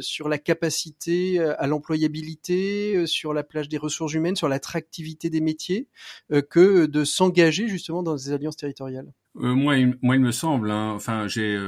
sur 0.00 0.28
la 0.28 0.38
capacité 0.38 1.40
à 1.40 1.66
l'employabilité, 1.66 3.06
sur 3.06 3.32
la 3.32 3.42
plage 3.42 3.70
des 3.70 3.78
ressources 3.78 4.12
humaines, 4.12 4.36
sur 4.36 4.50
l'attractivité 4.50 5.30
des 5.30 5.40
métiers, 5.40 5.88
que 6.50 6.84
de 6.84 7.04
s'engager 7.04 7.68
justement 7.68 8.02
dans 8.02 8.16
des 8.16 8.32
alliances 8.32 8.58
territoriales? 8.58 9.10
Moi, 9.34 9.76
il, 9.76 9.96
moi, 10.02 10.16
il 10.16 10.22
me 10.22 10.32
semble. 10.32 10.70
Hein, 10.70 10.90
enfin, 10.90 11.28
j'ai 11.28 11.58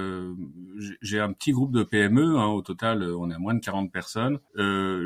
j'ai 1.00 1.20
un 1.20 1.32
petit 1.32 1.52
groupe 1.52 1.72
de 1.72 1.82
PME. 1.82 2.36
Hein, 2.36 2.46
au 2.46 2.62
total, 2.62 3.02
on 3.02 3.30
a 3.30 3.38
moins 3.38 3.54
de 3.54 3.60
40 3.60 3.92
personnes. 3.92 4.38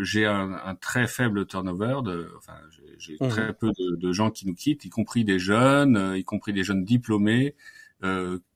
j'ai 0.02 0.26
un, 0.26 0.52
un, 0.52 0.74
très 0.74 1.06
faible 1.06 1.46
turnover. 1.46 2.00
De, 2.04 2.32
enfin, 2.36 2.54
j'ai 2.98 3.16
mmh. 3.20 3.28
très 3.28 3.52
peu 3.52 3.72
de, 3.78 3.96
de, 3.96 4.12
gens 4.12 4.30
qui 4.30 4.46
nous 4.46 4.54
quittent, 4.54 4.84
y 4.84 4.90
compris 4.90 5.24
des 5.24 5.38
jeunes, 5.38 6.14
y 6.16 6.24
compris 6.24 6.52
des 6.52 6.64
jeunes 6.64 6.84
diplômés 6.84 7.54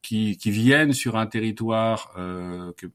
qui, 0.02 0.36
qui 0.36 0.50
viennent 0.50 0.92
sur 0.92 1.16
un 1.16 1.26
territoire 1.26 2.12
que 2.14 2.86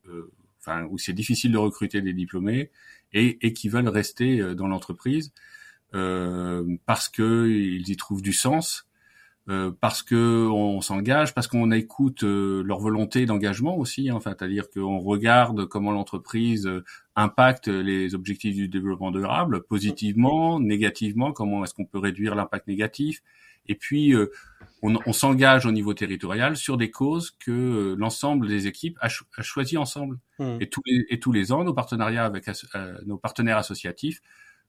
enfin 0.66 0.86
où 0.90 0.98
c'est 0.98 1.14
difficile 1.14 1.52
de 1.52 1.58
recruter 1.58 2.02
des 2.02 2.14
diplômés 2.14 2.72
et, 3.14 3.38
et 3.46 3.54
qui 3.54 3.70
veulent 3.70 3.88
rester 3.88 4.40
euh, 4.40 4.56
dans 4.56 4.68
l'entreprise 4.68 5.32
euh, 5.94 6.78
parce 6.86 7.08
que 7.10 7.48
ils 7.48 7.90
y 7.90 7.96
trouvent 7.96 8.22
du 8.22 8.34
sens, 8.34 8.88
euh, 9.48 9.72
parce 9.80 10.02
que 10.02 10.48
on 10.48 10.82
s'engage, 10.82 11.34
parce 11.34 11.48
qu'on 11.48 11.72
écoute 11.72 12.24
euh, 12.24 12.64
leur 12.64 12.80
volonté 12.80 13.26
d'engagement 13.26 13.78
aussi. 13.78 14.10
Hein, 14.10 14.16
enfin, 14.16 14.36
c'est-à-dire 14.38 14.70
qu'on 14.70 15.00
regarde 15.00 15.66
comment 15.66 15.92
l'entreprise 15.92 16.66
euh, 16.68 16.84
impacte 17.16 17.68
les 17.68 18.16
objectifs 18.16 18.56
du 18.56 18.68
développement 18.68 19.12
durable, 19.12 19.64
positivement, 19.64 20.60
négativement, 20.60 21.32
comment 21.32 21.64
est-ce 21.64 21.74
qu'on 21.74 21.86
peut 21.86 22.00
réduire 22.00 22.36
l'impact 22.36 22.68
négatif. 22.68 23.22
Et 23.68 23.76
puis, 23.76 24.14
on, 24.82 25.00
on 25.06 25.14
s'engage 25.14 25.66
au 25.66 25.72
niveau 25.72 25.94
territorial 25.94 26.56
sur 26.56 26.78
des 26.78 26.92
causes 26.92 27.32
que 27.32 27.52
euh, 27.52 27.96
l'ensemble 27.98 28.48
des 28.48 28.68
équipes 28.68 28.98
a, 29.02 29.08
a 29.08 29.42
choisi 29.42 29.78
ensemble. 29.78 30.20
Hmm. 30.40 30.58
Et, 30.60 30.70
tous 30.70 30.82
les, 30.86 31.06
et 31.10 31.20
tous 31.20 31.32
les 31.32 31.52
ans, 31.52 31.64
nos 31.64 31.74
partenariats 31.74 32.26
avec 32.26 32.48
euh, 32.48 32.98
nos 33.06 33.18
partenaires 33.18 33.58
associatifs 33.58 34.22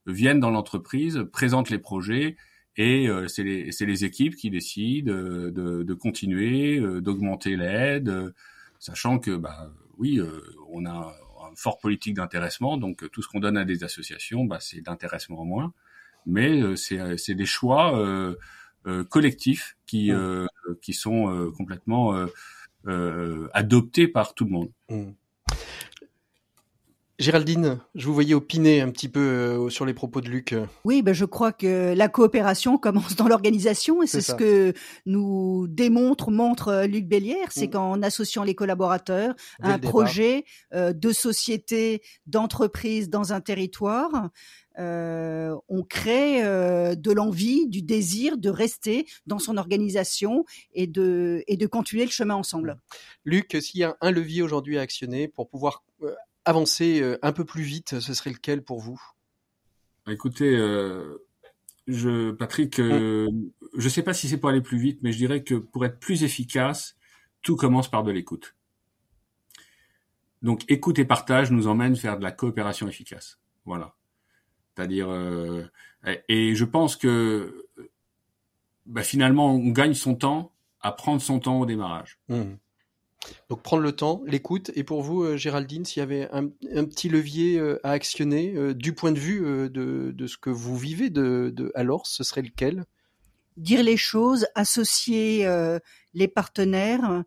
viennent 0.05 0.39
dans 0.39 0.51
l'entreprise, 0.51 1.25
présentent 1.31 1.69
les 1.69 1.79
projets, 1.79 2.37
et 2.77 3.09
euh, 3.09 3.27
c'est 3.27 3.43
les, 3.43 3.71
les, 3.79 4.05
équipes 4.05 4.35
qui 4.35 4.49
décident 4.49 5.11
de, 5.11 5.83
de 5.83 5.93
continuer, 5.93 6.79
d'augmenter 7.01 7.55
l'aide, 7.55 8.33
sachant 8.79 9.19
que, 9.19 9.35
bah, 9.35 9.71
oui, 9.97 10.21
on 10.69 10.85
a 10.85 10.91
un 10.91 11.55
fort 11.55 11.79
politique 11.79 12.13
d'intéressement, 12.13 12.77
donc 12.77 13.09
tout 13.11 13.21
ce 13.21 13.27
qu'on 13.27 13.39
donne 13.39 13.57
à 13.57 13.65
des 13.65 13.83
associations, 13.83 14.45
bah, 14.45 14.59
c'est 14.61 14.81
d'intéressement 14.81 15.41
en 15.41 15.45
moins, 15.45 15.73
mais 16.25 16.75
c'est 16.75 17.35
des 17.35 17.45
choix 17.45 17.93
euh, 18.87 19.03
collectifs 19.03 19.75
qui, 19.85 20.11
mmh. 20.11 20.15
euh, 20.15 20.47
qui 20.81 20.93
sont 20.93 21.29
euh, 21.29 21.51
complètement 21.51 22.13
adoptés 23.53 24.07
par 24.07 24.33
tout 24.33 24.45
le 24.45 24.51
monde. 24.51 24.71
Mmh. 24.89 25.11
Géraldine, 27.19 27.79
je 27.95 28.05
vous 28.05 28.13
voyais 28.13 28.35
opiner 28.35 28.81
un 28.81 28.91
petit 28.91 29.09
peu 29.09 29.69
sur 29.69 29.85
les 29.85 29.93
propos 29.95 30.21
de 30.21 30.29
Luc. 30.29 30.53
Oui, 30.85 31.01
ben 31.01 31.13
je 31.13 31.25
crois 31.25 31.51
que 31.51 31.95
la 31.95 32.09
coopération 32.09 32.77
commence 32.77 33.15
dans 33.15 33.27
l'organisation 33.27 34.03
et 34.03 34.07
c'est 34.07 34.21
ce 34.21 34.33
que 34.33 34.73
nous 35.07 35.65
démontre, 35.67 36.29
montre 36.29 36.85
Luc 36.85 37.07
Bélière, 37.07 37.47
c'est 37.49 37.67
mmh. 37.67 37.71
qu'en 37.71 38.01
associant 38.03 38.43
les 38.43 38.53
collaborateurs 38.53 39.35
à 39.61 39.73
un 39.73 39.79
projet 39.79 40.45
de 40.73 41.11
société, 41.11 42.03
d'entreprise 42.27 43.09
dans 43.09 43.33
un 43.33 43.41
territoire, 43.41 44.29
euh, 44.79 45.55
on 45.69 45.83
crée 45.83 46.43
euh, 46.43 46.95
de 46.95 47.11
l'envie, 47.11 47.67
du 47.67 47.81
désir 47.81 48.37
de 48.37 48.49
rester 48.49 49.07
dans 49.25 49.39
son 49.39 49.57
organisation 49.57 50.45
et 50.73 50.85
de, 50.85 51.43
et 51.47 51.57
de 51.57 51.67
continuer 51.67 52.05
le 52.05 52.11
chemin 52.11 52.35
ensemble. 52.35 52.79
Luc, 53.25 53.57
s'il 53.59 53.79
y 53.81 53.83
a 53.83 53.97
un 54.01 54.11
levier 54.11 54.43
aujourd'hui 54.43 54.77
à 54.77 54.81
actionner 54.81 55.27
pour 55.27 55.49
pouvoir 55.49 55.83
euh, 56.03 56.13
avancer 56.47 57.17
un 57.21 57.31
peu 57.31 57.45
plus 57.45 57.63
vite, 57.63 57.99
ce 57.99 58.13
serait 58.13 58.31
lequel 58.31 58.63
pour 58.63 58.79
vous? 58.79 59.01
Écoutez, 60.07 60.55
je, 61.87 62.31
Patrick, 62.31 62.79
mm. 62.79 63.27
je 63.77 63.83
ne 63.83 63.89
sais 63.89 64.03
pas 64.03 64.13
si 64.13 64.27
c'est 64.27 64.37
pour 64.37 64.49
aller 64.49 64.61
plus 64.61 64.77
vite, 64.77 64.99
mais 65.01 65.11
je 65.11 65.17
dirais 65.17 65.43
que 65.43 65.55
pour 65.55 65.85
être 65.85 65.99
plus 65.99 66.23
efficace, 66.23 66.97
tout 67.41 67.55
commence 67.55 67.89
par 67.89 68.03
de 68.03 68.11
l'écoute. 68.11 68.55
Donc 70.41 70.63
écoute 70.67 70.99
et 70.99 71.05
partage 71.05 71.51
nous 71.51 71.67
emmène 71.67 71.95
faire 71.95 72.17
de 72.17 72.23
la 72.23 72.31
coopération 72.31 72.87
efficace. 72.87 73.39
Voilà. 73.65 73.95
C'est-à-dire, 74.75 75.09
euh, 75.09 75.63
et 76.29 76.55
je 76.55 76.65
pense 76.65 76.95
que 76.95 77.67
bah, 78.85 79.03
finalement, 79.03 79.55
on 79.55 79.71
gagne 79.71 79.93
son 79.93 80.15
temps 80.15 80.53
à 80.81 80.91
prendre 80.91 81.21
son 81.21 81.39
temps 81.39 81.59
au 81.59 81.65
démarrage. 81.65 82.19
Mmh. 82.29 82.43
Donc 83.49 83.61
prendre 83.61 83.83
le 83.83 83.91
temps, 83.91 84.21
l'écoute. 84.25 84.71
Et 84.75 84.83
pour 84.83 85.01
vous, 85.01 85.23
euh, 85.23 85.37
Géraldine, 85.37 85.85
s'il 85.85 85.99
y 85.99 86.03
avait 86.03 86.29
un, 86.31 86.47
petit 86.85 87.09
levier 87.09 87.59
euh, 87.59 87.79
à 87.83 87.91
actionner 87.91 88.73
du 88.73 88.93
point 88.93 89.11
de 89.11 89.19
vue 89.19 89.69
de, 89.69 90.27
ce 90.27 90.37
que 90.37 90.49
vous 90.49 90.77
vivez 90.77 91.09
de 91.09 91.71
alors, 91.75 92.07
ce 92.07 92.23
serait 92.23 92.41
lequel? 92.41 92.85
Dire 93.57 93.81
les 93.81 93.97
choses, 93.97 94.47
associer 94.53 95.47
les 96.13 96.27
partenaires 96.27 97.23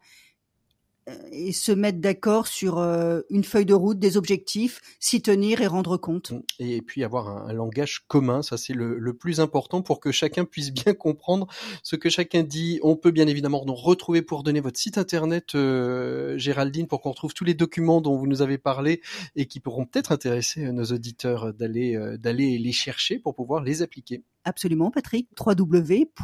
et 1.32 1.52
se 1.52 1.72
mettre 1.72 1.98
d'accord 1.98 2.46
sur 2.46 2.78
euh, 2.78 3.20
une 3.30 3.44
feuille 3.44 3.66
de 3.66 3.74
route, 3.74 3.98
des 3.98 4.16
objectifs, 4.16 4.80
s'y 4.98 5.22
tenir 5.22 5.60
et 5.60 5.66
rendre 5.66 5.96
compte. 5.96 6.32
Et 6.58 6.82
puis 6.82 7.04
avoir 7.04 7.28
un, 7.28 7.52
langage 7.52 8.00
commun, 8.08 8.42
ça 8.42 8.56
c'est 8.56 8.72
le, 8.72 9.12
plus 9.12 9.40
important 9.40 9.82
pour 9.82 10.00
que 10.00 10.12
chacun 10.12 10.44
puisse 10.44 10.72
bien 10.72 10.94
comprendre 10.94 11.46
ce 11.82 11.96
que 11.96 12.08
chacun 12.08 12.42
dit. 12.42 12.78
On 12.82 12.96
peut 12.96 13.10
bien 13.10 13.26
évidemment 13.26 13.64
nous 13.66 13.74
retrouver 13.74 14.22
pour 14.22 14.42
donner 14.42 14.60
votre 14.60 14.78
site 14.78 14.98
internet, 14.98 15.54
euh, 15.54 16.38
Géraldine, 16.38 16.86
pour 16.86 17.00
qu'on 17.00 17.10
retrouve 17.10 17.34
tous 17.34 17.44
les 17.44 17.54
documents 17.54 18.00
dont 18.00 18.16
vous 18.16 18.26
nous 18.26 18.42
avez 18.42 18.58
parlé 18.58 19.00
et 19.36 19.46
qui 19.46 19.60
pourront 19.60 19.84
peut-être 19.84 20.12
intéresser 20.12 20.70
nos 20.72 20.84
auditeurs 20.84 21.52
euh, 21.60 22.16
d'aller 22.16 22.58
les 22.58 22.72
chercher 22.72 23.18
pour 23.18 23.34
pouvoir 23.34 23.62
les 23.62 23.82
appliquer. 23.82 24.22
Absolument, 24.44 24.90
Patrick. 24.90 25.28
www.orse.org. 25.38 26.18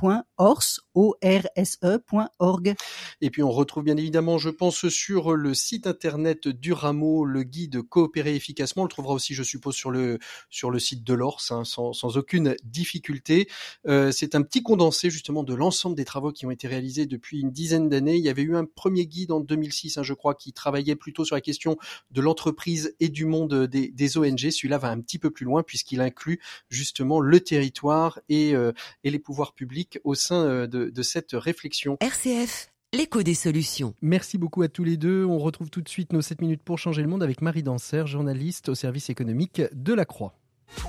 Et 3.21 3.31
puis 3.31 3.43
on 3.43 3.51
retrouve 3.51 3.85
bien 3.85 3.99
évidemment, 3.99 4.39
je 4.39 4.49
pense, 4.49 4.89
sur 4.89 5.35
le 5.35 5.53
site 5.53 5.87
internet 5.87 6.49
du 6.49 6.73
rameau 6.73 7.27
le 7.27 7.43
guide 7.43 7.83
coopérer 7.83 8.35
efficacement. 8.35 8.83
On 8.83 8.87
le 8.87 8.91
trouvera 8.91 9.13
aussi, 9.13 9.35
je 9.35 9.43
suppose, 9.43 9.75
sur 9.75 9.91
le 9.91 10.19
sur 10.49 10.71
le 10.71 10.79
site 10.79 11.05
de 11.05 11.13
l'Orse, 11.13 11.51
hein, 11.51 11.65
sans, 11.65 12.17
aucune 12.17 12.57
difficulté. 12.65 13.49
Euh, 13.87 14.11
c'est 14.13 14.35
un 14.35 14.43
petit 14.43 14.63
condensé 14.63 15.11
justement 15.11 15.43
de 15.43 15.55
l'ensemble 15.55 15.95
des 15.95 16.07
travaux 16.07 16.33
qui 16.33 16.47
ont 16.47 16.51
été 16.51 16.69
réalisés 16.69 17.05
depuis 17.05 17.41
une 17.41 17.51
dizaine 17.51 17.91
d'années. 17.91 18.17
Il 18.17 18.25
y 18.25 18.31
avait 18.31 18.43
eu 18.43 18.57
un 18.57 18.65
premier 18.65 19.07
guide 19.07 19.33
en 19.33 19.41
2006, 19.41 19.99
hein, 19.99 20.03
je 20.03 20.15
crois, 20.15 20.35
qui 20.35 20.55
travaillait 20.55 20.97
plutôt 20.97 21.27
sur 21.27 21.35
la 21.35 21.43
question 21.43 21.77
de 22.13 22.21
l'entreprise 22.23 22.95
et 22.99 23.11
du 23.11 23.27
monde 23.27 23.67
des, 23.67 23.89
des 23.89 24.17
ONG. 24.17 24.51
Celui-là 24.51 24.79
va 24.79 24.89
un 24.89 25.01
petit 25.01 25.19
peu 25.19 25.31
plus 25.31 25.45
loin 25.45 25.63
puisqu'il 25.63 26.01
inclut 26.01 26.41
justement 26.71 27.21
le 27.21 27.41
territoire 27.41 28.06
euh, 28.31 28.73
et, 29.05 29.11
les 29.11 29.19
pouvoirs 29.19 29.55
publics 29.55 29.99
au 30.05 30.15
sein 30.15 30.45
euh, 30.45 30.67
de, 30.67 31.03
cette 31.03 31.33
réflexion. 31.33 31.97
RCF 32.01 32.71
l'écho 32.93 33.23
des 33.23 33.35
solutions. 33.35 33.95
Merci 34.01 34.39
beaucoup 34.39 34.63
à 34.63 34.69
tous 34.69 34.85
les 34.85 34.97
deux. 34.97 35.25
On 35.25 35.39
retrouve 35.39 35.69
tout 35.69 35.83
de 35.83 35.89
suite 35.89 36.15
nos 36.15 36.23
7 36.23 36.41
minutes 36.41 36.63
pour 36.63 36.79
changer 36.79 37.03
le 37.03 37.09
monde 37.09 37.23
avec 37.23 37.43
Marie 37.43 37.63
Danser, 37.63 38.07
journaliste 38.07 38.71
au 38.71 38.75
service 38.75 39.11
économique 39.11 39.61
de 39.73 39.93
la 39.93 40.07
Croix. 40.07 40.35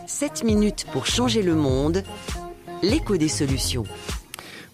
7 0.05 0.43
minutes 0.45 0.85
pour 0.93 1.05
changer 1.05 1.41
le 1.41 1.55
monde, 1.55 2.03
l'écho 2.81 3.17
des 3.17 3.27
solutions. 3.27 3.83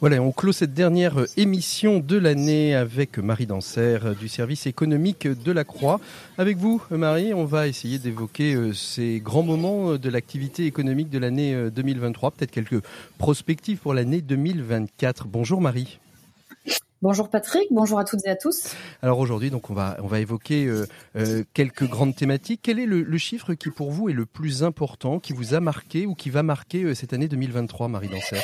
Voilà, 0.04 0.22
on 0.22 0.34
clôt 0.34 0.52
cette 0.52 0.74
dernière 0.74 1.18
euh, 1.18 1.28
émission 1.38 2.00
de 2.00 2.18
l'année 2.18 2.76
avec 2.76 3.18
Marie 3.20 3.46
Danser 3.46 4.00
euh, 4.04 4.14
du 4.14 4.28
service 4.28 4.68
économique 4.68 5.30
de 5.30 5.52
la 5.54 5.64
Croix. 5.64 6.02
Avec 6.38 6.58
vous, 6.58 6.82
Marie, 6.92 7.34
on 7.34 7.46
va 7.46 7.70
essayer 7.70 8.00
d'évoquer 8.00 8.54
euh, 8.54 8.74
ces 8.74 9.22
grands 9.22 9.44
moments 9.44 9.96
de 9.96 10.10
l'activité 10.10 10.66
économique 10.66 11.10
de 11.10 11.20
l'année 11.20 11.70
2023, 11.72 12.32
peut-être 12.32 12.52
quelques 12.52 12.84
prospectives 13.18 13.78
pour 13.78 13.94
l'année 13.94 14.20
2024. 14.20 15.28
Bonjour 15.28 15.62
Marie. 15.62 16.00
Bonjour 17.02 17.30
Patrick, 17.30 17.70
bonjour 17.72 17.98
à 17.98 18.04
toutes 18.04 18.26
et 18.26 18.30
à 18.30 18.36
tous. 18.36 18.76
Alors 19.02 19.20
aujourd'hui, 19.20 19.52
donc 19.52 19.70
on 19.70 19.74
va 19.74 19.96
on 20.04 20.08
va 20.08 20.20
évoquer 20.20 20.70
quelques 21.54 21.88
grandes 21.88 22.16
thématiques. 22.16 22.60
Quel 22.62 22.78
est 22.78 22.86
le, 22.86 23.04
le, 23.04 23.18
chiffre 23.18 23.54
qui 23.54 23.70
pour 23.70 23.92
vous 23.92 24.10
est 24.10 24.14
le 24.14 24.26
plus 24.26 24.64
important, 24.64 25.20
qui 25.20 25.32
vous 25.32 25.54
a 25.54 25.62
marqué 25.62 26.06
ou 26.06 26.14
qui 26.14 26.30
va 26.30 26.44
marquer 26.44 26.94
cette 26.94 27.14
année 27.14 27.30
2023, 27.30 27.88
Marie 27.88 28.10
Danser? 28.10 28.40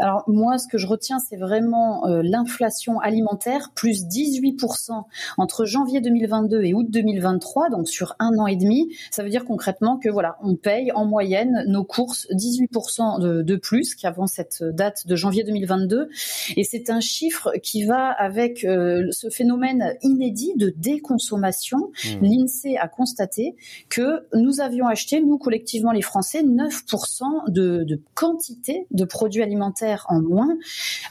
Alors 0.00 0.24
moi, 0.26 0.58
ce 0.58 0.66
que 0.66 0.78
je 0.78 0.86
retiens, 0.86 1.18
c'est 1.18 1.36
vraiment 1.36 2.06
euh, 2.06 2.22
l'inflation 2.24 2.98
alimentaire, 3.00 3.70
plus 3.74 4.04
18% 4.06 5.04
entre 5.36 5.64
janvier 5.66 6.00
2022 6.00 6.62
et 6.62 6.74
août 6.74 6.86
2023, 6.88 7.70
donc 7.70 7.88
sur 7.88 8.14
un 8.18 8.36
an 8.38 8.46
et 8.46 8.56
demi. 8.56 8.94
Ça 9.10 9.22
veut 9.22 9.28
dire 9.28 9.44
concrètement 9.44 9.98
que 9.98 10.08
voilà, 10.08 10.36
on 10.42 10.56
paye 10.56 10.90
en 10.92 11.04
moyenne 11.04 11.64
nos 11.66 11.84
courses 11.84 12.26
18% 12.32 13.20
de, 13.20 13.42
de 13.42 13.56
plus 13.56 13.94
qu'avant 13.94 14.26
cette 14.26 14.62
date 14.62 15.06
de 15.06 15.16
janvier 15.16 15.44
2022. 15.44 16.08
Et 16.56 16.64
c'est 16.64 16.90
un 16.90 17.00
chiffre 17.00 17.52
qui 17.62 17.84
va 17.84 18.10
avec 18.10 18.64
euh, 18.64 19.06
ce 19.10 19.28
phénomène 19.28 19.96
inédit 20.02 20.54
de 20.56 20.72
déconsommation. 20.76 21.78
Mmh. 22.04 22.08
L'INSEE 22.22 22.76
a 22.78 22.88
constaté 22.88 23.54
que 23.88 24.26
nous 24.34 24.60
avions 24.60 24.86
acheté, 24.86 25.20
nous 25.20 25.38
collectivement 25.38 25.92
les 25.92 26.02
Français, 26.02 26.42
9% 26.42 27.50
de, 27.50 27.84
de 27.84 28.00
quantité 28.14 28.86
de 28.90 29.04
produits 29.04 29.42
alimentaires 29.42 29.89
en 30.08 30.20
moins. 30.20 30.56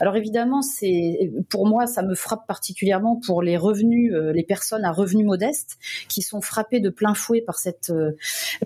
Alors 0.00 0.16
évidemment, 0.16 0.62
c'est 0.62 1.30
pour 1.48 1.66
moi, 1.66 1.86
ça 1.86 2.02
me 2.02 2.14
frappe 2.14 2.46
particulièrement 2.46 3.20
pour 3.24 3.42
les 3.42 3.56
revenus, 3.56 4.12
euh, 4.12 4.32
les 4.32 4.42
personnes 4.42 4.84
à 4.84 4.92
revenus 4.92 5.26
modestes 5.26 5.78
qui 6.08 6.22
sont 6.22 6.40
frappées 6.40 6.80
de 6.80 6.90
plein 6.90 7.14
fouet 7.14 7.40
par 7.40 7.58
cette 7.58 7.90
euh, 7.90 8.12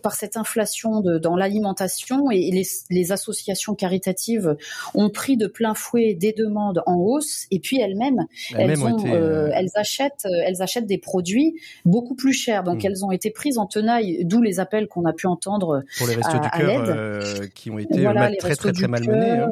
par 0.03 0.15
cette 0.15 0.37
inflation 0.37 1.01
de, 1.01 1.19
dans 1.19 1.37
l'alimentation. 1.37 2.31
Et 2.31 2.51
les, 2.51 2.67
les, 2.91 3.13
associations 3.13 3.75
caritatives 3.75 4.57
ont 4.95 5.11
pris 5.11 5.37
de 5.37 5.47
plein 5.47 5.75
fouet 5.75 6.15
des 6.15 6.33
demandes 6.33 6.83
en 6.87 6.97
hausse. 6.97 7.47
Et 7.51 7.61
puis 7.61 7.81
elles-mêmes 7.81 8.27
elles, 8.57 8.75
euh, 9.07 9.51
elles 9.55 9.71
achètent 9.75 10.27
elles 10.47 10.63
achètent 10.63 10.87
des 10.87 10.99
produits 10.99 11.61
beaucoup 11.85 12.15
plus 12.15 12.33
chers. 12.33 12.65
Donc 12.65 12.83
hmm. 12.83 12.87
elles 12.87 13.05
ont 13.05 13.11
été 13.11 13.31
prises 13.31 13.59
en 13.59 13.67
tenaille 13.67 14.25
d'où 14.25 14.41
les 14.41 14.61
appels 14.61 14.89
qu'on 14.89 15.05
a 15.05 15.13
pu 15.13 15.27
entendre 15.27 15.83
pour 15.99 16.07
les 16.07 16.15
restos 16.15 16.39
du 16.39 16.51
cœur 16.51 17.51
qui 17.55 17.71
ont 17.71 17.79
été 17.79 18.05
très 18.39 18.57
très 18.57 18.73
très 18.73 18.89
malmenés 18.89 19.31
hein 19.31 19.51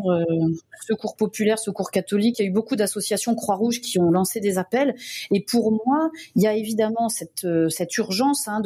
secours 0.87 1.17
populaire, 1.17 1.59
secours 1.59 1.91
catholique. 1.91 2.39
Il 2.39 2.43
y 2.43 2.45
a 2.47 2.49
eu 2.49 2.53
beaucoup 2.53 2.77
d'associations 2.77 3.35
Croix-Rouge 3.35 3.81
qui 3.81 3.99
ont 3.99 4.11
lancé 4.11 4.41
des 4.41 4.59
appels. 4.59 4.95
Et 5.31 5.41
pour 5.41 5.73
moi, 5.73 6.11
il 6.37 6.43
y 6.43 6.47
a 6.47 6.55
évidemment 6.55 7.09
cette, 7.09 7.45
euh, 7.45 7.69
cette 7.69 7.97
urgence, 7.99 8.49
hein, 8.49 8.63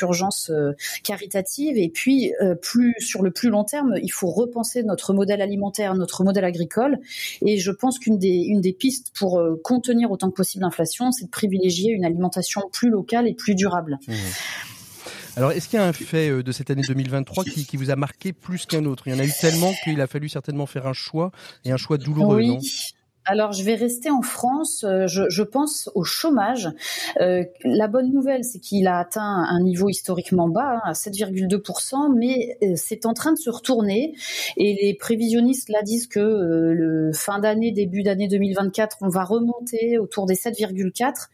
urgence 0.00 0.50
euh, 0.50 0.72
caritative. 1.02 1.78
Et 1.78 1.88
puis, 1.88 2.32
euh, 2.42 2.54
plus 2.54 2.94
sur 2.98 3.22
le 3.22 3.30
plus 3.30 3.50
long 3.50 3.64
terme, 3.64 3.94
il 4.02 4.12
faut 4.12 4.30
repenser 4.30 4.82
notre 4.82 5.14
modèle 5.14 5.40
alimentaire, 5.40 5.94
notre 5.94 6.24
modèle 6.24 6.44
agricole. 6.44 6.98
Et 7.44 7.58
je 7.58 7.70
pense 7.70 7.98
qu'une 7.98 8.18
des, 8.18 8.28
une 8.28 8.60
des 8.60 8.72
pistes 8.72 9.12
pour 9.14 9.42
contenir 9.62 10.10
autant 10.10 10.30
que 10.30 10.36
possible 10.36 10.64
l'inflation, 10.64 11.12
c'est 11.12 11.26
de 11.26 11.30
privilégier 11.30 11.92
une 11.92 12.04
alimentation 12.04 12.62
plus 12.72 12.90
locale 12.90 13.28
et 13.28 13.34
plus 13.34 13.54
durable. 13.54 13.98
Mmh. 14.06 14.12
Alors, 15.36 15.50
est-ce 15.50 15.68
qu'il 15.68 15.78
y 15.78 15.82
a 15.82 15.86
un 15.86 15.92
fait 15.92 16.30
euh, 16.30 16.42
de 16.42 16.52
cette 16.52 16.70
année 16.70 16.82
2023 16.86 17.44
qui, 17.44 17.66
qui 17.66 17.76
vous 17.76 17.90
a 17.90 17.96
marqué 17.96 18.32
plus 18.32 18.66
qu'un 18.66 18.84
autre? 18.84 19.08
Il 19.08 19.14
y 19.14 19.16
en 19.16 19.18
a 19.18 19.24
eu 19.24 19.32
tellement 19.40 19.72
qu'il 19.82 20.00
a 20.00 20.06
fallu 20.06 20.28
certainement 20.28 20.66
faire 20.66 20.86
un 20.86 20.92
choix, 20.92 21.32
et 21.64 21.72
un 21.72 21.76
choix 21.76 21.98
douloureux, 21.98 22.36
oui. 22.36 22.48
non? 22.48 22.60
Alors, 23.26 23.52
je 23.52 23.62
vais 23.62 23.74
rester 23.74 24.10
en 24.10 24.20
France. 24.20 24.84
Euh, 24.84 25.06
je, 25.06 25.30
je 25.30 25.42
pense 25.42 25.90
au 25.94 26.04
chômage. 26.04 26.68
Euh, 27.20 27.44
la 27.64 27.88
bonne 27.88 28.12
nouvelle, 28.12 28.44
c'est 28.44 28.58
qu'il 28.58 28.86
a 28.86 28.98
atteint 28.98 29.46
un 29.48 29.60
niveau 29.62 29.88
historiquement 29.88 30.48
bas, 30.48 30.76
hein, 30.76 30.80
à 30.84 30.92
7,2%, 30.92 32.14
mais 32.14 32.58
euh, 32.62 32.74
c'est 32.76 33.06
en 33.06 33.14
train 33.14 33.32
de 33.32 33.38
se 33.38 33.48
retourner. 33.48 34.14
Et 34.58 34.74
les 34.74 34.94
prévisionnistes 34.94 35.70
là 35.70 35.82
disent 35.82 36.06
que 36.06 36.20
euh, 36.20 36.74
le 36.74 37.12
fin 37.12 37.38
d'année, 37.38 37.72
début 37.72 38.02
d'année 38.02 38.28
2024, 38.28 38.98
on 39.00 39.08
va 39.08 39.24
remonter 39.24 39.98
autour 39.98 40.26
des 40.26 40.34
7,4. 40.34 41.28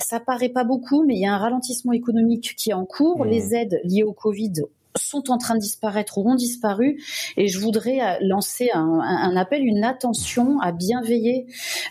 Ça 0.00 0.20
paraît 0.20 0.50
pas 0.50 0.64
beaucoup, 0.64 1.02
mais 1.04 1.14
il 1.14 1.20
y 1.22 1.26
a 1.26 1.32
un 1.32 1.38
ralentissement 1.38 1.92
économique 1.92 2.54
qui 2.58 2.70
est 2.70 2.74
en 2.74 2.84
cours. 2.84 3.24
Mmh. 3.24 3.28
Les 3.28 3.54
aides 3.54 3.80
liées 3.84 4.02
au 4.02 4.12
Covid 4.12 4.52
sont 4.96 5.30
en 5.30 5.38
train 5.38 5.54
de 5.54 5.60
disparaître 5.60 6.18
ou 6.18 6.30
ont 6.30 6.34
disparu. 6.34 7.02
Et 7.36 7.48
je 7.48 7.58
voudrais 7.58 8.00
euh, 8.00 8.16
lancer 8.20 8.70
un, 8.74 9.36
appel, 9.36 9.62
une 9.64 9.84
attention 9.84 10.60
à 10.60 10.72
bien 10.72 11.00
veiller 11.02 11.46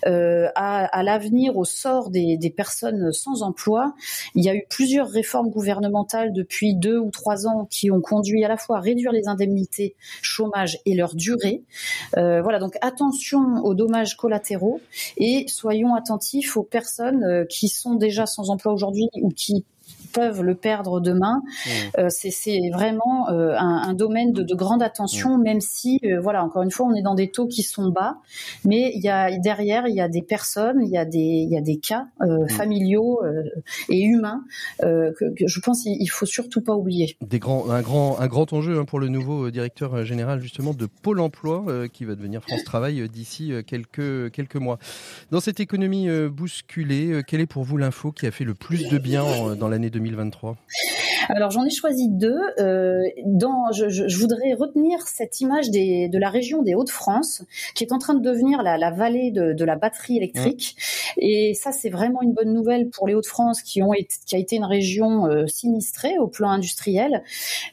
euh, 0.05 0.47
à, 0.55 1.03
l'avenir, 1.03 1.57
au 1.57 1.65
sort 1.65 2.09
des, 2.09 2.37
personnes 2.55 3.11
sans 3.13 3.43
emploi. 3.43 3.93
Il 4.35 4.43
y 4.43 4.49
a 4.49 4.55
eu 4.55 4.63
plusieurs 4.69 5.09
réformes 5.09 5.49
gouvernementales 5.49 6.33
depuis 6.33 6.75
deux 6.75 6.97
ou 6.97 7.09
trois 7.11 7.47
ans 7.47 7.65
qui 7.69 7.89
ont 7.91 8.01
conduit 8.01 8.43
à 8.43 8.49
la 8.49 8.57
fois 8.57 8.77
à 8.77 8.79
réduire 8.81 9.11
les 9.11 9.27
indemnités 9.27 9.95
chômage 10.21 10.79
et 10.85 10.93
leur 10.93 11.15
durée. 11.15 11.63
Euh, 12.17 12.41
voilà, 12.41 12.59
donc 12.59 12.77
attention 12.81 13.63
aux 13.63 13.73
dommages 13.73 14.17
collatéraux 14.17 14.81
et 15.17 15.45
soyons 15.47 15.95
attentifs 15.95 16.57
aux 16.57 16.63
personnes 16.63 17.45
qui 17.47 17.69
sont 17.69 17.95
déjà 17.95 18.25
sans 18.25 18.49
emploi 18.49 18.73
aujourd'hui 18.73 19.09
ou 19.21 19.29
qui 19.29 19.65
peuvent 20.13 20.41
le 20.41 20.55
perdre 20.55 20.99
demain. 20.99 21.41
Mmh. 21.65 21.69
Euh, 21.99 22.07
c'est 22.09 22.59
vraiment 22.73 23.29
euh, 23.29 23.55
un, 23.57 23.89
un, 23.89 23.93
domaine 23.93 24.31
de, 24.31 24.43
de 24.43 24.55
grande 24.55 24.81
attention, 24.81 25.37
mmh. 25.37 25.43
même 25.43 25.61
si, 25.61 25.99
euh, 26.03 26.19
voilà, 26.21 26.43
encore 26.43 26.63
une 26.63 26.71
fois, 26.71 26.87
on 26.87 26.95
est 26.95 27.01
dans 27.01 27.15
des 27.15 27.31
taux 27.31 27.47
qui 27.47 27.63
sont 27.63 27.89
bas, 27.89 28.17
mais 28.65 28.91
il 28.95 29.01
y 29.01 29.09
a 29.09 29.37
derrière, 29.37 29.87
il 29.87 29.95
y 29.95 30.01
a 30.01 30.07
des 30.07 30.21
personnes, 30.21 30.81
il 30.81 30.89
y 30.89 30.97
a 30.97 31.05
des, 31.05 31.19
il 31.19 31.49
y 31.49 31.57
a 31.57 31.61
des 31.61 31.77
cas 31.77 32.07
mmh. 32.19 32.49
familiaux 32.49 33.21
et 33.89 34.01
humains 34.01 34.43
que, 34.79 35.33
que, 35.35 35.47
je 35.47 35.59
pense 35.59 35.85
il 35.85 36.07
faut 36.07 36.25
surtout 36.25 36.61
pas 36.61 36.73
oublier. 36.73 37.15
Des 37.21 37.39
grands, 37.39 37.69
un 37.69 37.81
grand, 37.81 38.19
un 38.19 38.27
grand 38.27 38.51
enjeu 38.53 38.79
hein, 38.79 38.85
pour 38.85 38.99
le 38.99 39.07
nouveau 39.07 39.51
directeur 39.51 40.05
général 40.05 40.41
justement 40.41 40.73
de 40.73 40.85
Pôle 40.85 41.19
Emploi 41.19 41.87
qui 41.91 42.05
va 42.05 42.15
devenir 42.15 42.41
France 42.41 42.63
Travail 42.63 43.07
d'ici 43.09 43.53
quelques 43.67 44.31
quelques 44.31 44.55
mois. 44.55 44.77
Dans 45.31 45.39
cette 45.39 45.59
économie 45.59 46.07
bousculée, 46.29 47.21
quelle 47.27 47.41
est 47.41 47.45
pour 47.45 47.63
vous 47.63 47.77
l'info 47.77 48.11
qui 48.11 48.25
a 48.27 48.31
fait 48.31 48.45
le 48.45 48.53
plus 48.53 48.89
de 48.89 48.97
bien 48.97 49.55
dans 49.55 49.69
l'année 49.69 49.89
2020 49.89 49.90
2023 49.91 50.57
alors 51.29 51.51
j'en 51.51 51.65
ai 51.65 51.69
choisi 51.69 52.09
deux. 52.09 52.39
Euh, 52.59 53.03
dans, 53.25 53.71
je, 53.71 53.89
je, 53.89 54.17
voudrais 54.17 54.53
retenir 54.53 54.99
cette 55.07 55.39
image 55.39 55.69
des, 55.69 56.09
de 56.09 56.17
la 56.17 56.29
région 56.29 56.61
des 56.61 56.75
Hauts-de-France 56.75 57.43
qui 57.75 57.83
est 57.83 57.93
en 57.93 57.99
train 57.99 58.13
de 58.13 58.21
devenir 58.21 58.63
la, 58.63 58.77
la 58.77 58.91
vallée 58.91 59.31
de, 59.31 59.53
de, 59.53 59.65
la 59.65 59.75
batterie 59.75 60.17
électrique. 60.17 60.75
Et 61.17 61.53
ça 61.53 61.71
c'est 61.71 61.89
vraiment 61.89 62.21
une 62.21 62.33
bonne 62.33 62.53
nouvelle 62.53 62.89
pour 62.89 63.07
les 63.07 63.13
Hauts-de-France 63.13 63.61
qui 63.61 63.81
ont 63.81 63.93
été, 63.93 64.15
qui 64.25 64.35
a 64.35 64.39
été 64.39 64.55
une 64.55 64.65
région 64.65 65.27
euh, 65.27 65.47
sinistrée 65.47 66.17
au 66.19 66.27
plan 66.27 66.49
industriel. 66.49 67.23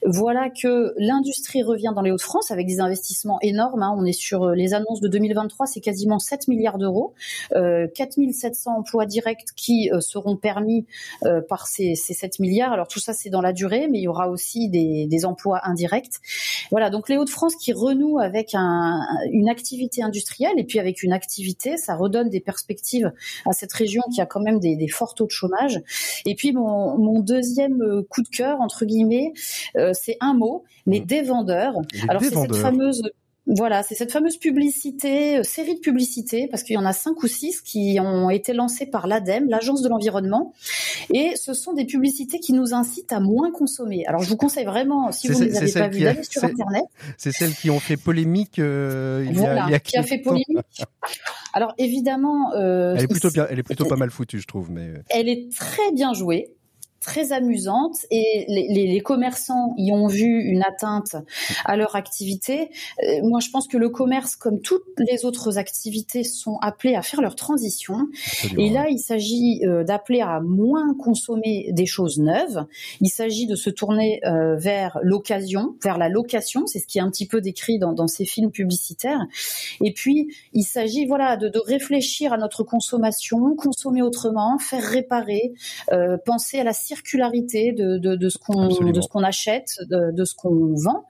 Voilà 0.04 0.50
que 0.50 0.94
l'industrie 0.96 1.62
revient 1.62 1.92
dans 1.94 2.02
les 2.02 2.10
Hauts-de-France 2.10 2.50
avec 2.50 2.66
des 2.66 2.80
investissements 2.80 3.38
énormes. 3.42 3.82
Hein. 3.82 3.94
On 3.96 4.04
est 4.04 4.12
sur 4.12 4.44
euh, 4.44 4.54
les 4.54 4.74
annonces 4.74 5.00
de 5.00 5.08
2023, 5.08 5.66
c'est 5.66 5.80
quasiment 5.80 6.18
7 6.18 6.48
milliards 6.48 6.78
d'euros, 6.78 7.14
euh, 7.54 7.86
4700 7.94 8.78
emplois 8.78 9.06
directs 9.06 9.46
qui 9.56 9.90
euh, 9.92 10.00
seront 10.00 10.36
permis 10.36 10.86
euh, 11.24 11.40
par 11.40 11.66
ces, 11.66 11.94
ces 12.08 12.14
7 12.14 12.38
milliards. 12.38 12.72
Alors 12.72 12.88
tout 12.88 13.00
ça 13.00 13.12
c'est 13.12 13.30
dans 13.30 13.40
la 13.40 13.52
durée, 13.52 13.88
mais 13.88 13.98
il 13.98 14.02
y 14.02 14.08
aura 14.08 14.28
aussi 14.28 14.68
des, 14.68 15.06
des 15.06 15.24
emplois 15.24 15.60
indirects. 15.64 16.14
Voilà, 16.70 16.90
donc 16.90 17.08
les 17.08 17.16
Hauts-de-France 17.16 17.56
qui 17.56 17.72
renouent 17.72 18.18
avec 18.18 18.54
un, 18.54 19.00
une 19.30 19.48
activité 19.48 20.02
industrielle 20.02 20.54
et 20.56 20.64
puis 20.64 20.78
avec 20.78 21.02
une 21.02 21.12
activité, 21.12 21.76
ça 21.76 21.94
redonne 21.94 22.28
des 22.30 22.40
perspectives 22.40 23.12
à 23.46 23.52
cette 23.52 23.72
région 23.72 24.02
qui 24.14 24.20
a 24.20 24.26
quand 24.26 24.40
même 24.40 24.58
des, 24.58 24.76
des 24.76 24.88
forts 24.88 25.14
taux 25.14 25.26
de 25.26 25.30
chômage. 25.30 25.80
Et 26.26 26.34
puis 26.34 26.52
mon, 26.52 26.96
mon 26.98 27.20
deuxième 27.20 28.02
coup 28.08 28.22
de 28.22 28.28
cœur 28.28 28.60
entre 28.60 28.84
guillemets, 28.84 29.32
euh, 29.76 29.92
c'est 29.94 30.16
un 30.20 30.34
mot, 30.34 30.64
les 30.86 31.00
mmh. 31.00 31.04
dévendeurs. 31.04 31.74
Alors 32.08 32.22
c'est 32.22 32.34
cette 32.34 32.56
fameuse 32.56 33.02
voilà, 33.48 33.82
c'est 33.82 33.94
cette 33.94 34.12
fameuse 34.12 34.36
publicité, 34.36 35.38
euh, 35.38 35.42
série 35.42 35.74
de 35.74 35.80
publicités, 35.80 36.48
parce 36.48 36.62
qu'il 36.62 36.74
y 36.74 36.78
en 36.78 36.84
a 36.84 36.92
cinq 36.92 37.22
ou 37.22 37.26
six 37.26 37.62
qui 37.62 37.98
ont 37.98 38.28
été 38.28 38.52
lancées 38.52 38.84
par 38.84 39.06
l'ADEME, 39.06 39.48
l'Agence 39.48 39.80
de 39.80 39.88
l'environnement, 39.88 40.52
et 41.14 41.32
ce 41.36 41.54
sont 41.54 41.72
des 41.72 41.86
publicités 41.86 42.40
qui 42.40 42.52
nous 42.52 42.74
incitent 42.74 43.12
à 43.12 43.20
moins 43.20 43.50
consommer. 43.50 44.04
Alors 44.06 44.22
je 44.22 44.28
vous 44.28 44.36
conseille 44.36 44.66
vraiment, 44.66 45.12
si 45.12 45.28
vous 45.28 45.40
ne 45.40 45.44
les 45.46 45.56
avez 45.56 45.72
pas 45.72 45.88
vues, 45.88 46.00
d'aller 46.00 46.22
sur 46.24 46.44
Internet. 46.44 46.84
C'est 47.16 47.32
celles 47.32 47.54
qui 47.54 47.70
ont 47.70 47.80
fait 47.80 47.96
polémique 47.96 48.58
euh, 48.58 49.24
il, 49.26 49.40
y 49.40 49.46
a, 49.46 49.66
il 49.66 49.70
y 49.72 49.74
a 49.74 49.80
qui 49.80 49.96
a 49.96 50.02
fait 50.02 50.18
polémique. 50.18 50.84
Alors 51.54 51.72
évidemment, 51.78 52.52
euh, 52.54 52.94
elle 52.96 53.04
est 53.04 53.08
plutôt 53.08 53.30
bien, 53.30 53.46
elle 53.48 53.58
est 53.58 53.62
plutôt 53.62 53.84
pas 53.88 53.96
mal 53.96 54.10
foutue, 54.10 54.40
je 54.40 54.46
trouve, 54.46 54.70
mais 54.70 54.92
elle 55.08 55.28
est 55.28 55.50
très 55.56 55.90
bien 55.92 56.12
jouée 56.12 56.57
très 57.08 57.32
amusante 57.32 58.04
et 58.10 58.44
les, 58.48 58.68
les, 58.68 59.00
commerçants 59.00 59.72
y 59.78 59.92
ont 59.92 60.08
vu 60.08 60.42
une 60.42 60.62
atteinte 60.62 61.16
à 61.64 61.74
leur 61.74 61.96
activité. 61.96 62.68
Euh, 63.02 63.22
moi, 63.22 63.40
je 63.40 63.48
pense 63.48 63.66
que 63.66 63.78
le 63.78 63.88
commerce, 63.88 64.36
comme 64.36 64.60
toutes 64.60 64.84
les 64.98 65.24
autres 65.24 65.56
activités, 65.56 66.22
sont 66.22 66.58
appelés 66.60 66.94
à 66.96 67.00
faire 67.00 67.22
leur 67.22 67.34
transition. 67.34 68.08
Et 68.58 68.68
là, 68.68 68.90
il 68.90 68.98
s'agit 68.98 69.62
euh, 69.64 69.84
d'appeler 69.84 70.20
à 70.20 70.40
moins 70.40 70.94
consommer 70.98 71.70
des 71.72 71.86
choses 71.86 72.18
neuves. 72.18 72.66
Il 73.00 73.08
s'agit 73.08 73.46
de 73.46 73.56
se 73.56 73.70
tourner 73.70 74.20
euh, 74.26 74.56
vers 74.56 74.98
l'occasion, 75.02 75.76
vers 75.82 75.96
la 75.96 76.10
location. 76.10 76.66
C'est 76.66 76.78
ce 76.78 76.86
qui 76.86 76.98
est 76.98 77.02
un 77.02 77.10
petit 77.10 77.26
peu 77.26 77.40
décrit 77.40 77.78
dans, 77.78 77.94
dans 77.94 78.06
ces 78.06 78.26
films 78.26 78.50
publicitaires. 78.50 79.24
Et 79.82 79.94
puis, 79.94 80.28
il 80.52 80.64
s'agit, 80.64 81.06
voilà, 81.06 81.38
de, 81.38 81.48
de, 81.48 81.58
réfléchir 81.58 82.34
à 82.34 82.36
notre 82.36 82.64
consommation, 82.64 83.56
consommer 83.56 84.02
autrement, 84.02 84.58
faire 84.58 84.82
réparer, 84.82 85.54
penser 86.26 86.58
à 86.58 86.64
la 86.64 86.74
circulation 86.74 86.97
circularité 86.98 87.72
de, 87.72 87.98
de, 87.98 88.16
de 88.16 88.28
ce 88.28 88.38
qu'on 88.38 88.68
de 88.68 89.00
ce 89.00 89.08
qu'on 89.08 89.22
achète, 89.22 89.78
de, 89.88 90.12
de 90.12 90.24
ce 90.24 90.34
qu'on 90.34 90.74
vend. 90.74 91.04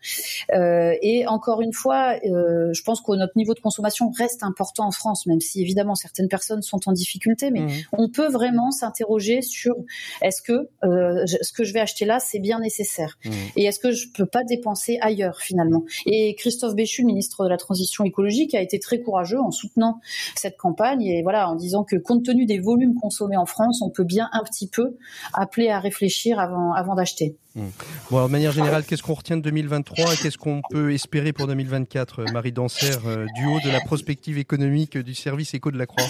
Euh, 0.53 0.93
et 1.03 1.27
encore 1.27 1.61
une 1.63 1.73
fois, 1.73 2.15
euh, 2.25 2.73
je 2.73 2.83
pense 2.83 3.01
que 3.01 3.13
notre 3.13 3.37
niveau 3.37 3.55
de 3.55 3.61
consommation 3.61 4.11
reste 4.11 4.43
important 4.43 4.87
en 4.87 4.91
France, 4.91 5.27
même 5.27 5.41
si 5.41 5.63
évidemment 5.63 5.95
certaines 5.95 6.29
personnes 6.29 6.63
sont 6.63 6.81
en 6.87 6.93
difficulté, 6.93 7.51
mais 7.51 7.61
mmh. 7.61 7.71
on 7.93 8.09
peut 8.09 8.29
vraiment 8.29 8.71
s'interroger 8.71 9.43
sur 9.43 9.75
est-ce 10.21 10.43
que 10.43 10.69
euh, 10.85 11.25
ce 11.27 11.53
que 11.53 11.65
je 11.65 11.73
vais 11.73 11.81
acheter 11.81 12.05
là, 12.05 12.19
c'est 12.21 12.39
bien 12.39 12.61
nécessaire, 12.61 13.19
mmh. 13.25 13.31
et 13.57 13.65
est-ce 13.65 13.79
que 13.79 13.91
je 13.91 14.09
peux 14.15 14.27
pas 14.27 14.45
dépenser 14.45 14.99
ailleurs 15.01 15.41
finalement? 15.41 15.85
Et 16.07 16.35
Christophe 16.35 16.75
Béchu, 16.75 17.05
ministre 17.05 17.45
de 17.45 17.49
la 17.49 17.57
Transition 17.57 18.05
écologique, 18.05 18.55
a 18.55 18.61
été 18.61 18.79
très 18.79 19.01
courageux 19.01 19.41
en 19.41 19.51
soutenant 19.51 20.01
cette 20.37 20.57
campagne 20.57 21.03
et 21.03 21.23
voilà 21.23 21.49
en 21.49 21.55
disant 21.55 21.85
que 21.85 21.97
compte 21.97 22.25
tenu 22.25 22.47
des 22.47 22.59
volumes 22.59 22.95
consommés 22.95 23.37
en 23.37 23.47
France, 23.47 23.81
on 23.83 23.91
peut 23.91 24.05
bien 24.05 24.29
un 24.33 24.43
petit 24.45 24.69
peu 24.69 24.97
appeler 25.33 25.69
à 25.69 25.78
réfléchir 25.81 26.39
avant, 26.39 26.73
avant 26.73 26.95
d'acheter. 26.95 27.37
Hmm. 27.55 27.69
Bon, 28.11 28.27
de 28.27 28.31
manière 28.31 28.53
générale, 28.53 28.85
qu'est-ce 28.85 29.03
qu'on 29.03 29.15
retient 29.15 29.37
de 29.37 29.43
2023 29.43 30.15
et 30.15 30.17
qu'est-ce 30.17 30.39
qu'on 30.39 30.63
peut 30.71 30.93
espérer 30.93 31.33
pour 31.33 31.47
2024, 31.47 32.21
euh, 32.21 32.25
Marie 32.33 32.53
Danser, 32.53 32.99
euh, 33.07 33.27
du 33.37 33.47
haut 33.47 33.61
de 33.61 33.71
la 33.71 33.81
prospective 33.81 34.39
économique 34.39 34.97
du 34.99 35.15
service 35.15 35.55
éco 35.55 35.71
de 35.71 35.79
la 35.79 35.87
Croix? 35.87 36.07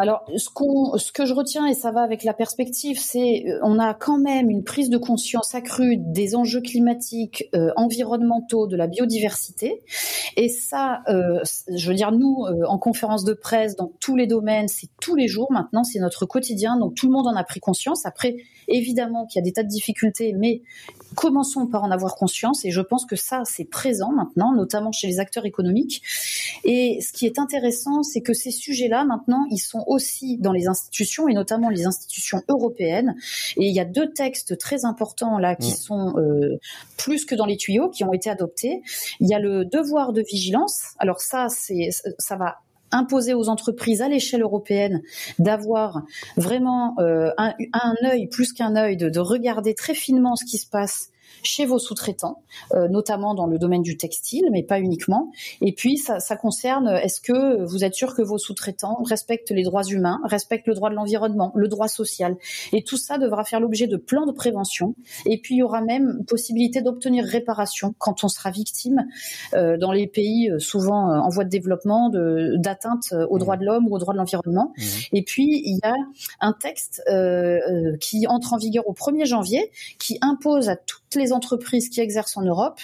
Alors, 0.00 0.24
ce, 0.36 0.48
qu'on, 0.48 0.96
ce 0.96 1.10
que 1.10 1.24
je 1.24 1.34
retiens, 1.34 1.66
et 1.66 1.74
ça 1.74 1.90
va 1.90 2.02
avec 2.02 2.22
la 2.22 2.32
perspective, 2.32 3.00
c'est 3.00 3.44
euh, 3.48 3.58
on 3.64 3.80
a 3.80 3.94
quand 3.94 4.16
même 4.16 4.48
une 4.48 4.62
prise 4.62 4.90
de 4.90 4.96
conscience 4.96 5.56
accrue 5.56 5.96
des 5.96 6.36
enjeux 6.36 6.60
climatiques, 6.60 7.48
euh, 7.52 7.72
environnementaux, 7.74 8.68
de 8.68 8.76
la 8.76 8.86
biodiversité. 8.86 9.82
Et 10.36 10.48
ça, 10.48 11.02
euh, 11.08 11.40
je 11.74 11.88
veux 11.88 11.96
dire, 11.96 12.12
nous, 12.12 12.44
en 12.68 12.78
conférence 12.78 13.24
de 13.24 13.32
presse, 13.32 13.74
dans 13.74 13.90
tous 13.98 14.14
les 14.14 14.28
domaines, 14.28 14.68
c'est 14.68 14.88
tous 15.00 15.16
les 15.16 15.26
jours 15.26 15.50
maintenant, 15.50 15.82
c'est 15.82 15.98
notre 15.98 16.26
quotidien. 16.26 16.78
Donc, 16.78 16.94
tout 16.94 17.06
le 17.06 17.12
monde 17.12 17.26
en 17.26 17.34
a 17.34 17.42
pris 17.42 17.58
conscience. 17.58 18.06
Après, 18.06 18.36
évidemment 18.68 19.26
qu'il 19.26 19.40
y 19.40 19.42
a 19.42 19.44
des 19.44 19.52
tas 19.52 19.62
de 19.62 19.68
difficultés, 19.68 20.32
mais 20.32 20.62
commençons 21.14 21.66
par 21.66 21.82
en 21.82 21.90
avoir 21.90 22.14
conscience. 22.14 22.64
Et 22.64 22.70
je 22.70 22.80
pense 22.80 23.06
que 23.06 23.16
ça, 23.16 23.42
c'est 23.44 23.64
présent 23.64 24.12
maintenant, 24.12 24.52
notamment 24.52 24.92
chez 24.92 25.06
les 25.06 25.20
acteurs 25.20 25.46
économiques. 25.46 26.02
Et 26.64 27.00
ce 27.00 27.12
qui 27.12 27.26
est 27.26 27.38
intéressant, 27.38 28.02
c'est 28.02 28.20
que 28.20 28.32
ces 28.32 28.50
sujets-là, 28.50 29.04
maintenant, 29.04 29.44
ils 29.50 29.58
sont 29.58 29.84
aussi 29.86 30.38
dans 30.38 30.52
les 30.52 30.68
institutions 30.68 31.28
et 31.28 31.34
notamment 31.34 31.70
les 31.70 31.86
institutions 31.86 32.42
européennes. 32.48 33.16
Et 33.56 33.66
il 33.66 33.74
y 33.74 33.80
a 33.80 33.84
deux 33.84 34.12
textes 34.12 34.58
très 34.58 34.84
importants 34.84 35.38
là 35.38 35.56
qui 35.56 35.72
mm. 35.72 35.76
sont 35.76 36.18
euh, 36.18 36.58
plus 36.96 37.24
que 37.24 37.34
dans 37.34 37.46
les 37.46 37.56
tuyaux, 37.56 37.88
qui 37.88 38.04
ont 38.04 38.12
été 38.12 38.30
adoptés. 38.30 38.82
Il 39.20 39.28
y 39.28 39.34
a 39.34 39.38
le 39.38 39.64
devoir 39.64 40.12
de 40.12 40.22
vigilance. 40.22 40.94
Alors 40.98 41.20
ça, 41.20 41.48
c'est 41.48 41.90
ça 42.18 42.36
va 42.36 42.58
imposer 42.92 43.34
aux 43.34 43.48
entreprises 43.48 44.02
à 44.02 44.08
l'échelle 44.08 44.42
européenne 44.42 45.02
d'avoir 45.38 46.02
vraiment 46.36 46.94
euh, 46.98 47.30
un, 47.38 47.54
un 47.72 47.94
œil 48.10 48.28
plus 48.28 48.52
qu'un 48.52 48.76
œil, 48.76 48.96
de, 48.96 49.08
de, 49.08 49.20
regarder 49.20 49.74
très 49.74 49.94
finement 49.94 50.36
ce 50.36 50.44
qui 50.44 50.58
se 50.58 50.68
passe 50.68 51.10
chez 51.42 51.66
vos 51.66 51.78
sous-traitants, 51.78 52.42
euh, 52.74 52.88
notamment 52.88 53.34
dans 53.34 53.46
le 53.46 53.58
domaine 53.58 53.82
du 53.82 53.96
textile, 53.96 54.48
mais 54.50 54.62
pas 54.62 54.80
uniquement. 54.80 55.30
Et 55.60 55.72
puis, 55.72 55.96
ça, 55.96 56.20
ça 56.20 56.36
concerne, 56.36 56.88
est-ce 56.88 57.20
que 57.20 57.64
vous 57.64 57.84
êtes 57.84 57.94
sûr 57.94 58.14
que 58.14 58.22
vos 58.22 58.38
sous-traitants 58.38 59.02
respectent 59.04 59.50
les 59.50 59.62
droits 59.62 59.84
humains, 59.84 60.20
respectent 60.24 60.66
le 60.66 60.74
droit 60.74 60.90
de 60.90 60.94
l'environnement, 60.94 61.52
le 61.54 61.68
droit 61.68 61.88
social? 61.88 62.36
Et 62.72 62.82
tout 62.82 62.96
ça 62.96 63.18
devra 63.18 63.44
faire 63.44 63.60
l'objet 63.60 63.86
de 63.86 63.96
plans 63.96 64.26
de 64.26 64.32
prévention. 64.32 64.94
Et 65.26 65.38
puis, 65.40 65.56
il 65.56 65.58
y 65.58 65.62
aura 65.62 65.80
même 65.80 66.24
possibilité 66.26 66.82
d'obtenir 66.82 67.24
réparation 67.24 67.94
quand 67.98 68.24
on 68.24 68.28
sera 68.28 68.50
victime 68.50 69.06
euh, 69.54 69.76
dans 69.76 69.92
les 69.92 70.06
pays 70.06 70.50
euh, 70.50 70.58
souvent 70.58 71.08
en 71.08 71.28
voie 71.28 71.44
de 71.44 71.50
développement 71.50 72.10
d'atteinte 72.10 73.12
aux 73.12 73.36
mmh. 73.36 73.38
droits 73.38 73.56
de 73.56 73.64
l'homme 73.64 73.86
ou 73.88 73.94
aux 73.94 73.98
droits 73.98 74.14
de 74.14 74.18
l'environnement. 74.18 74.72
Mmh. 74.76 74.82
Et 75.12 75.22
puis, 75.22 75.62
il 75.64 75.78
y 75.82 75.86
a 75.86 75.94
un 76.40 76.52
texte 76.52 77.02
qui 78.00 78.26
entre 78.26 78.52
en 78.52 78.56
vigueur 78.58 78.86
au 78.88 78.92
1er 78.92 79.26
janvier 79.26 79.70
qui 79.98 80.18
impose 80.20 80.68
à 80.68 80.76
toutes 80.76 81.07
les 81.14 81.32
entreprises 81.32 81.88
qui 81.88 82.00
exercent 82.00 82.36
en 82.36 82.42
Europe 82.42 82.80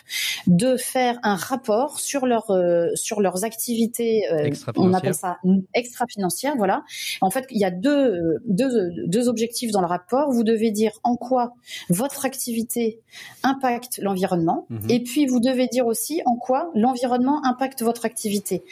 de 0.47 0.77
faire 0.77 1.19
un 1.23 1.37
rapport 1.37 2.01
sur 2.01 2.27
leur 2.27 2.51
euh, 2.51 2.89
sur 2.95 3.21
leurs 3.21 3.45
activités. 3.45 4.23
Euh, 4.31 4.51
on 4.77 4.93
appelle 4.93 5.15
ça 5.15 5.39
extra-financière. 5.75 6.55
Voilà. 6.57 6.83
En 7.21 7.31
fait, 7.31 7.47
il 7.51 7.61
y 7.61 7.65
a 7.65 7.71
deux, 7.71 8.39
deux 8.47 8.91
deux 9.07 9.29
objectifs 9.29 9.71
dans 9.71 9.81
le 9.81 9.87
rapport. 9.87 10.31
Vous 10.31 10.45
devez 10.45 10.71
dire 10.71 10.93
en 11.03 11.17
quoi 11.17 11.55
votre 11.91 12.25
activité 12.25 13.01
impacte 13.43 13.99
l'environnement, 14.03 14.67
mhm. 14.71 14.91
et 14.91 15.03
puis 15.03 15.27
vous 15.27 15.41
devez 15.41 15.67
dire 15.67 15.87
aussi 15.87 16.23
en 16.27 16.37
quoi 16.37 16.71
l'environnement 16.75 17.45
impacte 17.45 17.83
votre 17.83 18.05
activité. 18.05 18.65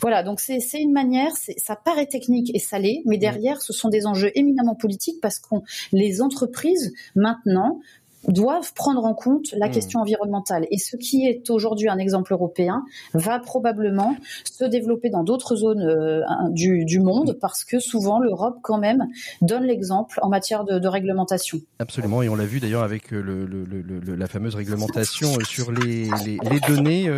Voilà. 0.00 0.22
Donc 0.22 0.40
c'est 0.40 0.60
c'est 0.60 0.80
une 0.80 0.92
manière. 0.92 1.32
Ça 1.56 1.76
paraît 1.76 2.06
technique 2.06 2.54
et 2.54 2.58
salé, 2.58 3.02
mais 3.06 3.16
mhm. 3.16 3.20
derrière, 3.20 3.62
ce 3.62 3.72
sont 3.72 3.88
des 3.88 4.06
enjeux 4.06 4.30
éminemment 4.34 4.74
politiques 4.74 5.20
parce 5.20 5.38
qu'on 5.38 5.62
les 5.92 6.20
entreprises 6.20 6.92
maintenant 7.14 7.80
doivent 8.26 8.72
prendre 8.74 9.04
en 9.04 9.14
compte 9.14 9.52
la 9.56 9.68
hmm. 9.68 9.72
question 9.72 10.00
environnementale. 10.00 10.66
Et 10.70 10.78
ce 10.78 10.96
qui 10.96 11.26
est 11.26 11.48
aujourd'hui 11.50 11.88
un 11.88 11.98
exemple 11.98 12.32
européen 12.32 12.82
va 13.14 13.38
probablement 13.38 14.16
se 14.44 14.64
développer 14.64 15.10
dans 15.10 15.22
d'autres 15.22 15.56
zones 15.56 15.82
euh, 15.82 16.22
du, 16.50 16.84
du, 16.84 17.00
monde 17.00 17.38
parce 17.40 17.64
que 17.64 17.78
souvent 17.78 18.18
l'Europe 18.18 18.58
quand 18.62 18.78
même 18.78 19.06
donne 19.40 19.64
l'exemple 19.64 20.18
en 20.22 20.28
matière 20.28 20.64
de, 20.64 20.78
de, 20.78 20.88
réglementation. 20.88 21.60
Absolument, 21.78 22.22
et 22.22 22.28
on 22.28 22.34
l'a 22.34 22.44
vu 22.44 22.60
d'ailleurs 22.60 22.82
avec 22.82 23.12
euh, 23.12 23.20
le, 23.20 23.46
le, 23.46 24.14
la 24.16 24.26
fameuse 24.26 24.54
réglementation 24.54 25.28
euh, 25.38 25.44
sur 25.44 25.70
les, 25.70 26.08
les, 26.24 26.38
les 26.50 26.60
données, 26.66 27.08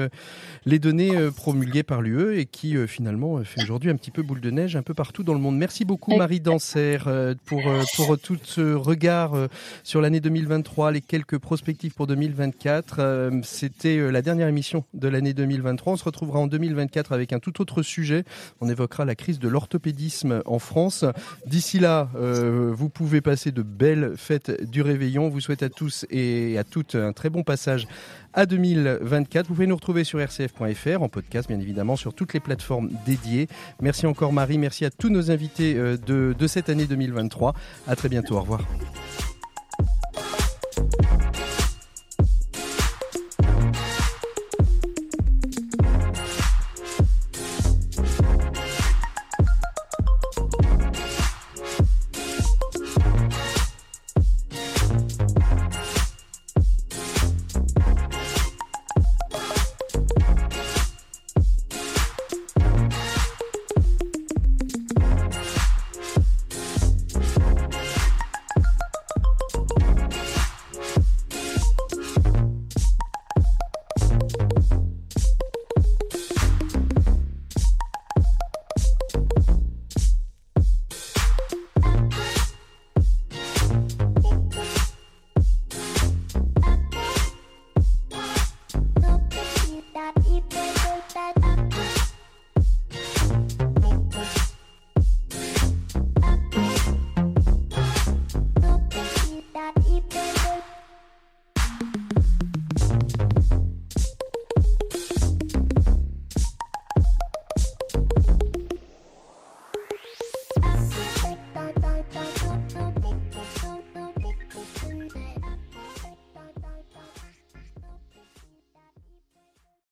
les 0.66 0.78
données 0.78 1.12
promulguées 1.34 1.82
par 1.82 2.02
l'UE 2.02 2.38
et 2.38 2.46
qui 2.46 2.76
finalement 2.86 3.42
fait 3.44 3.62
aujourd'hui 3.62 3.90
un 3.90 3.96
petit 3.96 4.10
peu 4.10 4.22
boule 4.22 4.40
de 4.40 4.50
neige 4.50 4.76
un 4.76 4.82
peu 4.82 4.94
partout 4.94 5.22
dans 5.22 5.34
le 5.34 5.40
monde. 5.40 5.56
Merci 5.56 5.84
beaucoup 5.84 6.14
Marie 6.16 6.40
Danser 6.40 6.98
pour, 7.46 7.62
pour 7.96 8.18
tout 8.18 8.36
ce 8.42 8.74
regard 8.74 9.32
sur 9.82 10.00
l'année 10.00 10.20
2023 10.20 10.89
les 10.90 11.00
quelques 11.00 11.38
perspectives 11.38 11.94
pour 11.94 12.06
2024. 12.06 12.96
Euh, 12.98 13.40
c'était 13.42 13.98
euh, 13.98 14.10
la 14.10 14.22
dernière 14.22 14.48
émission 14.48 14.84
de 14.94 15.08
l'année 15.08 15.34
2023. 15.34 15.94
On 15.94 15.96
se 15.96 16.04
retrouvera 16.04 16.38
en 16.38 16.46
2024 16.46 17.12
avec 17.12 17.32
un 17.32 17.38
tout 17.38 17.60
autre 17.60 17.82
sujet. 17.82 18.24
On 18.60 18.68
évoquera 18.68 19.04
la 19.04 19.14
crise 19.14 19.38
de 19.38 19.48
l'orthopédisme 19.48 20.42
en 20.46 20.58
France. 20.58 21.04
D'ici 21.46 21.78
là, 21.78 22.10
euh, 22.16 22.72
vous 22.74 22.88
pouvez 22.88 23.20
passer 23.20 23.52
de 23.52 23.62
belles 23.62 24.14
fêtes 24.16 24.68
du 24.70 24.82
réveillon. 24.82 25.28
Vous 25.28 25.40
souhaite 25.40 25.62
à 25.62 25.68
tous 25.68 26.06
et 26.10 26.58
à 26.58 26.64
toutes 26.64 26.94
un 26.94 27.12
très 27.12 27.30
bon 27.30 27.42
passage 27.42 27.86
à 28.32 28.46
2024. 28.46 29.48
Vous 29.48 29.54
pouvez 29.54 29.66
nous 29.66 29.76
retrouver 29.76 30.04
sur 30.04 30.20
rcf.fr 30.20 31.02
en 31.02 31.08
podcast, 31.08 31.48
bien 31.48 31.60
évidemment, 31.60 31.96
sur 31.96 32.14
toutes 32.14 32.32
les 32.32 32.40
plateformes 32.40 32.90
dédiées. 33.06 33.48
Merci 33.80 34.06
encore 34.06 34.32
Marie, 34.32 34.58
merci 34.58 34.84
à 34.84 34.90
tous 34.90 35.10
nos 35.10 35.30
invités 35.30 35.74
de, 35.74 36.34
de 36.38 36.46
cette 36.46 36.68
année 36.68 36.86
2023. 36.86 37.54
À 37.86 37.96
très 37.96 38.08
bientôt, 38.08 38.36
au 38.36 38.40
revoir. 38.40 38.60